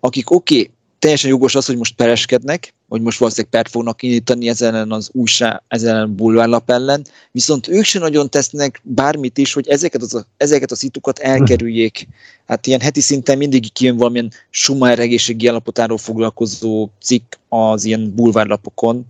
akik 0.00 0.30
oké, 0.30 0.58
okay, 0.60 0.70
teljesen 0.98 1.30
jogos 1.30 1.54
az, 1.54 1.66
hogy 1.66 1.76
most 1.76 1.94
pereskednek, 1.94 2.74
hogy 2.88 3.00
most 3.00 3.18
valószínűleg 3.18 3.50
pert 3.50 3.70
fognak 3.70 4.02
indítani 4.02 4.48
ezen 4.48 4.92
az 4.92 5.10
újság, 5.12 5.62
ezen 5.68 5.96
a 5.96 6.06
bulvárlap 6.06 6.70
ellen, 6.70 7.04
viszont 7.30 7.68
ők 7.68 7.84
sem 7.84 8.02
nagyon 8.02 8.30
tesznek 8.30 8.80
bármit 8.84 9.38
is, 9.38 9.52
hogy 9.52 9.68
ezeket, 9.68 10.02
az, 10.02 10.26
ezeket 10.36 10.70
a 10.70 10.76
szitukat 10.76 11.18
elkerüljék. 11.18 12.08
Hát 12.46 12.66
ilyen 12.66 12.80
heti 12.80 13.00
szinten 13.00 13.38
mindig 13.38 13.72
kijön 13.72 13.96
valamilyen 13.96 14.32
Schumacher 14.50 14.98
egészségi 14.98 15.46
állapotáról 15.46 15.98
foglalkozó 15.98 16.88
cikk 17.02 17.34
az 17.48 17.84
ilyen 17.84 18.14
bulvárlapokon, 18.14 19.06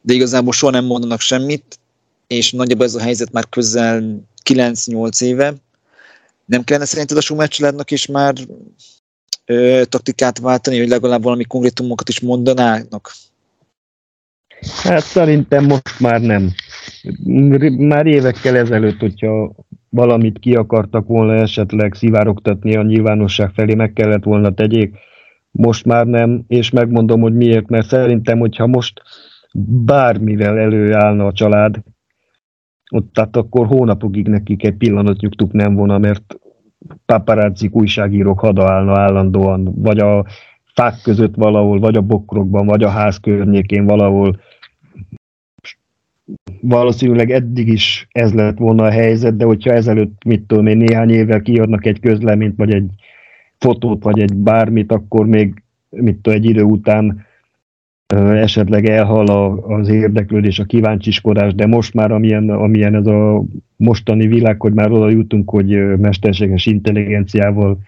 de 0.00 0.14
igazából 0.14 0.52
soha 0.52 0.72
nem 0.72 0.84
mondanak 0.84 1.20
semmit, 1.20 1.78
és 2.26 2.52
nagyjából 2.52 2.86
ez 2.86 2.94
a 2.94 3.00
helyzet 3.00 3.32
már 3.32 3.48
közel 3.48 4.22
9-8 4.44 5.22
éve. 5.22 5.54
Nem 6.44 6.64
kellene 6.64 6.86
szerinted 6.86 7.16
a 7.16 7.20
Schumacher 7.20 7.48
családnak 7.48 7.90
is 7.90 8.06
már 8.06 8.34
ö, 9.44 9.82
taktikát 9.88 10.38
váltani, 10.38 10.78
hogy 10.78 10.88
legalább 10.88 11.22
valami 11.22 11.44
konkrétumokat 11.44 12.08
is 12.08 12.20
mondanának? 12.20 13.12
Hát 14.82 15.04
szerintem 15.04 15.64
most 15.64 16.00
már 16.00 16.20
nem. 16.20 16.52
Már 17.76 18.06
évekkel 18.06 18.56
ezelőtt, 18.56 18.98
hogyha 18.98 19.52
valamit 19.88 20.38
ki 20.38 20.54
akartak 20.54 21.06
volna 21.06 21.34
esetleg 21.34 21.94
szivárogtatni 21.94 22.76
a 22.76 22.82
nyilvánosság 22.82 23.50
felé, 23.54 23.74
meg 23.74 23.92
kellett 23.92 24.24
volna 24.24 24.54
tegyék. 24.54 24.94
Most 25.50 25.84
már 25.84 26.06
nem, 26.06 26.44
és 26.48 26.70
megmondom, 26.70 27.20
hogy 27.20 27.34
miért, 27.34 27.68
mert 27.68 27.88
szerintem, 27.88 28.38
hogyha 28.38 28.66
most 28.66 29.02
bármivel 29.84 30.58
előállna 30.58 31.26
a 31.26 31.32
család, 31.32 31.82
ott 32.90 33.12
tehát 33.12 33.36
akkor 33.36 33.66
hónapokig 33.66 34.28
nekik 34.28 34.64
egy 34.64 34.76
pillanatnyugtuk 34.76 35.52
nem 35.52 35.74
volna, 35.74 35.98
mert 35.98 36.38
paparazzik, 37.06 37.74
újságírók 37.74 38.40
hadaállna 38.40 38.98
állandóan, 38.98 39.72
vagy 39.74 39.98
a 39.98 40.24
fák 40.74 41.00
között 41.02 41.34
valahol, 41.34 41.78
vagy 41.78 41.96
a 41.96 42.00
bokrokban, 42.00 42.66
vagy 42.66 42.82
a 42.82 42.88
ház 42.88 43.20
környékén 43.20 43.84
valahol. 43.84 44.40
Valószínűleg 46.60 47.30
eddig 47.30 47.68
is 47.68 48.06
ez 48.10 48.34
lett 48.34 48.58
volna 48.58 48.84
a 48.84 48.90
helyzet, 48.90 49.36
de 49.36 49.44
hogyha 49.44 49.72
ezelőtt, 49.72 50.24
mit 50.24 50.42
tudom 50.42 50.66
én, 50.66 50.76
néhány 50.76 51.10
évvel 51.10 51.40
kiadnak 51.40 51.86
egy 51.86 52.00
közleményt, 52.00 52.56
vagy 52.56 52.74
egy 52.74 52.90
fotót, 53.58 54.02
vagy 54.02 54.20
egy 54.20 54.34
bármit, 54.34 54.92
akkor 54.92 55.26
még, 55.26 55.62
mit 55.88 56.16
tudom, 56.16 56.38
egy 56.38 56.44
idő 56.44 56.62
után 56.62 57.26
esetleg 58.16 58.88
elhal 58.88 59.26
a, 59.26 59.66
az 59.76 59.88
érdeklődés, 59.88 60.58
a 60.58 60.64
kíváncsiskodás, 60.64 61.54
de 61.54 61.66
most 61.66 61.94
már 61.94 62.10
amilyen, 62.10 62.50
amilyen 62.50 62.94
ez 62.94 63.06
a 63.06 63.44
mostani 63.76 64.26
világ, 64.26 64.60
hogy 64.60 64.72
már 64.72 64.90
oda 64.90 65.10
jutunk, 65.10 65.50
hogy 65.50 65.98
mesterséges 65.98 66.66
intelligenciával 66.66 67.78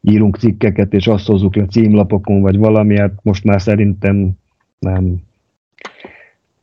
írunk 0.00 0.36
cikkeket, 0.36 0.92
és 0.92 1.06
azt 1.06 1.26
hozzuk 1.26 1.56
le 1.56 1.66
címlapokon, 1.66 2.40
vagy 2.40 2.56
valami, 2.56 2.98
hát 2.98 3.12
most 3.22 3.44
már 3.44 3.60
szerintem 3.60 4.30
nem, 4.78 5.16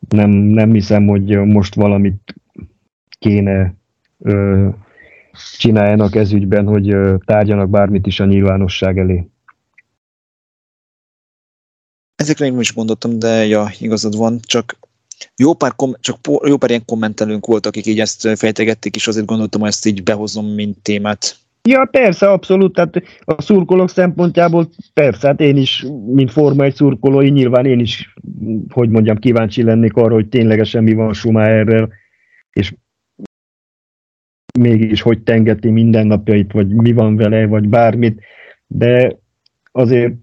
nem, 0.10 0.30
nem 0.30 0.74
hiszem, 0.74 1.08
hogy 1.08 1.38
most 1.38 1.76
valamit 1.76 2.36
kéne 3.20 3.74
ö, 4.20 4.68
csináljanak 5.58 6.16
ez 6.16 6.34
ügyben, 6.34 6.68
hogy 6.68 6.89
ö, 6.89 7.16
tárgyanak 7.26 7.70
bármit 7.70 8.08
is 8.08 8.20
a 8.20 8.26
nyilvánosság 8.26 8.97
elé. 8.97 9.28
Ezekre 12.16 12.45
én 12.45 12.59
is 12.59 12.74
mondottam, 12.74 13.20
de 13.20 13.45
ja, 13.45 13.70
igazad 13.80 14.18
van, 14.18 14.39
csak 14.41 14.78
jó 15.36 15.53
pár, 15.53 15.76
kom- 15.76 16.01
csak 16.01 16.18
jó 16.45 16.57
pár 16.57 16.70
ilyen 16.70 16.86
kommentelőnk 16.86 17.45
volt, 17.45 17.66
akik 17.66 17.86
így 17.86 17.99
ezt 17.99 18.38
fejtegették, 18.38 18.95
és 18.95 19.07
azért 19.07 19.26
gondoltam, 19.26 19.61
hogy 19.61 19.70
ezt 19.70 19.86
így 19.86 20.03
behozom, 20.03 20.45
mint 20.45 20.78
témát. 20.82 21.36
Ja, 21.70 21.88
persze, 21.91 22.32
abszolút, 22.32 22.74
tehát 22.74 23.03
a 23.20 23.41
szurkolók 23.41 23.89
szempontjából 23.89 24.70
persze, 24.93 25.28
hát 25.28 25.39
én 25.39 25.57
is, 25.57 25.86
mint 26.05 26.32
Forma 26.32 26.63
egy 26.63 26.76
szurkolói, 26.76 27.30
nyilván 27.30 27.66
én 27.66 27.80
is, 27.80 28.13
hogy 28.70 28.89
mondjam, 28.89 29.18
kíváncsi 29.18 29.63
lennék 29.63 29.95
arra, 29.95 30.13
hogy 30.13 30.30
ténylegesen 30.30 30.84
mi 30.84 30.93
van 30.93 31.13
Schumacherrel, 31.13 31.89
és 32.51 32.74
mégis 34.59 35.01
hogy 35.01 35.24
tengeti 35.24 35.70
mindennapjait, 35.70 36.51
vagy 36.51 36.68
mi 36.68 36.91
van 36.91 37.16
vele, 37.16 37.45
vagy 37.45 37.68
bármit, 37.68 38.22
de 38.68 39.18
azért 39.72 40.16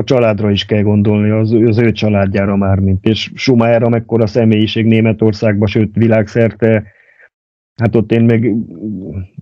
a 0.00 0.04
családra 0.04 0.50
is 0.50 0.64
kell 0.64 0.82
gondolni, 0.82 1.30
az, 1.30 1.52
az 1.52 1.78
ő 1.78 1.92
családjára 1.92 2.56
már, 2.56 2.78
mint 2.78 3.04
és 3.04 3.30
Schumacher, 3.34 3.88
mekkora 3.88 4.26
személyiség 4.26 4.86
Németországban, 4.86 5.68
sőt 5.68 5.94
világszerte, 5.94 6.84
hát 7.74 7.96
ott 7.96 8.12
én 8.12 8.22
meg 8.22 8.54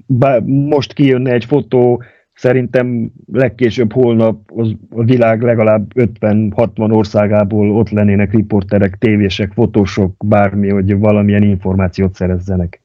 bár 0.07 0.41
most 0.43 0.93
kijönne 0.93 1.33
egy 1.33 1.45
fotó, 1.45 2.03
szerintem 2.35 3.13
legkésőbb 3.33 3.93
holnap 3.93 4.51
az, 4.55 4.73
a 4.91 5.05
világ 5.05 5.43
legalább 5.43 5.93
50-60 5.95 6.95
országából 6.95 7.71
ott 7.71 7.91
lennének 7.91 8.33
riporterek, 8.33 8.97
tévések, 8.99 9.53
fotósok, 9.53 10.27
bármi, 10.27 10.69
hogy 10.69 10.99
valamilyen 10.99 11.43
információt 11.43 12.15
szerezzenek. 12.15 12.81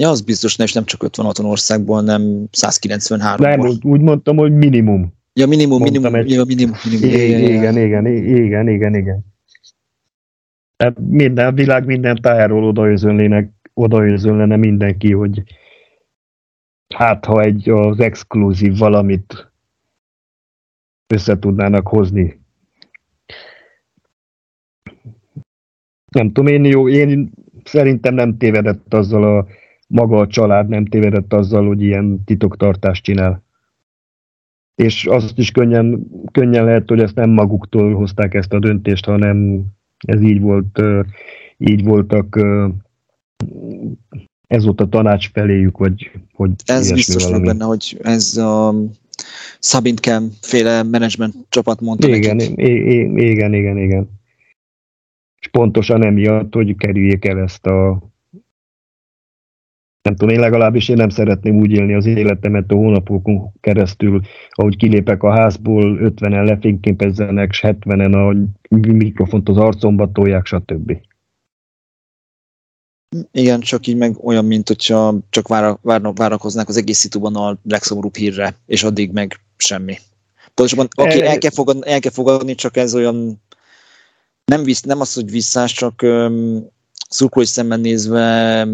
Ja, 0.00 0.08
az 0.08 0.20
biztos, 0.20 0.58
és 0.58 0.72
nem 0.72 0.84
csak 0.84 1.02
56 1.02 1.38
országból, 1.38 2.02
nem 2.02 2.44
193 2.50 3.48
Nem, 3.48 3.78
úgy 3.82 4.00
mondtam, 4.00 4.36
hogy 4.36 4.52
minimum. 4.52 5.16
Ja, 5.32 5.46
minimum, 5.46 5.82
minimum, 5.82 6.14
egy... 6.14 6.30
ja, 6.30 6.44
minimum, 6.44 6.76
minimum. 6.84 7.20
Igen, 7.20 7.76
igen, 7.76 8.06
igen, 8.06 8.06
igen, 8.06 8.68
igen, 8.68 8.94
igen. 8.94 9.24
Tehát 10.76 10.98
minden, 10.98 11.54
világ 11.54 11.86
minden 11.86 12.16
tájáról 12.20 12.64
odaözönlének, 12.64 13.52
odaözönlene 13.74 14.56
mindenki, 14.56 15.12
hogy 15.12 15.42
hát 16.94 17.24
ha 17.24 17.40
egy 17.40 17.70
az 17.70 18.00
exkluzív 18.00 18.78
valamit 18.78 19.52
össze 21.06 21.38
tudnának 21.38 21.88
hozni. 21.88 22.40
Nem 26.10 26.26
tudom, 26.26 26.46
én 26.46 26.64
jó, 26.64 26.88
én 26.88 27.30
szerintem 27.64 28.14
nem 28.14 28.36
tévedett 28.36 28.94
azzal 28.94 29.38
a 29.38 29.46
maga 29.88 30.18
a 30.18 30.26
család 30.26 30.68
nem 30.68 30.84
tévedett 30.84 31.32
azzal, 31.32 31.66
hogy 31.66 31.82
ilyen 31.82 32.24
titoktartást 32.24 33.04
csinál 33.04 33.42
és 34.78 35.04
azt 35.06 35.38
is 35.38 35.50
könnyen, 35.50 36.06
könnyen 36.32 36.64
lehet, 36.64 36.88
hogy 36.88 37.00
ezt 37.00 37.14
nem 37.14 37.30
maguktól 37.30 37.94
hozták 37.94 38.34
ezt 38.34 38.52
a 38.52 38.58
döntést, 38.58 39.04
hanem 39.04 39.64
ez 40.06 40.20
így 40.20 40.40
volt, 40.40 40.80
így 41.56 41.84
voltak 41.84 42.40
ez 44.46 44.64
volt 44.64 44.80
a 44.80 44.88
tanács 44.88 45.30
feléjük, 45.30 45.78
vagy 45.78 46.10
hogy 46.32 46.50
Ez 46.64 46.92
biztos 46.92 47.24
valami. 47.24 47.46
benne, 47.46 47.64
hogy 47.64 47.98
ez 48.02 48.36
a 48.36 48.74
Szabint 49.58 50.00
Kem 50.00 50.30
féle 50.40 50.82
menedzsment 50.82 51.34
csapat 51.48 51.80
mondta 51.80 52.08
igen, 52.08 52.36
nekik. 52.36 52.58
Igen, 52.58 53.54
igen, 53.54 53.78
igen. 53.78 54.08
És 55.40 55.48
pontosan 55.48 56.04
emiatt, 56.04 56.54
hogy 56.54 56.76
kerüljék 56.76 57.24
el 57.24 57.38
ezt 57.38 57.66
a 57.66 58.02
nem 60.08 60.16
tudom, 60.16 60.34
én 60.34 60.40
legalábbis 60.40 60.88
én 60.88 60.96
nem 60.96 61.08
szeretném 61.08 61.56
úgy 61.56 61.70
élni 61.70 61.94
az 61.94 62.06
életemet 62.06 62.70
a 62.70 62.74
hónapokon 62.74 63.52
keresztül, 63.60 64.20
ahogy 64.50 64.76
kilépek 64.76 65.22
a 65.22 65.30
házból, 65.30 65.98
50-en 66.02 66.44
lefényképezzenek, 66.44 67.50
70-en 67.62 68.12
a 68.12 68.48
mikrofont 68.92 69.48
az 69.48 69.56
arcomba 69.56 70.12
tolják, 70.12 70.46
stb. 70.46 70.96
Igen, 73.32 73.60
csak 73.60 73.86
így 73.86 73.96
meg 73.96 74.24
olyan, 74.24 74.44
mint 74.44 74.68
hogyha 74.68 75.14
csak 75.30 75.48
vára, 75.48 75.78
várna, 75.82 76.12
várakoznák 76.12 76.68
az 76.68 76.76
egész 76.76 76.98
szituban 76.98 77.36
a 77.36 77.58
legszomorúbb 77.62 78.16
hírre, 78.16 78.54
és 78.66 78.82
addig 78.82 79.12
meg 79.12 79.40
semmi. 79.56 79.96
Pontosabban, 80.54 80.88
okay, 80.96 81.22
el, 81.22 81.38
kell 81.38 81.50
fogadni, 81.50 81.90
el 81.90 82.00
kell 82.00 82.12
fogadni, 82.12 82.54
csak 82.54 82.76
ez 82.76 82.94
olyan 82.94 83.42
nem, 84.44 84.62
visz, 84.62 84.82
nem 84.82 85.00
az, 85.00 85.14
hogy 85.14 85.30
visszás, 85.30 85.72
csak 85.72 86.02
um, 86.02 86.66
szurkolói 87.08 87.46
szemben 87.46 87.80
nézve 87.80 88.66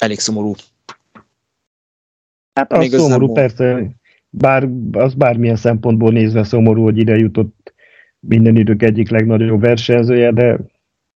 elég 0.00 0.18
szomorú 0.18 0.54
Hát 2.54 2.72
az 2.72 2.88
szomorú, 2.88 3.32
persze, 3.32 3.90
bár, 4.30 4.68
az 4.92 5.14
bármilyen 5.14 5.56
szempontból 5.56 6.12
nézve 6.12 6.44
szomorú, 6.44 6.82
hogy 6.82 6.98
ide 6.98 7.16
jutott 7.16 7.74
minden 8.20 8.56
idők 8.56 8.82
egyik 8.82 9.10
legnagyobb 9.10 9.60
versenyzője, 9.60 10.32
de 10.32 10.58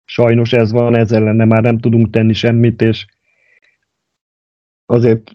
sajnos 0.05 0.53
ez 0.53 0.72
van, 0.72 0.97
ezzel 0.97 1.22
lenne 1.22 1.45
már 1.45 1.62
nem 1.62 1.78
tudunk 1.78 2.11
tenni 2.11 2.32
semmit, 2.32 2.82
és 2.82 3.07
azért 4.87 5.30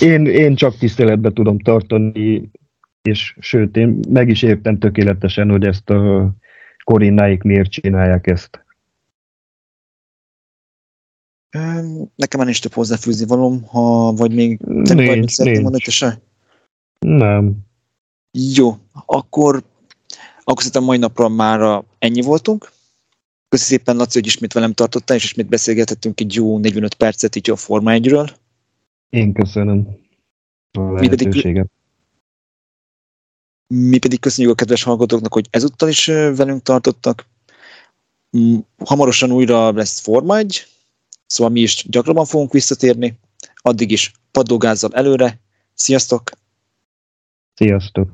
én, 0.00 0.26
én 0.26 0.54
csak 0.54 0.78
tiszteletbe 0.78 1.30
tudom 1.30 1.58
tartani, 1.58 2.50
és 3.02 3.36
sőt, 3.40 3.76
én 3.76 3.98
meg 4.08 4.28
is 4.28 4.42
értem 4.42 4.78
tökéletesen, 4.78 5.50
hogy 5.50 5.64
ezt 5.64 5.90
a 5.90 6.32
Korinnáik 6.84 7.42
miért 7.42 7.70
csinálják 7.70 8.26
ezt. 8.26 8.63
Nekem 11.54 12.38
már 12.38 12.44
nincs 12.44 12.60
több 12.60 12.72
hozzáfűzni 12.72 13.26
valom, 13.26 13.62
ha 13.62 14.12
vagy 14.12 14.34
még 14.34 14.58
te 14.58 14.94
nincs, 14.94 15.38
nincs. 15.38 15.60
mondani, 15.60 15.82
te 15.84 15.90
se? 15.90 16.20
Nem. 16.98 17.56
Jó, 18.30 18.76
akkor, 18.92 19.62
akkor 20.44 20.56
szerintem 20.56 20.84
mai 20.84 20.98
napra 20.98 21.28
már 21.28 21.84
ennyi 21.98 22.20
voltunk. 22.20 22.72
Köszi 23.48 23.64
szépen, 23.64 23.96
Laci, 23.96 24.18
hogy 24.18 24.26
ismét 24.26 24.52
velem 24.52 24.72
tartottál, 24.72 25.16
és 25.16 25.24
ismét 25.24 25.48
beszélgethettünk 25.48 26.20
egy 26.20 26.34
jó 26.34 26.58
45 26.58 26.94
percet 26.94 27.36
így 27.36 27.50
a 27.50 27.56
Forma 27.56 27.90
1-ről. 27.94 28.30
Én 29.08 29.32
köszönöm 29.32 29.98
a 30.70 30.80
lehetőséget. 30.80 31.34
Mi 31.34 31.42
pedig, 31.42 31.66
mi 33.66 33.98
pedig 33.98 34.20
köszönjük 34.20 34.52
a 34.52 34.56
kedves 34.56 34.82
hallgatóknak, 34.82 35.32
hogy 35.32 35.46
ezúttal 35.50 35.88
is 35.88 36.06
velünk 36.06 36.62
tartottak. 36.62 37.26
Hamarosan 38.84 39.32
újra 39.32 39.72
lesz 39.72 40.00
Forma 40.00 40.38
1, 40.38 40.66
szóval 41.34 41.52
mi 41.52 41.60
is 41.60 41.86
gyakrabban 41.88 42.24
fogunk 42.24 42.52
visszatérni. 42.52 43.18
Addig 43.62 43.90
is 43.90 44.12
padlógázzal 44.30 44.90
előre. 44.92 45.40
Sziasztok! 45.74 46.30
Sziasztok! 47.54 48.08